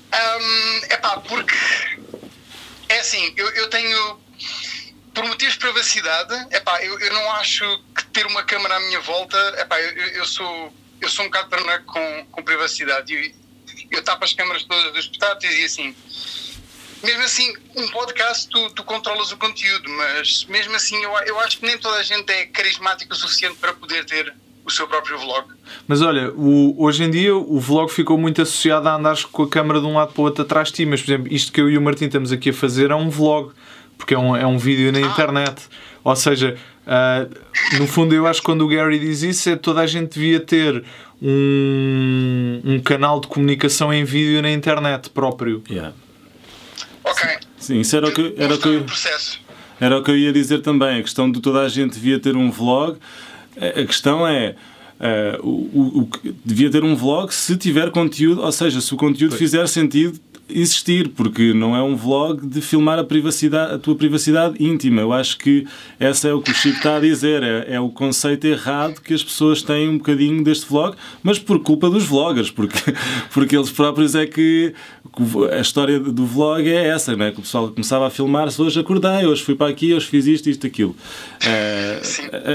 É 0.10 0.94
epá, 0.94 1.18
porque 1.18 1.54
é 2.88 3.00
assim, 3.00 3.34
eu, 3.36 3.50
eu 3.50 3.70
tenho. 3.70 4.22
Por 5.14 5.24
motivos 5.26 5.54
de 5.54 5.60
privacidade, 5.60 6.34
epá, 6.56 6.82
eu, 6.84 7.00
eu 7.00 7.14
não 7.14 7.32
acho 7.34 7.64
que 7.96 8.06
ter 8.08 8.26
uma 8.26 8.44
câmera 8.44 8.76
à 8.78 8.80
minha 8.80 9.00
volta. 9.02 9.38
Epá, 9.60 9.80
eu- 9.80 10.08
eu 10.08 10.26
sou, 10.26 10.74
eu 11.02 11.10
sou 11.10 11.26
um 11.26 11.28
bocado 11.28 11.50
paranoico 11.50 11.86
com, 11.86 12.26
com 12.32 12.44
privacidade. 12.44 13.14
Eu, 13.14 13.32
eu 13.92 14.04
tapo 14.04 14.24
as 14.26 14.34
câmaras 14.34 14.64
todas 14.64 14.92
dos 14.94 15.08
portáteis 15.08 15.54
e 15.60 15.66
assim. 15.66 15.96
Mesmo 17.04 17.22
assim, 17.24 17.54
um 17.76 17.88
podcast 17.90 18.48
tu, 18.50 18.70
tu 18.70 18.84
controlas 18.84 19.32
o 19.32 19.38
conteúdo, 19.38 19.90
mas 19.90 20.46
mesmo 20.46 20.74
assim 20.76 20.96
eu, 21.04 21.12
eu 21.26 21.40
acho 21.42 21.58
que 21.58 21.66
nem 21.66 21.78
toda 21.78 21.98
a 21.98 22.04
gente 22.04 22.32
é 22.32 22.46
carismática 22.46 23.14
o 23.14 23.18
suficiente 23.18 23.58
para 23.60 23.74
poder 23.74 24.06
ter 24.06 24.34
o 24.66 24.72
seu 24.72 24.88
próprio 24.88 25.18
vlog. 25.20 25.50
Mas 25.86 26.02
olha, 26.02 26.32
o- 26.32 26.82
hoje 26.82 27.04
em 27.04 27.12
dia 27.12 27.36
o 27.36 27.60
vlog 27.60 27.92
ficou 27.92 28.18
muito 28.18 28.42
associado 28.42 28.88
a 28.88 28.96
andares 28.96 29.26
com 29.26 29.44
a 29.44 29.50
câmera 29.50 29.82
de 29.82 29.86
um 29.86 29.96
lado 29.96 30.14
para 30.14 30.22
o 30.22 30.24
outro 30.24 30.44
atrás 30.44 30.70
de 30.70 30.76
ti. 30.76 30.86
Mas, 30.86 31.02
por 31.02 31.12
exemplo, 31.12 31.34
isto 31.34 31.52
que 31.52 31.60
eu 31.60 31.70
e 31.70 31.78
o 31.78 31.82
Martim 31.82 32.06
estamos 32.06 32.32
aqui 32.32 32.52
a 32.52 32.54
fazer 32.54 32.90
é 32.90 32.96
um 32.96 33.10
vlog, 33.10 33.52
porque 34.04 34.14
é 34.14 34.20
um, 34.20 34.36
é 34.36 34.46
um 34.46 34.58
vídeo 34.58 34.92
na 34.92 35.00
internet. 35.00 35.62
Ou 36.04 36.16
seja, 36.16 36.56
ah, 36.86 37.26
no 37.80 37.88
fundo, 37.88 38.14
eu 38.14 38.28
acho 38.28 38.42
que 38.42 38.46
quando 38.46 38.62
o 38.66 38.68
Gary 38.68 39.00
diz 39.00 39.24
isso, 39.24 39.50
é 39.50 39.56
toda 39.56 39.80
a 39.80 39.88
gente 39.88 40.16
devia 40.16 40.40
ter 40.42 40.84
um, 41.22 42.62
um 42.66 42.80
canal 42.82 43.22
de 43.22 43.28
comunicação 43.28 43.94
em 43.94 44.04
vídeo 44.04 44.42
na 44.42 44.52
internet 44.52 45.10
próprio. 45.10 45.64
Yeah. 45.70 45.94
Ok. 47.04 47.30
Sim, 47.58 47.80
isso 47.80 47.96
era 47.96 48.08
o 48.08 48.12
que, 48.12 48.34
era 48.38 48.56
o 48.56 48.58
que, 48.58 48.68
eu-. 48.68 48.86
Era 49.80 49.98
o 50.00 50.04
que 50.04 50.12
eu 50.12 50.18
ia 50.18 50.34
dizer 50.34 50.60
também. 50.60 51.00
A 51.00 51.02
questão 51.02 51.32
de 51.32 51.40
toda 51.40 51.62
a 51.62 51.70
gente 51.70 51.94
devia 51.94 52.20
ter 52.20 52.36
um 52.36 52.52
vlog. 52.52 52.98
A 53.58 53.86
questão 53.86 54.28
é. 54.28 54.56
eh, 55.00 55.40
o, 55.42 55.48
o- 55.50 56.00
o 56.02 56.06
que- 56.08 56.36
devia 56.44 56.70
ter 56.70 56.84
um 56.84 56.96
vlog 56.96 57.34
se 57.34 57.56
tiver 57.56 57.90
conteúdo, 57.92 58.42
ou 58.42 58.52
seja, 58.52 58.82
se 58.82 58.94
o 58.94 58.98
conteúdo 58.98 59.36
fizer 59.38 59.66
sentido 59.68 60.20
existir, 60.50 61.10
porque 61.10 61.54
não 61.54 61.76
é 61.76 61.82
um 61.82 61.96
vlog 61.96 62.46
de 62.46 62.62
filmar 62.62 63.00
a, 63.00 63.04
privacidade, 63.04 63.74
a 63.74 63.78
tua 63.78 63.96
privacidade 63.96 64.64
íntima. 64.64 65.02
Eu 65.02 65.12
acho 65.14 65.38
que 65.38 65.66
essa 66.00 66.28
é 66.28 66.34
o 66.34 66.42
que 66.42 66.52
o 66.52 66.54
Chico 66.54 66.78
está 66.78 66.98
a 66.98 67.00
dizer, 67.00 67.42
é, 67.42 67.76
é 67.76 67.80
o 67.80 67.90
conceito 67.90 68.46
errado 68.46 69.00
que 69.02 69.14
as 69.14 69.24
pessoas 69.24 69.62
têm 69.62 69.88
um 69.90 69.98
bocadinho 69.98 70.44
deste 70.44 70.68
vlog, 70.68 70.96
mas 71.24 71.40
por 71.40 71.60
culpa 71.60 71.90
dos 71.90 72.04
vloggers, 72.06 72.52
porque, 72.52 72.78
porque 73.34 73.56
eles 73.56 73.72
próprios 73.72 74.16
é 74.16 74.26
que 74.26 74.74
a 75.52 75.60
história 75.62 76.00
do 76.00 76.26
vlog 76.26 76.68
é 76.68 76.88
essa, 76.88 77.16
não 77.16 77.26
é? 77.26 77.32
que 77.32 77.40
o 77.40 77.42
pessoal 77.44 77.70
começava 77.70 78.08
a 78.08 78.10
filmar-se, 78.10 78.62
hoje 78.62 78.80
acordei, 78.80 79.26
hoje 79.26 79.44
fui 79.44 79.56
para 79.56 79.70
aqui, 79.70 79.94
hoje 79.94 80.08
fiz 80.08 80.26
isto, 80.28 80.50
isto, 80.50 80.66
aquilo. 80.68 80.96
Eh, 81.46 82.02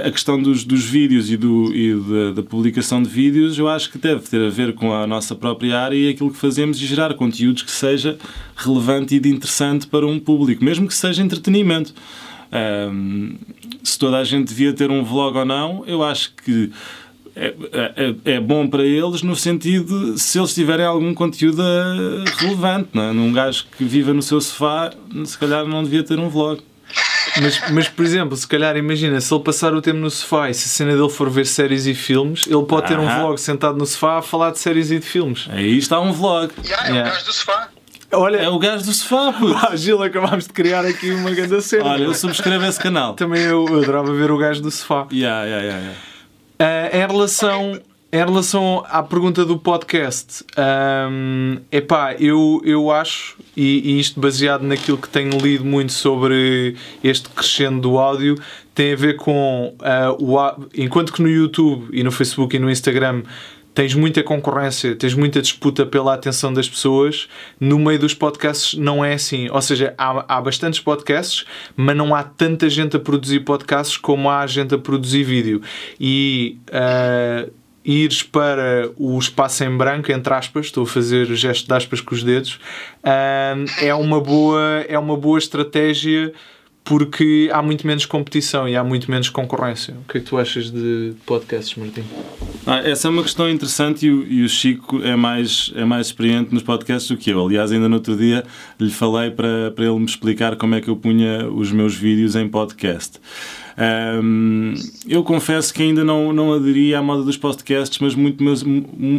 a- 0.05 0.09
a 0.09 0.11
questão 0.11 0.41
dos, 0.41 0.65
dos 0.65 0.85
vídeos 0.85 1.31
e, 1.31 1.37
do, 1.37 1.73
e 1.75 1.95
da, 1.95 2.33
da 2.35 2.43
publicação 2.43 3.03
de 3.03 3.09
vídeos, 3.09 3.59
eu 3.59 3.69
acho 3.69 3.91
que 3.91 3.99
deve 3.99 4.23
ter 4.23 4.41
a 4.45 4.51
ver 4.51 4.75
com 4.75 4.93
a 4.95 5.07
nossa 5.07 5.35
própria 5.35 5.79
área 5.79 5.97
e 5.97 6.09
aquilo 6.11 6.31
que 6.31 6.37
fazemos 6.39 6.81
e 6.81 6.87
gerar 6.87 7.15
conteúdos 7.15 7.63
que 7.63 7.71
seja 7.79 8.19
relevante 8.57 9.15
e 9.15 9.21
de 9.21 9.29
interessante 9.29 9.87
para 9.87 10.07
um 10.07 10.19
público, 10.19 10.65
mesmo 10.65 10.87
que 10.87 10.95
seja 10.95 11.23
entretenimento. 11.23 11.95
Ahm, 12.51 13.35
se 13.83 13.99
toda 13.99 14.19
a 14.19 14.25
gente 14.25 14.49
devia 14.49 14.73
ter 14.73 14.91
um 14.91 15.03
vlog 15.05 15.37
ou 15.39 15.45
não, 15.45 15.85
eu 15.87 16.03
acho 16.03 16.33
que 16.45 16.71
é, 17.37 17.55
é- 18.25 18.33
é 18.35 18.41
bom 18.41 18.67
para 18.67 18.83
eles 18.85 19.23
no 19.23 19.37
sentido 19.37 20.15
de 20.15 20.21
se 20.21 20.39
eles 20.39 20.53
tiverem 20.55 20.85
algum 20.85 21.15
conteúdo 21.15 21.63
eh, 21.63 22.25
relevante. 22.39 22.89
Não 22.93 23.03
é? 23.05 23.13
Num 23.13 23.33
gajo 23.33 23.67
que 23.77 23.85
viva 23.85 24.13
no 24.13 24.23
seu 24.23 24.41
sofá, 24.41 24.91
se 25.25 25.39
calhar 25.39 25.65
não 25.67 25.85
devia 25.85 26.03
ter 26.03 26.19
um 26.19 26.29
vlog. 26.29 26.61
Mas, 27.41 27.71
mas, 27.71 27.89
por 27.89 28.05
exemplo, 28.05 28.37
se 28.37 28.47
calhar 28.47 28.77
imagina, 28.77 29.21
se 29.21 29.33
ele 29.33 29.43
passar 29.43 29.73
o 29.75 29.81
tempo 29.83 29.99
no 29.99 30.11
sofá 30.11 30.51
e 30.51 30.55
se 30.55 30.67
a 30.67 30.69
cena 30.69 30.97
dele 30.97 31.09
for 31.09 31.29
ver 31.31 31.47
séries 31.47 31.87
e 31.87 31.95
filmes, 31.95 32.47
ele 32.47 32.65
pode 32.65 32.87
ter 32.89 32.99
um 32.99 33.07
vlog 33.09 33.39
sentado 33.39 33.77
no 33.79 33.87
sofá 33.87 34.19
a 34.19 34.23
falar 34.23 34.51
de 34.51 34.59
séries 34.59 34.91
e 34.91 34.99
de 34.99 35.07
filmes. 35.07 35.47
Aí 35.51 35.79
está 35.79 36.01
um 36.01 36.13
vlog. 36.13 36.53
Yeah, 36.65 36.89
é 36.89 36.93
Yeah. 36.93 37.11
o 37.11 37.13
gajo 37.15 37.25
do 37.27 37.33
sofá. 37.33 37.69
Olha, 38.11 38.37
É 38.39 38.49
o 38.49 38.59
gajo 38.59 38.85
do 38.85 38.93
sofá, 38.93 39.33
puto. 39.33 39.55
Ah, 39.71 39.77
Gil, 39.77 40.03
acabámos 40.03 40.47
de 40.47 40.53
criar 40.53 40.85
aqui 40.87 41.11
uma 41.11 41.31
grande 41.31 41.61
cena. 41.63 41.85
Olha, 41.85 42.05
eu 42.05 42.15
subscrevo 42.15 42.65
esse 42.65 42.81
canal. 42.81 43.15
Também 43.15 43.43
eu, 43.43 43.67
eu 43.69 43.83
adorava 43.83 44.13
ver 44.15 44.31
o 44.31 44.39
gajo 44.39 44.63
do 44.63 44.71
sofá. 44.71 45.07
Yeah, 45.13 45.45
yeah, 45.45 45.63
yeah, 45.63 45.81
yeah. 45.81 45.99
Ah, 46.59 46.97
em, 46.97 47.07
relação, 47.07 47.79
em 48.11 48.17
relação 48.17 48.83
à 48.89 49.03
pergunta 49.03 49.45
do 49.45 49.59
podcast, 49.59 50.43
é 50.57 51.79
epá, 51.79 52.15
eu, 52.15 52.61
eu 52.65 52.91
acho, 52.91 53.37
e, 53.55 53.97
e 53.97 54.01
isto 54.01 54.19
baseado 54.19 54.63
naquilo 54.63 54.97
que 54.97 55.09
tenho 55.09 55.39
lido 55.39 55.65
muito 55.65 55.93
sobre 55.93 56.75
este 57.05 57.29
crescendo 57.29 57.81
do 57.81 57.99
áudio, 57.99 58.37
tem 58.75 58.95
a 58.95 58.97
ver 58.97 59.17
com 59.17 59.75
ah, 59.81 60.17
o, 60.19 60.39
enquanto 60.75 61.13
que 61.13 61.21
no 61.21 61.29
YouTube 61.29 61.89
e 61.93 62.03
no 62.03 62.11
Facebook 62.11 62.57
e 62.57 62.59
no 62.59 62.71
Instagram 62.71 63.25
tens 63.75 63.95
muita 63.95 64.23
concorrência, 64.23 64.97
tens 64.97 65.15
muita 65.15 65.43
disputa 65.43 65.85
pela 65.85 66.15
atenção 66.15 66.53
das 66.53 66.69
pessoas, 66.69 67.29
no 67.61 67.79
meio 67.79 67.99
dos 67.99 68.15
podcasts 68.15 68.79
não 68.79 69.05
é 69.05 69.13
assim. 69.15 69.51
Ou 69.51 69.61
seja, 69.61 69.95
há, 69.99 70.37
há 70.37 70.41
bastantes 70.41 70.81
podcasts, 70.81 71.45
mas 71.77 71.97
não 71.97 72.15
há 72.15 72.23
tanta 72.23 72.71
gente 72.71 72.97
a 72.97 72.99
produzir 72.99 73.41
podcasts 73.41 73.99
como 73.99 74.31
há 74.31 74.47
gente 74.47 74.75
a 74.75 74.79
produzir 74.79 75.25
vídeo. 75.25 75.61
E 76.01 76.59
ah, 76.73 77.47
ires 77.89 78.23
para 78.23 78.91
o 78.99 79.19
espaço 79.19 79.65
em 79.65 79.75
branco, 79.75 80.13
entre 80.13 80.35
aspas, 80.35 80.67
estou 80.67 80.85
a 80.85 80.87
fazer 80.87 81.25
gesto 81.35 81.67
de 81.67 81.73
aspas 81.73 82.03
com 82.03 82.15
os 82.15 82.23
dedos, 82.23 82.61
é, 83.03 83.95
uma 83.95 84.21
boa, 84.21 84.85
é 84.87 84.99
uma 84.99 85.17
boa 85.17 85.39
estratégia 85.39 86.35
porque 86.89 87.51
há 87.53 87.61
muito 87.61 87.87
menos 87.87 88.07
competição 88.07 88.67
e 88.67 88.75
há 88.75 88.83
muito 88.83 89.11
menos 89.11 89.29
concorrência. 89.29 89.95
O 90.03 90.11
que 90.11 90.17
é 90.17 90.21
que 90.23 90.27
tu 90.27 90.39
achas 90.39 90.71
de 90.71 91.13
podcasts, 91.27 91.77
Martim? 91.77 92.03
Ah, 92.67 92.79
essa 92.79 93.09
é 93.09 93.11
uma 93.11 93.23
questão 93.23 93.47
interessante 93.47 94.07
e 94.07 94.11
o, 94.11 94.27
e 94.27 94.43
o, 94.43 94.49
Chico 94.49 95.03
é 95.03 95.15
mais, 95.15 95.71
é 95.77 95.85
mais 95.85 96.07
experiente 96.07 96.55
nos 96.55 96.63
podcasts 96.63 97.11
do 97.11 97.19
que 97.19 97.29
eu. 97.29 97.45
Aliás, 97.45 97.71
ainda 97.73 97.91
no 97.91 97.97
outro 97.97 98.17
dia 98.17 98.43
lhe 98.81 98.91
falei 98.91 99.31
para, 99.31 99.71
para 99.71 99.85
ele 99.85 99.99
me 99.99 100.07
explicar 100.07 100.57
como 100.57 100.77
é 100.77 100.81
que 100.81 100.89
eu 100.89 100.97
punha 100.97 101.47
os 101.51 101.71
meus 101.71 101.95
vídeos 101.95 102.35
em 102.35 102.49
podcast. 102.49 103.21
Um, 103.79 104.75
eu 105.07 105.23
confesso 105.23 105.73
que 105.73 105.83
ainda 105.83 106.03
não, 106.03 106.33
não 106.33 106.53
aderi 106.53 106.95
à 106.97 107.03
moda 107.03 107.23
dos 107.23 107.37
podcasts, 107.37 107.99
mas 108.01 108.15
muito 108.15 108.43
meus, 108.43 108.65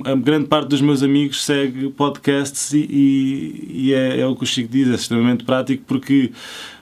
a 0.04 0.16
grande 0.16 0.48
parte 0.48 0.68
dos 0.68 0.82
meus 0.82 1.02
amigos 1.02 1.46
segue 1.46 1.90
podcasts 1.92 2.74
e, 2.74 2.80
e, 2.80 3.72
e 3.74 3.94
é, 3.94 4.20
é, 4.20 4.26
o 4.26 4.36
que 4.36 4.44
o 4.44 4.46
Chico 4.46 4.70
diz, 4.70 4.90
é 4.90 4.96
extremamente 4.96 5.46
prático 5.46 5.84
porque 5.88 6.32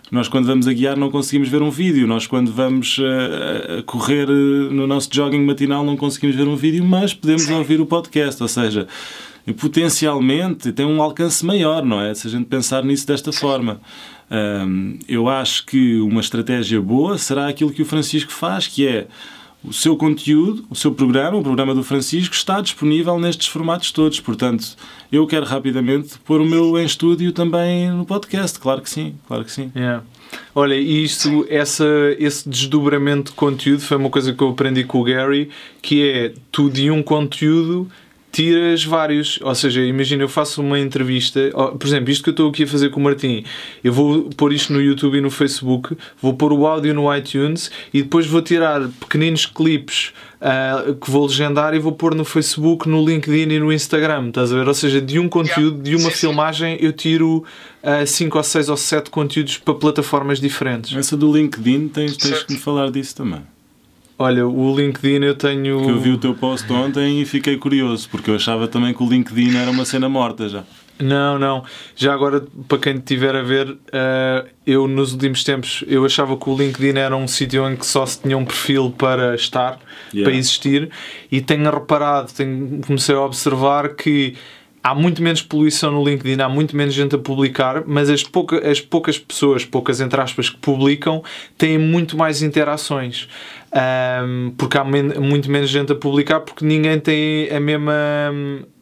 nós, 0.09 0.27
quando 0.27 0.45
vamos 0.45 0.67
a 0.67 0.73
guiar, 0.73 0.97
não 0.97 1.11
conseguimos 1.11 1.49
ver 1.49 1.61
um 1.61 1.69
vídeo. 1.69 2.07
Nós, 2.07 2.25
quando 2.25 2.51
vamos 2.51 2.97
a, 2.99 3.79
a 3.79 3.83
correr 3.83 4.29
eh, 4.29 4.73
no 4.73 4.87
nosso 4.87 5.09
jogging 5.11 5.43
matinal, 5.43 5.83
não 5.83 5.97
conseguimos 5.97 6.35
ver 6.35 6.47
um 6.47 6.55
vídeo, 6.55 6.83
mas 6.83 7.13
podemos 7.13 7.49
ouvir 7.49 7.81
o 7.81 7.85
podcast. 7.85 8.41
Ou 8.41 8.47
seja, 8.47 8.87
potencialmente 9.59 10.71
tem 10.71 10.85
um 10.85 11.01
alcance 11.01 11.45
maior, 11.45 11.83
não 11.83 12.01
é? 12.01 12.13
Se 12.13 12.27
a 12.27 12.29
gente 12.29 12.45
pensar 12.45 12.83
nisso 12.83 13.05
desta 13.05 13.31
forma. 13.33 13.81
Eu 15.07 15.29
acho 15.29 15.65
que 15.65 15.99
uma 16.01 16.19
estratégia 16.19 16.81
boa 16.81 17.17
será 17.17 17.47
aquilo 17.47 17.71
que 17.71 17.81
o 17.81 17.85
Francisco 17.85 18.31
faz, 18.31 18.67
que 18.67 18.85
é 18.85 19.07
o 19.67 19.73
seu 19.73 19.97
conteúdo, 19.97 20.65
o 20.69 20.75
seu 20.75 20.91
programa, 20.91 21.37
o 21.37 21.43
programa 21.43 21.75
do 21.75 21.83
Francisco, 21.83 22.33
está 22.33 22.61
disponível 22.61 23.19
nestes 23.19 23.47
formatos 23.47 23.91
todos. 23.91 24.19
Portanto, 24.19 24.75
eu 25.11 25.27
quero 25.27 25.45
rapidamente 25.45 26.17
pôr 26.19 26.39
o 26.39 26.45
meu 26.45 26.79
em 26.79 26.85
estúdio 26.85 27.31
também 27.31 27.91
no 27.91 28.05
podcast. 28.05 28.57
Claro 28.59 28.81
que 28.81 28.89
sim, 28.89 29.15
claro 29.27 29.43
que 29.43 29.51
sim. 29.51 29.71
Yeah. 29.75 30.03
Olha, 30.55 30.75
isto, 30.75 31.45
essa, 31.49 31.85
esse 32.17 32.47
desdobramento 32.47 33.31
de 33.31 33.37
conteúdo 33.37 33.81
foi 33.81 33.97
uma 33.97 34.09
coisa 34.09 34.33
que 34.33 34.41
eu 34.41 34.49
aprendi 34.49 34.83
com 34.83 34.99
o 34.99 35.03
Gary, 35.03 35.49
que 35.81 36.09
é 36.09 36.33
tu 36.51 36.69
de 36.69 36.89
um 36.89 37.03
conteúdo 37.03 37.89
tiras 38.31 38.83
vários. 38.83 39.39
Ou 39.41 39.55
seja, 39.55 39.81
imagina, 39.81 40.23
eu 40.23 40.29
faço 40.29 40.61
uma 40.61 40.79
entrevista, 40.79 41.39
por 41.79 41.87
exemplo, 41.87 42.11
isto 42.11 42.23
que 42.23 42.29
eu 42.29 42.31
estou 42.31 42.49
aqui 42.49 42.63
a 42.63 42.67
fazer 42.67 42.89
com 42.89 42.99
o 42.99 43.03
Martim, 43.03 43.43
eu 43.83 43.91
vou 43.91 44.29
pôr 44.35 44.53
isto 44.53 44.73
no 44.73 44.81
YouTube 44.81 45.17
e 45.17 45.21
no 45.21 45.31
Facebook, 45.31 45.97
vou 46.21 46.33
pôr 46.33 46.53
o 46.53 46.65
áudio 46.65 46.93
no 46.93 47.13
iTunes 47.15 47.71
e 47.93 48.01
depois 48.01 48.25
vou 48.25 48.41
tirar 48.41 48.87
pequeninos 48.99 49.45
clipes 49.45 50.13
uh, 50.41 50.95
que 50.95 51.09
vou 51.09 51.25
legendar 51.25 51.73
e 51.73 51.79
vou 51.79 51.91
pôr 51.91 52.13
no 52.15 52.25
Facebook, 52.25 52.87
no 52.87 53.05
LinkedIn 53.05 53.53
e 53.53 53.59
no 53.59 53.71
Instagram. 53.71 54.29
Estás 54.29 54.51
a 54.51 54.55
ver? 54.55 54.67
Ou 54.67 54.73
seja, 54.73 55.01
de 55.01 55.19
um 55.19 55.27
conteúdo, 55.27 55.81
de 55.81 55.95
uma 55.95 56.11
filmagem, 56.11 56.77
eu 56.79 56.93
tiro 56.93 57.43
5 58.05 58.35
uh, 58.35 58.37
ou 58.37 58.43
6 58.43 58.69
ou 58.69 58.77
7 58.77 59.09
conteúdos 59.09 59.57
para 59.57 59.73
plataformas 59.73 60.39
diferentes. 60.39 60.95
Essa 60.95 61.17
do 61.17 61.31
LinkedIn, 61.35 61.87
tens, 61.89 62.17
tens 62.17 62.43
que 62.43 62.53
me 62.53 62.59
falar 62.59 62.91
disso 62.91 63.15
também. 63.15 63.41
Olha, 64.19 64.47
o 64.47 64.75
LinkedIn 64.75 65.23
eu 65.23 65.35
tenho. 65.35 65.81
Que 65.83 65.89
eu 65.91 65.99
vi 65.99 66.11
o 66.11 66.17
teu 66.17 66.33
post 66.33 66.71
ontem 66.73 67.21
e 67.21 67.25
fiquei 67.25 67.57
curioso, 67.57 68.09
porque 68.09 68.31
eu 68.31 68.35
achava 68.35 68.67
também 68.67 68.93
que 68.93 69.03
o 69.03 69.07
LinkedIn 69.07 69.55
era 69.55 69.69
uma 69.69 69.85
cena 69.85 70.09
morta 70.09 70.49
já. 70.49 70.63
Não, 70.99 71.37
não. 71.37 71.63
Já 71.95 72.13
agora, 72.13 72.43
para 72.67 72.79
quem 72.79 72.95
estiver 72.95 73.35
a 73.35 73.43
ver, 73.43 73.69
uh, 73.69 74.47
eu 74.65 74.87
nos 74.87 75.13
últimos 75.13 75.43
tempos 75.43 75.83
eu 75.87 76.03
achava 76.03 76.35
que 76.35 76.49
o 76.49 76.57
LinkedIn 76.57 76.97
era 76.97 77.15
um 77.15 77.27
sítio 77.27 77.69
em 77.69 77.75
que 77.75 77.85
só 77.85 78.05
se 78.05 78.21
tinha 78.21 78.37
um 78.37 78.45
perfil 78.45 78.91
para 78.97 79.35
estar, 79.35 79.79
yeah. 80.11 80.27
para 80.27 80.37
existir, 80.37 80.89
e 81.31 81.39
tenho 81.39 81.69
reparado, 81.69 82.33
tenho, 82.33 82.81
comecei 82.85 83.13
a 83.13 83.21
observar 83.21 83.89
que 83.95 84.35
há 84.83 84.95
muito 84.95 85.21
menos 85.21 85.41
poluição 85.41 85.91
no 85.91 86.03
LinkedIn, 86.03 86.41
há 86.41 86.47
muito 86.47 86.75
menos 86.75 86.93
gente 86.93 87.13
a 87.13 87.17
publicar, 87.17 87.83
mas 87.85 88.09
as, 88.09 88.23
pouca, 88.23 88.69
as 88.69 88.79
poucas 88.79 89.17
pessoas, 89.17 89.65
poucas 89.65 89.99
entre 89.99 90.19
aspas, 90.19 90.49
que 90.49 90.57
publicam, 90.57 91.21
têm 91.57 91.77
muito 91.77 92.15
mais 92.17 92.41
interações. 92.41 93.27
Um, 93.73 94.51
porque 94.57 94.77
há 94.77 94.83
muito 94.83 95.51
menos 95.51 95.69
gente 95.69 95.91
a 95.91 95.95
publicar, 95.95 96.39
porque 96.39 96.65
ninguém 96.65 96.99
tem 96.99 97.49
a 97.49 97.59
mesma 97.59 97.93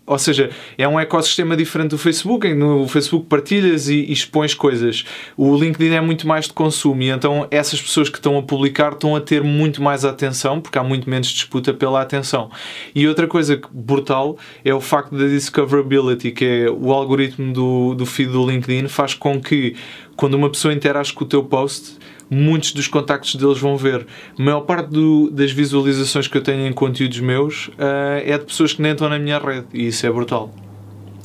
ou 0.08 0.20
seja, 0.20 0.52
é 0.78 0.88
um 0.88 1.00
ecossistema 1.00 1.58
diferente 1.58 1.90
do 1.90 1.98
Facebook, 1.98 2.54
no 2.54 2.88
Facebook 2.88 3.26
partilhas 3.28 3.90
e, 3.90 3.96
e 3.96 4.12
expões 4.12 4.54
coisas. 4.54 5.04
O 5.36 5.56
LinkedIn 5.56 5.96
é 5.96 6.02
muito 6.02 6.28
mais 6.28 6.46
de 6.46 6.54
consumo 6.54 7.02
e 7.02 7.10
então 7.10 7.48
essas 7.50 7.82
pessoas 7.82 8.08
que 8.08 8.18
estão 8.18 8.38
a 8.38 8.44
publicar 8.44 8.94
estão 8.94 9.16
a 9.16 9.22
ter 9.22 9.44
muito 9.44 9.82
mais 9.82 10.06
atenção, 10.06 10.62
porque 10.62 10.78
há 10.78 10.84
muito 10.84 11.10
menos 11.10 11.28
disputa 11.28 11.74
pela 11.74 12.02
atenção. 12.02 12.52
E 12.94 13.08
outra 13.08 13.26
coisa 13.28 13.60
brutal 13.72 14.38
é 14.64 14.74
o 14.74 14.80
facto 14.80 15.18
da 15.18 15.26
discoverability, 15.26 16.32
que 16.32 16.46
é 16.46 16.70
o 16.70 16.94
algoritmo 16.94 17.52
do, 17.52 17.96
do 17.96 18.06
feed 18.06 18.32
do 18.32 18.48
LinkedIn, 18.48 18.88
faz 18.88 19.16
com 19.16 19.42
que 19.42 19.76
quando 20.16 20.36
uma 20.36 20.52
pessoa 20.52 20.74
interage 20.74 21.12
com 21.14 21.26
o 21.26 21.28
teu 21.28 21.44
post 21.44 21.98
muitos 22.30 22.72
dos 22.72 22.88
contactos 22.88 23.36
deles 23.36 23.58
vão 23.58 23.78
ver. 23.78 24.06
A 24.38 24.42
maior 24.42 24.62
parte 24.62 24.90
do, 24.90 25.30
das 25.30 25.52
visualizações 25.52 26.28
que 26.28 26.38
eu 26.38 26.42
tenho 26.42 26.66
em 26.68 26.74
conteúdos 26.74 27.20
meus 27.20 27.68
uh, 27.68 28.22
é 28.24 28.38
de 28.38 28.46
pessoas 28.46 28.74
que 28.74 28.82
nem 28.82 28.94
estão 28.94 29.10
na 29.10 29.20
minha 29.20 29.40
rede 29.40 29.68
e 29.74 29.88
isso 29.88 30.06
é 30.06 30.12
brutal. 30.12 30.54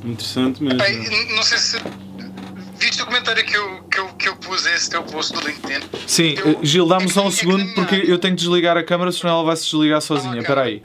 Interessante 0.05 0.63
mesmo. 0.63 0.79
Bem, 0.79 1.35
não 1.35 1.43
sei 1.43 1.59
se 1.59 1.79
viste 2.79 3.03
o 3.03 3.07
comentário 3.07 3.45
que 3.45 3.55
eu, 3.55 3.83
que 3.85 4.01
eu, 4.01 4.09
que 4.15 4.29
eu 4.29 4.37
pus 4.37 4.65
esse 4.67 4.89
teu 4.89 5.03
post 5.03 5.33
do 5.33 5.47
LinkedIn. 5.47 5.87
Sim, 6.07 6.35
eu, 6.39 6.59
Gil, 6.63 6.87
dá-me 6.87 7.09
só 7.11 7.25
um 7.25 7.29
é 7.29 7.31
segundo 7.31 7.75
porque 7.75 7.97
eu 7.97 8.19
tenho 8.19 8.35
que 8.35 8.43
desligar 8.43 8.77
a 8.77 8.83
câmera, 8.83 9.13
senão 9.13 9.35
ela 9.35 9.45
vai 9.45 9.57
se 9.57 9.65
desligar 9.65 10.01
sozinha. 10.01 10.39
Espera 10.39 10.63
ah, 10.63 10.65
okay. 10.65 10.75
aí. 10.77 10.83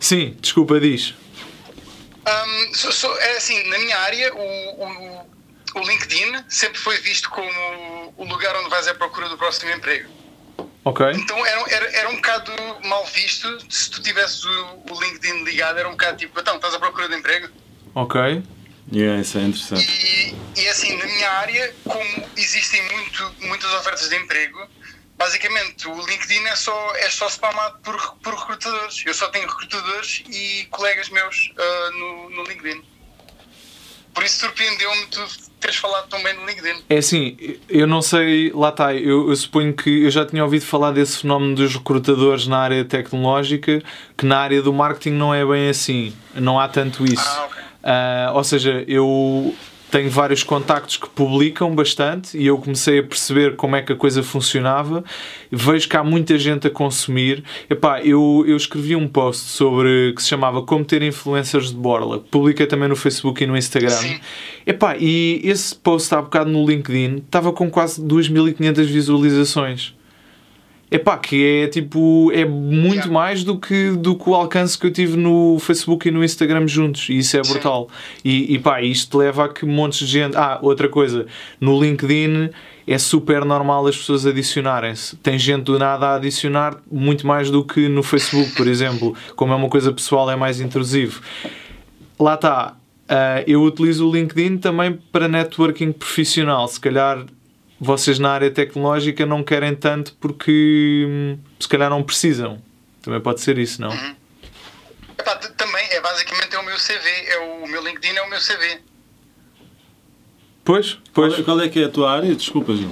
Sim, 0.00 0.36
desculpa, 0.40 0.80
diz. 0.80 1.14
Um, 2.26 2.74
so, 2.74 2.90
so, 2.90 3.06
é 3.06 3.36
assim, 3.36 3.68
na 3.68 3.78
minha 3.78 3.98
área, 3.98 4.34
o, 4.34 4.84
o 4.84 5.26
o 5.74 5.80
LinkedIn 5.80 6.44
sempre 6.48 6.78
foi 6.78 6.98
visto 6.98 7.28
como 7.30 8.14
o 8.16 8.24
lugar 8.24 8.56
onde 8.56 8.70
vais 8.70 8.86
à 8.88 8.94
procura 8.94 9.28
do 9.28 9.36
próximo 9.36 9.70
emprego. 9.72 10.08
Ok. 10.84 11.06
Então 11.14 11.44
era, 11.46 11.74
era, 11.74 11.96
era 11.96 12.10
um 12.10 12.16
bocado 12.16 12.52
mal 12.84 13.04
visto 13.06 13.58
se 13.70 13.90
tu 13.90 14.02
tivesses 14.02 14.44
o, 14.44 14.82
o 14.90 15.00
LinkedIn 15.02 15.42
ligado, 15.44 15.78
era 15.78 15.88
um 15.88 15.92
bocado 15.92 16.18
tipo, 16.18 16.38
então, 16.38 16.56
estás 16.56 16.74
à 16.74 16.78
procura 16.78 17.08
de 17.08 17.16
emprego? 17.16 17.48
Ok. 17.94 18.42
Yeah, 18.92 19.20
isso 19.20 19.38
é 19.38 19.42
interessante. 19.42 19.82
E, 19.82 20.60
e 20.60 20.68
assim, 20.68 20.94
na 20.96 21.06
minha 21.06 21.30
área, 21.30 21.74
como 21.84 22.28
existem 22.36 22.82
muito, 22.92 23.34
muitas 23.40 23.72
ofertas 23.72 24.10
de 24.10 24.16
emprego, 24.16 24.68
basicamente 25.16 25.88
o 25.88 26.06
LinkedIn 26.06 26.44
é 26.44 26.56
só, 26.56 26.94
é 26.96 27.08
só 27.08 27.26
spamado 27.28 27.78
por, 27.78 28.16
por 28.16 28.34
recrutadores. 28.34 29.02
Eu 29.06 29.14
só 29.14 29.28
tenho 29.28 29.48
recrutadores 29.48 30.22
e 30.28 30.66
colegas 30.70 31.08
meus 31.08 31.52
uh, 31.56 31.90
no, 31.92 32.30
no 32.30 32.44
LinkedIn. 32.44 32.82
Por 34.14 34.22
isso 34.24 34.38
surpreendeu-me 34.38 35.06
tu 35.06 35.20
teres 35.60 35.76
falado 35.76 36.08
tão 36.08 36.22
bem 36.22 36.34
no 36.34 36.46
LinkedIn. 36.46 36.84
É 36.88 36.98
assim, 36.98 37.36
eu 37.68 37.86
não 37.86 38.02
sei, 38.02 38.52
lá 38.54 38.68
está, 38.68 38.94
eu, 38.94 39.28
eu, 39.28 39.36
suponho 39.36 39.72
que 39.72 40.04
eu 40.04 40.10
já 40.10 40.24
tinha 40.24 40.44
ouvido 40.44 40.64
falar 40.64 40.92
desse 40.92 41.18
fenómeno 41.18 41.54
dos 41.54 41.74
recrutadores 41.74 42.46
na 42.46 42.58
área 42.58 42.84
tecnológica, 42.84 43.82
que 44.16 44.26
na 44.26 44.38
área 44.38 44.60
do 44.62 44.72
marketing 44.72 45.16
não 45.16 45.34
é 45.34 45.44
bem 45.44 45.68
assim, 45.68 46.14
não 46.34 46.60
há 46.60 46.68
tanto 46.68 47.04
isso. 47.04 47.24
Ah, 47.26 47.46
okay. 47.46 47.62
uh, 47.62 48.36
ou 48.36 48.44
seja, 48.44 48.84
eu 48.86 49.54
tenho 49.94 50.10
vários 50.10 50.42
contactos 50.42 50.96
que 50.96 51.08
publicam 51.08 51.72
bastante 51.72 52.36
e 52.36 52.48
eu 52.48 52.58
comecei 52.58 52.98
a 52.98 53.02
perceber 53.04 53.54
como 53.54 53.76
é 53.76 53.82
que 53.82 53.92
a 53.92 53.96
coisa 53.96 54.24
funcionava. 54.24 55.04
Vejo 55.52 55.88
que 55.88 55.96
há 55.96 56.02
muita 56.02 56.36
gente 56.36 56.66
a 56.66 56.70
consumir. 56.70 57.44
Epá, 57.70 58.02
eu, 58.02 58.44
eu 58.44 58.56
escrevi 58.56 58.96
um 58.96 59.06
post 59.06 59.44
sobre 59.44 60.12
que 60.12 60.20
se 60.20 60.28
chamava 60.28 60.62
Como 60.62 60.84
ter 60.84 61.00
influencers 61.00 61.68
de 61.68 61.76
borla. 61.76 62.18
Publiquei 62.18 62.66
também 62.66 62.88
no 62.88 62.96
Facebook 62.96 63.44
e 63.44 63.46
no 63.46 63.56
Instagram. 63.56 63.90
Sim. 63.90 64.18
Epá, 64.66 64.96
e 64.98 65.40
esse 65.44 65.76
post 65.76 66.12
há 66.12 66.20
bocado 66.20 66.50
no 66.50 66.66
LinkedIn 66.68 67.18
estava 67.18 67.52
com 67.52 67.70
quase 67.70 68.02
2.500 68.02 68.82
visualizações. 68.86 69.94
Epá, 70.94 71.18
que 71.18 71.44
é 71.44 71.66
tipo, 71.66 72.30
é 72.32 72.44
muito 72.44 73.10
mais 73.10 73.42
do 73.42 73.58
que, 73.58 73.90
do 73.90 74.14
que 74.14 74.30
o 74.30 74.34
alcance 74.36 74.78
que 74.78 74.86
eu 74.86 74.92
tive 74.92 75.16
no 75.16 75.58
Facebook 75.58 76.06
e 76.06 76.10
no 76.12 76.22
Instagram 76.22 76.68
juntos, 76.68 77.08
e 77.08 77.18
isso 77.18 77.36
é 77.36 77.42
brutal. 77.42 77.88
E, 78.24 78.54
e 78.54 78.60
pá, 78.60 78.80
isto 78.80 79.18
leva 79.18 79.46
a 79.46 79.48
que 79.48 79.66
montes 79.66 80.06
de 80.06 80.06
gente. 80.06 80.36
Ah, 80.36 80.60
outra 80.62 80.88
coisa, 80.88 81.26
no 81.60 81.82
LinkedIn 81.82 82.48
é 82.86 82.96
super 82.96 83.44
normal 83.44 83.84
as 83.88 83.96
pessoas 83.96 84.24
adicionarem-se. 84.24 85.16
Tem 85.16 85.36
gente 85.36 85.64
do 85.64 85.80
nada 85.80 86.10
a 86.10 86.14
adicionar 86.14 86.76
muito 86.88 87.26
mais 87.26 87.50
do 87.50 87.64
que 87.64 87.88
no 87.88 88.04
Facebook, 88.04 88.54
por 88.54 88.68
exemplo. 88.68 89.16
Como 89.34 89.52
é 89.52 89.56
uma 89.56 89.68
coisa 89.68 89.92
pessoal, 89.92 90.30
é 90.30 90.36
mais 90.36 90.60
intrusivo. 90.60 91.20
Lá 92.20 92.34
está. 92.34 92.76
Uh, 93.04 93.42
eu 93.48 93.64
utilizo 93.64 94.08
o 94.08 94.14
LinkedIn 94.14 94.58
também 94.58 94.96
para 95.10 95.26
networking 95.26 95.90
profissional. 95.90 96.68
Se 96.68 96.78
calhar 96.78 97.26
vocês 97.80 98.18
na 98.18 98.30
área 98.30 98.50
tecnológica 98.50 99.26
não 99.26 99.42
querem 99.42 99.74
tanto 99.74 100.14
porque 100.20 101.04
hum, 101.08 101.38
se 101.58 101.68
calhar 101.68 101.90
não 101.90 102.02
precisam. 102.02 102.60
Também 103.02 103.20
pode 103.20 103.40
ser 103.40 103.58
isso, 103.58 103.80
não? 103.80 103.90
Uhum. 103.90 104.16
Epá, 105.18 105.36
também 105.36 105.84
é 105.90 106.00
basicamente 106.00 106.54
é 106.54 106.58
o 106.58 106.64
meu 106.64 106.76
CV, 106.76 107.08
é 107.26 107.38
o, 107.38 107.64
o 107.64 107.68
meu 107.68 107.84
LinkedIn 107.84 108.16
é 108.16 108.22
o 108.22 108.30
meu 108.30 108.38
CV. 108.38 108.80
Pois, 110.64 110.98
pois. 111.12 111.34
Qual, 111.34 111.40
é, 111.40 111.44
qual 111.44 111.60
é 111.60 111.68
que 111.68 111.80
é 111.80 111.84
a 111.84 111.88
tua 111.90 112.10
área? 112.10 112.34
Desculpa, 112.34 112.74
Gil. 112.74 112.90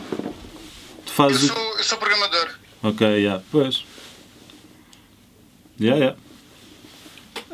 Tu 1.06 1.12
fazes 1.12 1.48
eu, 1.48 1.54
sou, 1.54 1.78
eu 1.78 1.84
sou 1.84 1.98
programador. 1.98 2.50
Ok, 2.82 3.06
já, 3.06 3.14
yeah. 3.14 3.44
pois. 3.50 3.84
Já, 5.80 5.94
yeah, 5.94 5.98
já. 5.98 6.16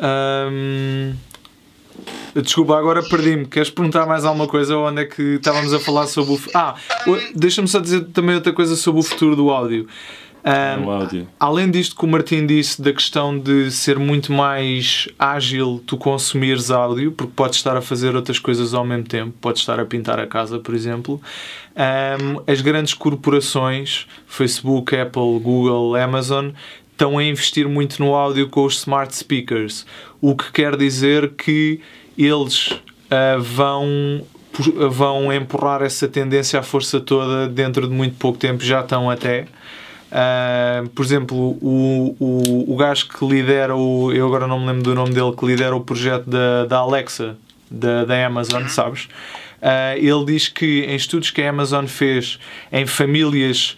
Yeah. 0.00 0.48
Um... 0.50 1.27
Desculpa, 2.34 2.78
agora 2.78 3.02
perdi-me. 3.02 3.46
Queres 3.46 3.70
perguntar 3.70 4.06
mais 4.06 4.24
alguma 4.24 4.46
coisa? 4.46 4.76
Onde 4.76 5.02
é 5.02 5.04
que 5.04 5.22
estávamos 5.36 5.72
a 5.72 5.80
falar 5.80 6.06
sobre 6.06 6.34
o. 6.34 6.40
Ah, 6.54 6.74
deixa-me 7.34 7.68
só 7.68 7.80
dizer 7.80 8.04
também 8.06 8.34
outra 8.34 8.52
coisa 8.52 8.76
sobre 8.76 9.00
o 9.00 9.02
futuro 9.02 9.34
do 9.34 9.50
áudio. 9.50 9.88
Um, 10.44 10.90
áudio. 10.90 11.28
Além 11.38 11.70
disto 11.70 11.96
que 11.96 12.04
o 12.04 12.08
Martim 12.08 12.46
disse 12.46 12.80
da 12.80 12.92
questão 12.92 13.38
de 13.38 13.70
ser 13.70 13.98
muito 13.98 14.32
mais 14.32 15.08
ágil 15.18 15.82
tu 15.86 15.96
consumires 15.96 16.70
áudio, 16.70 17.12
porque 17.12 17.32
podes 17.34 17.58
estar 17.58 17.76
a 17.76 17.82
fazer 17.82 18.14
outras 18.14 18.38
coisas 18.38 18.72
ao 18.72 18.84
mesmo 18.84 19.04
tempo, 19.04 19.34
podes 19.40 19.60
estar 19.60 19.80
a 19.80 19.84
pintar 19.84 20.18
a 20.20 20.26
casa, 20.26 20.58
por 20.58 20.74
exemplo. 20.74 21.20
Um, 21.76 22.40
as 22.50 22.60
grandes 22.60 22.94
corporações, 22.94 24.06
Facebook, 24.26 24.96
Apple, 24.96 25.38
Google, 25.40 25.96
Amazon, 25.96 26.50
estão 26.98 27.16
a 27.16 27.22
investir 27.22 27.68
muito 27.68 28.02
no 28.02 28.12
áudio 28.12 28.48
com 28.48 28.64
os 28.64 28.78
smart 28.78 29.14
speakers, 29.14 29.86
o 30.20 30.34
que 30.34 30.50
quer 30.50 30.76
dizer 30.76 31.30
que 31.30 31.80
eles 32.18 32.72
uh, 32.72 33.40
vão 33.40 34.26
vão 34.90 35.32
empurrar 35.32 35.82
essa 35.82 36.08
tendência 36.08 36.58
à 36.58 36.62
força 36.64 36.98
toda 36.98 37.46
dentro 37.48 37.86
de 37.86 37.94
muito 37.94 38.16
pouco 38.16 38.36
tempo, 38.36 38.64
já 38.64 38.80
estão 38.80 39.08
até. 39.08 39.46
Uh, 40.10 40.88
por 40.88 41.04
exemplo, 41.04 41.36
o, 41.62 42.16
o, 42.18 42.74
o 42.74 42.76
gajo 42.76 43.06
que 43.08 43.24
lidera 43.24 43.76
o. 43.76 44.12
Eu 44.12 44.26
agora 44.26 44.48
não 44.48 44.58
me 44.58 44.66
lembro 44.66 44.82
do 44.82 44.94
nome 44.96 45.14
dele, 45.14 45.32
que 45.38 45.46
lidera 45.46 45.76
o 45.76 45.80
projeto 45.80 46.28
da, 46.28 46.64
da 46.64 46.78
Alexa, 46.78 47.36
da, 47.70 48.04
da 48.04 48.26
Amazon, 48.26 48.62
uhum. 48.62 48.68
sabes? 48.68 49.04
Uh, 49.04 49.96
ele 49.96 50.24
diz 50.24 50.48
que 50.48 50.84
em 50.88 50.96
estudos 50.96 51.30
que 51.30 51.42
a 51.42 51.50
Amazon 51.50 51.86
fez 51.86 52.40
em 52.72 52.84
famílias 52.84 53.76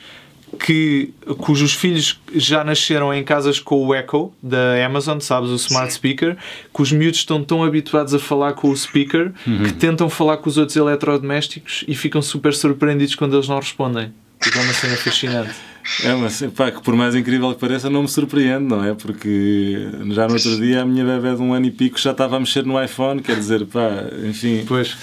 que, 0.59 1.13
cujos 1.39 1.73
filhos 1.73 2.21
já 2.35 2.65
nasceram 2.65 3.13
em 3.15 3.23
casas 3.23 3.59
com 3.59 3.87
o 3.87 3.95
Echo 3.95 4.33
da 4.43 4.85
Amazon, 4.85 5.21
sabes, 5.21 5.51
o 5.51 5.57
smart 5.57 5.93
Sim. 5.93 5.97
speaker, 5.97 6.37
que 6.75 6.83
os 6.83 6.93
miúdos 6.93 7.21
estão 7.21 7.43
tão 7.43 7.63
habituados 7.63 8.15
a 8.15 8.19
falar 8.19 8.55
com 8.55 8.71
o 8.71 8.77
speaker 8.77 9.33
uhum. 9.47 9.65
que 9.65 9.73
tentam 9.75 10.09
falar 10.11 10.39
com 10.39 10.49
os 10.49 10.59
outros 10.59 10.77
eletrodomésticos 10.77 11.85
e 11.87 11.95
ficam 11.95 12.21
super 12.21 12.55
surpreendidos 12.55 13.15
quando 13.15 13.37
eles 13.37 13.49
não 13.49 13.57
respondem. 13.57 14.13
É 14.43 14.59
uma 14.59 14.73
cena 14.73 14.97
fascinante. 14.97 15.55
É, 16.05 16.15
mas 16.15 16.43
pá, 16.55 16.71
que 16.71 16.83
por 16.83 16.95
mais 16.95 17.15
incrível 17.15 17.53
que 17.55 17.59
pareça, 17.59 17.89
não 17.89 18.03
me 18.03 18.09
surpreende, 18.09 18.65
não 18.65 18.85
é? 18.85 18.95
Porque 18.95 19.89
já 20.11 20.29
no 20.29 20.35
outro 20.35 20.57
dia 20.61 20.83
a 20.83 20.85
minha 20.85 21.05
bebê 21.05 21.35
de 21.35 21.41
um 21.41 21.55
ano 21.55 21.67
e 21.67 21.71
pico 21.71 21.99
já 21.99 22.11
estava 22.11 22.37
a 22.37 22.39
mexer 22.39 22.67
no 22.67 22.81
iPhone, 22.81 23.23
quer 23.23 23.35
dizer, 23.37 23.65
pá, 23.65 23.89
enfim. 24.23 24.63
Pois. 24.69 24.95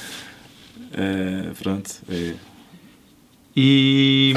É, 0.93 1.49
pronto. 1.59 1.89
É. 2.07 2.33
E. 3.55 4.33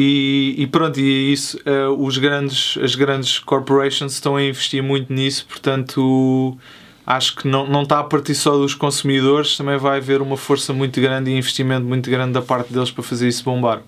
E, 0.00 0.54
e, 0.56 0.66
pronto, 0.68 1.00
e 1.00 1.02
é 1.02 1.32
isso, 1.32 1.58
uh, 1.66 1.90
os 1.92 2.18
grandes, 2.18 2.78
as 2.80 2.94
grandes 2.94 3.40
corporations 3.40 4.12
estão 4.12 4.36
a 4.36 4.44
investir 4.44 4.80
muito 4.80 5.12
nisso, 5.12 5.44
portanto 5.48 6.56
acho 7.04 7.34
que 7.34 7.48
não, 7.48 7.66
não 7.66 7.82
está 7.82 7.98
a 7.98 8.04
partir 8.04 8.36
só 8.36 8.56
dos 8.56 8.74
consumidores, 8.74 9.56
também 9.56 9.76
vai 9.76 9.98
haver 9.98 10.22
uma 10.22 10.36
força 10.36 10.72
muito 10.72 11.00
grande 11.00 11.32
e 11.32 11.36
investimento 11.36 11.84
muito 11.84 12.08
grande 12.08 12.32
da 12.32 12.40
parte 12.40 12.72
deles 12.72 12.92
para 12.92 13.02
fazer 13.02 13.26
isso 13.26 13.42
bombar. 13.42 13.82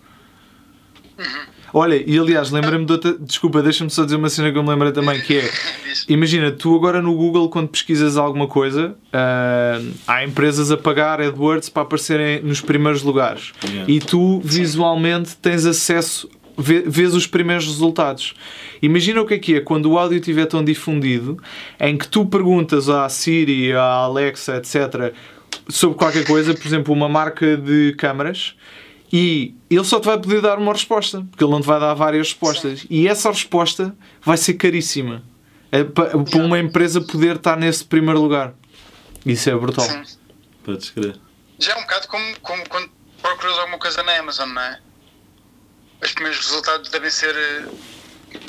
Uhum. 1.17 1.50
Olha, 1.73 2.03
e 2.05 2.19
aliás, 2.19 2.51
lembrei-me 2.51 2.85
de 2.85 2.93
outra. 2.93 3.17
Desculpa, 3.19 3.63
deixa-me 3.63 3.91
só 3.91 4.05
dizer 4.05 4.17
uma 4.17 4.29
cena 4.29 4.51
que 4.51 4.59
eu 4.59 4.63
me 4.63 4.69
lembrei 4.71 4.93
também, 4.93 5.21
que 5.21 5.39
é. 5.39 5.51
Imagina, 6.09 6.51
tu 6.51 6.75
agora 6.75 7.01
no 7.01 7.15
Google, 7.15 7.49
quando 7.49 7.69
pesquisas 7.69 8.17
alguma 8.17 8.47
coisa, 8.47 8.97
uh, 9.13 9.93
há 10.07 10.25
empresas 10.25 10.71
a 10.71 10.77
pagar 10.77 11.21
AdWords 11.21 11.69
para 11.69 11.83
aparecerem 11.83 12.43
nos 12.43 12.61
primeiros 12.61 13.03
lugares. 13.03 13.53
Yeah. 13.65 13.91
E 13.91 14.01
tu 14.01 14.41
visualmente 14.45 15.37
tens 15.37 15.65
acesso, 15.67 16.29
vês 16.57 17.15
os 17.15 17.27
primeiros 17.27 17.67
resultados. 17.67 18.35
Imagina 18.83 19.21
o 19.21 19.27
que 19.27 19.35
é 19.35 19.39
que 19.39 19.55
é 19.57 19.61
quando 19.61 19.87
o 19.91 19.99
áudio 19.99 20.19
estiver 20.19 20.47
tão 20.47 20.65
difundido, 20.65 21.39
em 21.79 21.97
que 21.97 22.09
tu 22.09 22.27
perguntas 22.27 22.89
à 22.89 23.09
Siri, 23.09 23.73
à 23.73 23.83
Alexa, 23.83 24.57
etc., 24.57 25.13
sobre 25.69 25.97
qualquer 25.97 26.25
coisa, 26.25 26.55
por 26.55 26.67
exemplo, 26.67 26.93
uma 26.93 27.09
marca 27.09 27.57
de 27.57 27.95
câmaras 27.97 28.55
e 29.13 29.55
ele 29.69 29.85
só 29.85 29.99
te 30.01 30.07
vai 30.07 30.19
poder 30.19 30.41
dar 30.41 30.59
uma 30.59 30.73
resposta, 30.73 31.27
porque 31.31 31.43
ele 31.43 31.51
não 31.51 31.61
te 31.61 31.67
vai 31.67 31.81
dar 31.81 31.95
várias 31.95 32.29
respostas. 32.29 32.81
Sim. 32.81 32.87
E 32.91 33.09
essa 33.09 33.31
resposta 33.31 33.95
vai 34.23 34.37
ser 34.37 34.55
caríssima 34.55 35.23
é 35.73 35.85
para 35.85 36.17
uma 36.17 36.59
empresa 36.59 37.01
poder 37.01 37.37
estar 37.37 37.57
nesse 37.57 37.85
primeiro 37.85 38.21
lugar. 38.21 38.55
Isso 39.25 39.49
é 39.49 39.55
brutal. 39.55 39.85
Sim. 39.85 40.03
Podes 40.65 40.91
crer. 40.91 41.17
Já 41.59 41.73
é 41.73 41.77
um 41.77 41.83
bocado 41.83 42.09
como, 42.09 42.41
como 42.41 42.69
quando 42.69 42.91
procuras 43.23 43.59
alguma 43.59 43.79
coisa 43.79 44.03
na 44.03 44.19
Amazon, 44.19 44.49
não 44.49 44.63
é? 44.63 44.81
Os 46.03 46.13
primeiros 46.13 46.45
resultados 46.45 46.91
devem 46.91 47.11
ser. 47.11 47.35
Eh, 47.37 47.69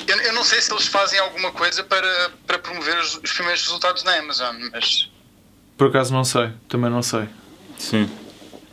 eu, 0.06 0.16
eu 0.16 0.32
não 0.32 0.42
sei 0.42 0.60
se 0.60 0.72
eles 0.72 0.86
fazem 0.86 1.18
alguma 1.18 1.52
coisa 1.52 1.84
para, 1.84 2.30
para 2.46 2.58
promover 2.58 2.98
os, 2.98 3.16
os 3.16 3.32
primeiros 3.32 3.62
resultados 3.62 4.02
na 4.02 4.18
Amazon, 4.18 4.56
mas. 4.72 5.10
Por 5.76 5.88
acaso 5.88 6.12
não 6.12 6.24
sei, 6.24 6.50
também 6.68 6.90
não 6.90 7.02
sei. 7.02 7.28
Sim. 7.78 8.08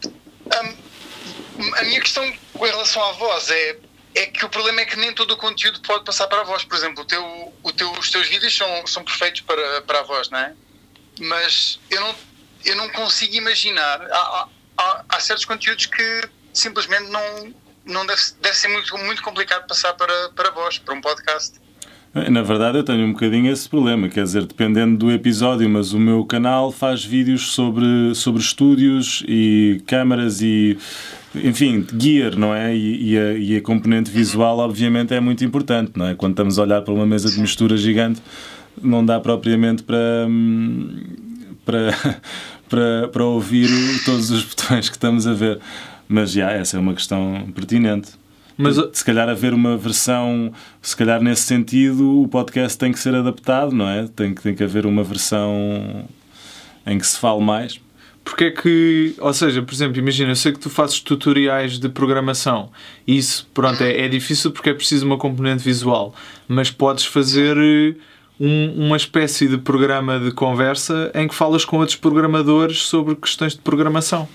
Um, 0.05 0.75
a 1.77 1.83
minha 1.83 1.99
questão 1.99 2.31
com 2.53 2.65
relação 2.65 3.03
à 3.03 3.11
voz 3.13 3.49
é, 3.49 3.77
é 4.15 4.25
que 4.27 4.45
o 4.45 4.49
problema 4.49 4.81
é 4.81 4.85
que 4.85 4.97
nem 4.97 5.13
todo 5.13 5.31
o 5.31 5.37
conteúdo 5.37 5.79
pode 5.81 6.03
passar 6.03 6.27
para 6.27 6.41
a 6.41 6.43
voz. 6.43 6.63
Por 6.63 6.75
exemplo, 6.75 7.03
o 7.03 7.05
teu, 7.05 7.53
o 7.63 7.71
teu, 7.71 7.91
os 7.93 8.09
teus 8.09 8.27
vídeos 8.27 8.55
são, 8.55 8.87
são 8.87 9.03
perfeitos 9.03 9.41
para, 9.41 9.81
para 9.81 9.99
a 9.99 10.03
voz, 10.03 10.29
não 10.29 10.39
é? 10.39 10.53
Mas 11.19 11.79
eu 11.89 11.99
não, 12.01 12.15
eu 12.65 12.75
não 12.75 12.89
consigo 12.89 13.35
imaginar. 13.35 14.01
Há, 14.01 14.47
há, 14.77 15.03
há 15.09 15.19
certos 15.19 15.45
conteúdos 15.45 15.85
que 15.85 16.21
simplesmente 16.53 17.09
não, 17.09 17.53
não 17.85 18.05
deve, 18.05 18.21
deve 18.41 18.55
ser 18.55 18.69
muito, 18.69 18.97
muito 18.97 19.21
complicado 19.21 19.67
passar 19.67 19.93
para, 19.93 20.29
para 20.29 20.49
a 20.49 20.51
voz, 20.51 20.77
para 20.77 20.93
um 20.93 21.01
podcast. 21.01 21.59
Na 22.13 22.41
verdade, 22.41 22.79
eu 22.79 22.83
tenho 22.83 23.05
um 23.05 23.13
bocadinho 23.13 23.51
esse 23.51 23.69
problema, 23.69 24.09
quer 24.09 24.23
dizer, 24.23 24.43
dependendo 24.43 24.97
do 24.97 25.11
episódio, 25.11 25.69
mas 25.69 25.93
o 25.93 25.99
meu 25.99 26.25
canal 26.25 26.71
faz 26.71 27.05
vídeos 27.05 27.51
sobre, 27.51 28.15
sobre 28.15 28.41
estúdios 28.41 29.23
e 29.27 29.83
câmaras 29.85 30.41
e 30.41 30.75
enfim, 31.35 31.85
gear, 31.99 32.35
não 32.37 32.53
é? 32.53 32.75
E, 32.75 33.11
e, 33.11 33.17
a, 33.17 33.33
e, 33.33 33.57
a, 33.57 33.61
componente 33.61 34.09
visual, 34.09 34.59
obviamente, 34.59 35.13
é 35.13 35.19
muito 35.19 35.43
importante, 35.43 35.91
não 35.95 36.07
é? 36.07 36.15
Quando 36.15 36.33
estamos 36.33 36.57
a 36.57 36.63
olhar 36.63 36.81
para 36.81 36.93
uma 36.93 37.05
mesa 37.05 37.29
de 37.29 37.39
mistura 37.39 37.77
gigante, 37.77 38.21
não 38.81 39.05
dá 39.05 39.19
propriamente 39.19 39.83
para. 39.83 40.27
para 41.65 42.21
para, 42.69 43.07
para 43.07 43.25
ouvir 43.25 43.67
todos 44.05 44.29
os 44.29 44.43
botões 44.45 44.87
que 44.87 44.95
estamos 44.95 45.27
a 45.27 45.33
ver. 45.33 45.59
Mas 46.07 46.31
já, 46.31 46.51
essa 46.51 46.77
é 46.77 46.79
uma 46.79 46.93
questão 46.93 47.49
pertinente. 47.53 48.11
Mas 48.57 48.75
se 48.93 49.05
calhar 49.05 49.29
haver 49.29 49.53
uma 49.53 49.77
versão, 49.77 50.51
se 50.81 50.95
calhar 50.95 51.21
nesse 51.21 51.43
sentido, 51.43 52.21
o 52.21 52.27
podcast 52.27 52.77
tem 52.77 52.91
que 52.91 52.99
ser 52.99 53.15
adaptado, 53.15 53.73
não 53.73 53.87
é? 53.87 54.07
Tem 54.07 54.33
que, 54.33 54.41
tem 54.41 54.53
que 54.53 54.63
haver 54.63 54.85
uma 54.85 55.03
versão 55.03 56.05
em 56.85 56.97
que 56.97 57.07
se 57.07 57.17
fale 57.17 57.41
mais. 57.41 57.79
Porque 58.23 58.45
é 58.45 58.51
que, 58.51 59.15
ou 59.17 59.33
seja, 59.33 59.61
por 59.61 59.73
exemplo, 59.73 59.97
imagina, 59.97 60.31
eu 60.31 60.35
sei 60.35 60.51
que 60.51 60.59
tu 60.59 60.69
fazes 60.69 60.99
tutoriais 60.99 61.79
de 61.79 61.89
programação. 61.89 62.71
Isso, 63.07 63.47
pronto, 63.53 63.81
é, 63.81 64.05
é 64.05 64.07
difícil 64.07 64.51
porque 64.51 64.69
é 64.69 64.73
preciso 64.73 65.05
uma 65.05 65.17
componente 65.17 65.63
visual. 65.63 66.13
Mas 66.47 66.69
podes 66.69 67.05
fazer 67.05 67.57
eh, 67.57 67.95
um, 68.39 68.85
uma 68.85 68.97
espécie 68.97 69.47
de 69.47 69.57
programa 69.57 70.19
de 70.19 70.31
conversa 70.31 71.11
em 71.15 71.27
que 71.27 71.35
falas 71.35 71.65
com 71.65 71.77
outros 71.77 71.97
programadores 71.97 72.83
sobre 72.83 73.15
questões 73.15 73.53
de 73.53 73.59
programação. 73.61 74.27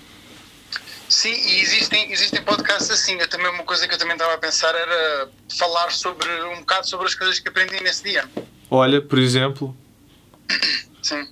Sim, 1.07 1.33
e 1.33 1.61
existem, 1.61 2.11
existem 2.11 2.41
podcasts 2.43 2.89
assim. 2.89 3.17
Eu 3.19 3.27
também, 3.27 3.47
uma 3.51 3.63
coisa 3.63 3.87
que 3.87 3.93
eu 3.93 3.97
também 3.97 4.15
estava 4.15 4.33
a 4.33 4.37
pensar 4.37 4.73
era 4.75 5.29
falar 5.57 5.91
sobre 5.91 6.29
um 6.45 6.59
bocado 6.59 6.87
sobre 6.87 7.05
as 7.07 7.15
coisas 7.15 7.39
que 7.39 7.47
aprendi 7.47 7.81
nesse 7.81 8.03
dia. 8.03 8.25
Olha, 8.69 9.01
por 9.01 9.19
exemplo. 9.19 9.75
Sim. 11.01 11.27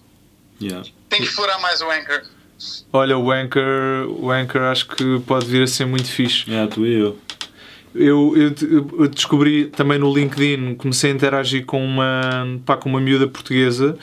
Yeah. 0.62 0.88
Tem 1.10 1.20
que 1.20 1.28
explorar 1.28 1.60
mais 1.60 1.82
o 1.82 1.90
Anchor. 1.90 2.22
Olha, 2.92 3.18
o 3.18 3.32
Anchor, 3.32 3.64
o 4.20 4.32
Anchor 4.32 4.62
acho 4.64 4.88
que 4.88 5.20
pode 5.26 5.46
vir 5.46 5.64
a 5.64 5.68
ser 5.68 5.86
muito 5.86 6.08
fixe. 6.08 6.52
É, 6.54 6.68
tu 6.68 6.86
e 6.86 6.94
eu. 6.94 7.18
Eu, 7.96 8.34
eu, 8.36 9.00
eu, 9.00 9.08
descobri 9.08 9.66
também 9.66 10.00
no 10.00 10.12
LinkedIn, 10.12 10.74
comecei 10.76 11.12
a 11.12 11.14
interagir 11.14 11.64
com 11.64 11.84
uma, 11.84 12.60
pá, 12.66 12.76
com 12.76 12.90
uma 12.90 13.00
miúda 13.00 13.28
portuguesa 13.28 13.98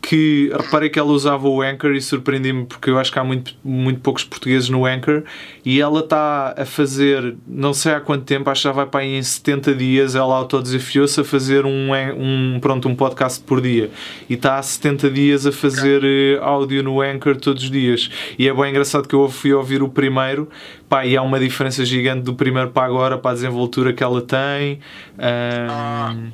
que 0.00 0.50
reparei 0.56 0.88
que 0.88 0.98
ela 0.98 1.10
usava 1.10 1.48
o 1.48 1.60
Anchor 1.60 1.92
e 1.92 2.00
surpreendi-me 2.00 2.64
porque 2.64 2.90
eu 2.90 2.98
acho 2.98 3.12
que 3.12 3.18
há 3.18 3.24
muito, 3.24 3.54
muito 3.62 4.00
poucos 4.00 4.24
portugueses 4.24 4.68
no 4.68 4.86
Anchor 4.86 5.22
e 5.64 5.80
ela 5.80 6.00
está 6.00 6.54
a 6.56 6.64
fazer, 6.64 7.36
não 7.46 7.74
sei 7.74 7.92
há 7.92 8.00
quanto 8.00 8.24
tempo, 8.24 8.48
acho 8.48 8.62
que 8.62 8.68
já 8.68 8.72
vai 8.72 8.86
para 8.86 9.00
aí 9.00 9.14
em 9.14 9.22
70 9.22 9.74
dias, 9.74 10.14
ela 10.14 10.34
autodesafiou-se 10.34 11.20
a 11.20 11.24
fazer 11.24 11.66
um, 11.66 11.90
um, 12.16 12.58
pronto, 12.60 12.88
um 12.88 12.94
podcast 12.94 13.42
por 13.44 13.60
dia. 13.60 13.90
E 14.28 14.34
está 14.34 14.58
há 14.58 14.62
70 14.62 15.10
dias 15.10 15.46
a 15.46 15.52
fazer 15.52 16.02
eh, 16.02 16.38
áudio 16.40 16.82
no 16.82 17.00
Anchor 17.00 17.36
todos 17.36 17.64
os 17.64 17.70
dias. 17.70 18.10
E 18.38 18.48
é 18.48 18.54
bem 18.54 18.70
engraçado 18.70 19.06
que 19.06 19.14
eu 19.14 19.28
fui 19.28 19.52
ouvir 19.52 19.82
o 19.82 19.88
primeiro 19.88 20.48
pá, 20.90 21.06
e 21.06 21.16
há 21.16 21.22
uma 21.22 21.38
diferença 21.38 21.84
gigante 21.84 22.22
do 22.22 22.34
primeiro 22.34 22.70
para 22.70 22.86
agora, 22.86 23.16
para 23.16 23.30
a 23.30 23.34
desenvoltura 23.34 23.92
que 23.92 24.02
ela 24.02 24.20
tem 24.20 24.80
um, 25.18 26.30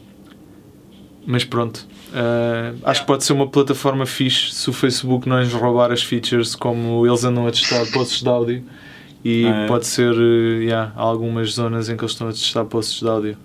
mas 1.26 1.44
pronto 1.44 1.86
Uh, 2.16 2.78
acho 2.84 3.00
que 3.00 3.06
pode 3.06 3.24
ser 3.24 3.32
uma 3.32 3.48
plataforma 3.48 4.06
fixe 4.06 4.50
se 4.54 4.70
o 4.70 4.72
Facebook 4.72 5.28
não 5.28 5.38
nos 5.38 5.52
roubar 5.52 5.90
as 5.92 6.02
features 6.02 6.54
como 6.54 7.04
eles 7.06 7.24
andam 7.24 7.46
a 7.46 7.50
testar 7.50 7.84
posts 7.92 8.22
de 8.22 8.28
áudio 8.28 8.64
e 9.24 9.44
ah, 9.44 9.64
é? 9.64 9.66
pode 9.66 9.86
ser 9.86 10.12
uh, 10.12 10.62
yeah, 10.62 10.92
há 10.96 11.02
algumas 11.02 11.50
zonas 11.50 11.88
em 11.90 11.96
que 11.96 12.02
eles 12.02 12.12
estão 12.12 12.28
a 12.28 12.32
testar 12.32 12.64
posts 12.64 13.00
de 13.00 13.08
áudio. 13.08 13.36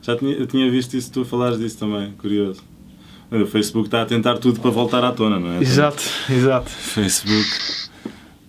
Já 0.00 0.16
tinha, 0.16 0.32
eu 0.32 0.46
tinha 0.46 0.70
visto 0.70 0.94
isso, 0.94 1.12
tu 1.12 1.22
a 1.22 1.24
falares 1.24 1.58
disso 1.58 1.76
também, 1.76 2.12
curioso. 2.12 2.62
O 3.30 3.46
Facebook 3.46 3.88
está 3.88 4.02
a 4.02 4.06
tentar 4.06 4.38
tudo 4.38 4.60
para 4.60 4.70
voltar 4.70 5.02
à 5.04 5.10
tona, 5.10 5.40
não 5.40 5.52
é? 5.54 5.60
Exato, 5.60 6.02
exato. 6.30 6.70
Facebook. 6.70 7.48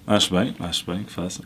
Acho 0.06 0.34
bem, 0.36 0.56
acho 0.60 0.86
bem 0.86 1.04
que 1.04 1.12
faça. 1.12 1.42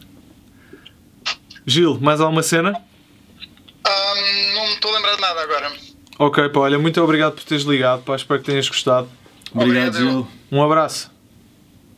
Gil, 1.65 1.97
mais 2.01 2.19
alguma 2.19 2.43
cena? 2.43 2.71
Um, 2.71 4.55
não 4.55 4.67
me 4.67 4.73
estou 4.73 4.91
a 4.91 4.95
lembrar 4.95 5.17
nada 5.17 5.41
agora. 5.41 5.88
Ok, 6.19 6.49
pá, 6.49 6.59
olha, 6.59 6.77
muito 6.77 7.01
obrigado 7.01 7.33
por 7.35 7.43
teres 7.43 7.63
ligado, 7.63 8.03
pá, 8.03 8.15
espero 8.15 8.39
que 8.41 8.45
tenhas 8.47 8.67
gostado. 8.67 9.07
Obrigado, 9.53 9.87
Obrigado, 9.95 10.11
Gil. 10.11 10.27
Um 10.51 10.61
abraço. 10.61 11.09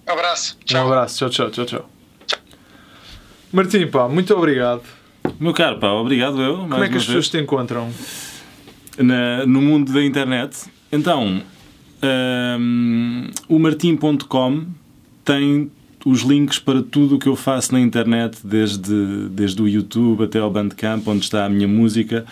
Um 0.07 0.11
abraço. 0.13 0.57
Um 0.61 0.65
Tchau. 0.65 0.86
abraço, 0.88 1.17
tchau, 1.17 1.30
tchau, 1.30 1.49
tchau, 1.49 1.65
tchau. 1.65 1.89
Martim, 3.51 3.88
pá, 3.88 4.07
muito 4.07 4.34
obrigado. 4.36 4.84
Meu 5.39 5.53
caro, 5.53 5.80
pá, 5.80 5.89
obrigado 5.91 6.41
eu. 6.41 6.57
Como 6.57 6.69
mais 6.69 6.84
é 6.84 6.88
que 6.89 6.97
as 6.97 7.05
vez. 7.05 7.05
pessoas 7.07 7.30
te 7.30 7.38
encontram? 7.39 7.91
na- 8.97 9.45
no 9.47 9.61
mundo 9.61 9.91
da 9.91 10.03
internet. 10.03 10.69
Então, 10.91 11.41
hum, 12.59 13.28
o 13.47 13.57
martim.com 13.57 14.65
tem 15.26 15.72
os 16.06 16.22
links 16.22 16.60
para 16.60 16.82
tudo 16.82 17.16
o 17.16 17.20
que 17.20 17.28
eu 17.28 17.36
faço 17.36 17.74
na 17.74 17.80
internet, 17.80 18.38
desde, 18.43 19.30
desde 19.30 19.62
o 19.62 19.68
YouTube 19.68 20.24
até 20.24 20.39
ao 20.39 20.49
Bandcamp, 20.49 21.08
onde 21.08 21.24
está 21.24 21.45
a 21.45 21.49
minha 21.49 21.68
música, 21.68 22.26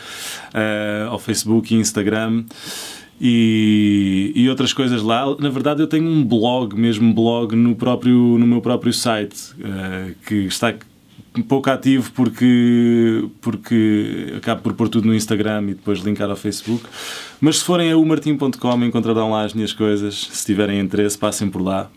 eh, 0.54 1.06
ao 1.10 1.20
Facebook 1.20 1.74
e 1.74 1.78
Instagram. 1.78 2.44
E, 3.22 4.32
e 4.34 4.50
outras 4.50 4.72
coisas 4.72 5.02
lá. 5.02 5.26
Na 5.40 5.50
verdade, 5.50 5.82
eu 5.82 5.88
tenho 5.88 6.08
um 6.08 6.24
blog, 6.24 6.74
mesmo 6.76 7.14
blog, 7.14 7.54
no, 7.56 7.76
próprio, 7.76 8.38
no 8.38 8.48
meu 8.48 8.62
próprio 8.62 8.94
site, 8.94 9.54
eh, 9.62 10.14
que 10.26 10.36
está 10.46 10.74
pouco 11.48 11.70
ativo 11.70 12.12
porque, 12.14 13.26
porque 13.42 14.34
acabo 14.38 14.62
por 14.62 14.74
pôr 14.74 14.90
tudo 14.90 15.08
no 15.08 15.14
Instagram 15.14 15.64
e 15.64 15.74
depois 15.74 16.00
linkar 16.00 16.30
ao 16.30 16.36
Facebook. 16.36 16.84
Mas 17.40 17.58
se 17.58 17.66
forem 17.66 17.92
a 17.92 17.98
umartim.com 17.98 18.86
encontrarão 18.86 19.32
lá 19.32 19.44
as 19.44 19.54
minhas 19.54 19.74
coisas. 19.74 20.30
Se 20.32 20.46
tiverem 20.46 20.80
interesse, 20.80 21.18
passem 21.18 21.50
por 21.50 21.62
lá. 21.62 21.90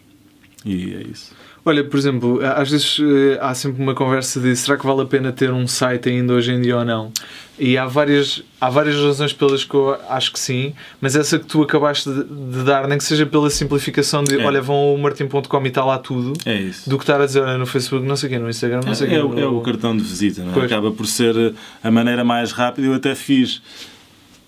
E 0.64 0.95
é 0.95 1.03
isso. 1.03 1.33
Olha, 1.64 1.84
por 1.84 1.96
exemplo, 1.96 2.40
às 2.44 2.68
vezes 2.70 2.98
eh, 3.00 3.38
há 3.40 3.54
sempre 3.54 3.80
uma 3.80 3.94
conversa 3.94 4.40
de 4.40 4.56
será 4.56 4.76
que 4.76 4.84
vale 4.84 5.02
a 5.02 5.04
pena 5.04 5.30
ter 5.30 5.52
um 5.52 5.64
site 5.68 6.08
ainda 6.08 6.32
hoje 6.32 6.50
em 6.52 6.60
dia 6.60 6.76
ou 6.78 6.84
não? 6.84 7.12
E 7.56 7.78
há 7.78 7.86
várias, 7.86 8.42
há 8.60 8.68
várias 8.68 8.96
razões 8.96 9.32
pelas 9.32 9.62
que 9.62 9.72
eu 9.74 9.96
acho 10.08 10.32
que 10.32 10.40
sim, 10.40 10.74
mas 11.00 11.14
essa 11.14 11.38
que 11.38 11.46
tu 11.46 11.62
acabaste 11.62 12.10
de, 12.10 12.24
de 12.24 12.64
dar, 12.64 12.88
nem 12.88 12.98
que 12.98 13.04
seja 13.04 13.24
pela 13.26 13.48
simplificação 13.48 14.24
de 14.24 14.40
É. 14.40 14.44
olha, 14.44 14.60
vão 14.60 14.74
ao 14.74 14.98
martim.com 14.98 15.64
e 15.64 15.68
está 15.68 15.84
lá 15.84 15.98
tudo, 15.98 16.32
É 16.44 16.54
isso. 16.56 16.90
do 16.90 16.98
que 16.98 17.04
estar 17.04 17.20
a 17.20 17.26
dizer 17.26 17.42
olha, 17.42 17.56
no 17.56 17.66
Facebook, 17.66 18.04
não 18.04 18.16
sei 18.16 18.28
o 18.28 18.32
quê, 18.32 18.38
no 18.40 18.50
Instagram, 18.50 18.80
não 18.84 18.94
sei 18.96 19.06
o 19.06 19.10
quê. 19.10 19.16
É, 19.16 19.22
o- 19.24 19.38
é 19.38 19.46
o 19.46 19.60
cartão 19.60 19.96
de 19.96 20.02
visita, 20.02 20.42
não 20.42 20.50
é? 20.50 20.54
Pois. 20.54 20.64
acaba 20.64 20.90
por 20.90 21.06
ser 21.06 21.54
a 21.84 21.90
maneira 21.92 22.24
mais 22.24 22.50
rápida. 22.50 22.88
Eu 22.88 22.94
até 22.94 23.14
fiz. 23.14 23.62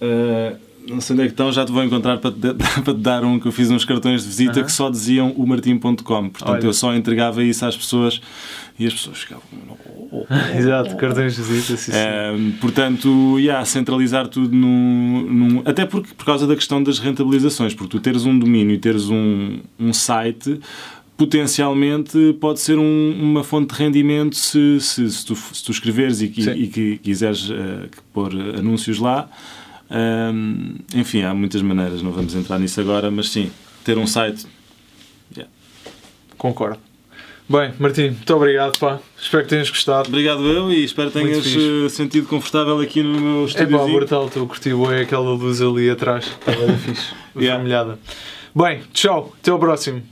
eh, 0.00 0.56
não 0.88 1.00
sei 1.00 1.14
onde 1.14 1.22
é 1.22 1.26
que 1.26 1.32
estão, 1.32 1.50
já 1.52 1.64
te 1.64 1.72
vou 1.72 1.82
encontrar 1.82 2.18
para 2.18 2.30
te, 2.30 2.38
para 2.82 2.94
te 2.94 3.00
dar 3.00 3.24
um 3.24 3.38
que 3.38 3.46
eu 3.46 3.52
fiz 3.52 3.70
uns 3.70 3.84
cartões 3.84 4.22
de 4.22 4.28
visita 4.28 4.52
Aham. 4.60 4.64
que 4.64 4.72
só 4.72 4.90
diziam 4.90 5.30
o 5.32 5.46
martim.com. 5.46 5.94
Portanto, 5.94 6.48
Olha. 6.48 6.64
eu 6.66 6.72
só 6.72 6.94
entregava 6.94 7.42
isso 7.42 7.64
às 7.64 7.76
pessoas 7.76 8.20
e 8.78 8.86
as 8.86 8.92
pessoas 8.92 9.18
ficavam. 9.18 9.42
"Oh, 10.12 10.24
Exato, 10.56 10.96
cartões 10.96 11.34
de 11.36 11.42
visita, 11.42 11.76
sim, 11.76 11.92
sim. 11.92 11.98
Um, 12.36 12.52
portanto, 12.60 13.38
yeah, 13.38 13.64
centralizar 13.64 14.28
tudo 14.28 14.54
num, 14.54 15.22
num- 15.30 15.62
Até 15.64 15.86
porque, 15.86 16.12
por 16.14 16.24
causa 16.26 16.46
da 16.46 16.54
questão 16.54 16.82
das 16.82 16.98
rentabilizações, 16.98 17.74
porque 17.74 17.90
tu 17.90 18.00
teres 18.00 18.24
um 18.24 18.38
domínio 18.38 18.74
e 18.74 18.78
teres 18.78 19.08
um, 19.10 19.58
um 19.78 19.92
site, 19.92 20.60
potencialmente 21.16 22.36
pode 22.40 22.60
ser 22.60 22.78
um- 22.78 23.16
uma 23.20 23.42
fonte 23.42 23.74
de 23.74 23.80
rendimento 23.82 24.36
se, 24.36 24.78
se, 24.80 25.10
se 25.10 25.24
tu, 25.26 25.34
se 25.34 25.64
tu 25.64 25.72
escreveres 25.72 26.20
e, 26.20 26.32
Sim. 26.32 26.52
e 26.52 26.66
que 26.68 26.98
quiseres 26.98 27.46
que 27.46 27.98
pôr 28.12 28.32
anúncios 28.58 28.98
lá. 28.98 29.28
Um, 29.90 30.76
enfim, 30.94 31.22
há 31.22 31.34
muitas 31.34 31.62
maneiras, 31.62 32.02
não 32.02 32.10
vamos 32.12 32.34
entrar 32.34 32.58
nisso 32.58 32.80
agora, 32.80 33.10
mas 33.10 33.28
sim, 33.30 33.50
ter 33.84 33.98
um 33.98 34.06
site. 34.06 34.46
yeah. 35.36 35.50
Concordo. 36.38 36.78
Bem, 37.46 37.74
Martim, 37.78 38.08
muito 38.08 38.34
obrigado, 38.34 38.78
pá. 38.78 38.98
Espero 39.20 39.42
que 39.42 39.50
tenhas 39.50 39.68
gostado. 39.68 40.08
Obrigado 40.08 40.42
eu 40.46 40.72
e 40.72 40.82
espero 40.82 41.10
que 41.10 41.20
tenhas 41.20 41.46
eh, 41.46 41.88
sentido 41.90 42.26
confortável 42.26 42.80
aqui 42.80 43.02
no 43.02 43.20
meu 43.20 43.42
É 43.42 43.44
estúdio. 43.44 43.78
pá, 43.78 43.84
brutal, 43.84 44.26
estou 44.28 44.44
a 44.44 44.46
curtir 44.46 44.74
bué 44.74 45.02
aquela 45.02 45.28
luz 45.30 45.60
ali 45.60 45.90
atrás. 45.90 46.24
Estava 46.40 46.72
fixe, 46.78 47.12
Yeah. 47.36 47.56
vermelhada. 47.56 47.98
Bem, 48.56 48.80
tchau, 48.94 49.34
até 49.40 49.50
ao 49.50 49.58
próximo. 49.58 50.02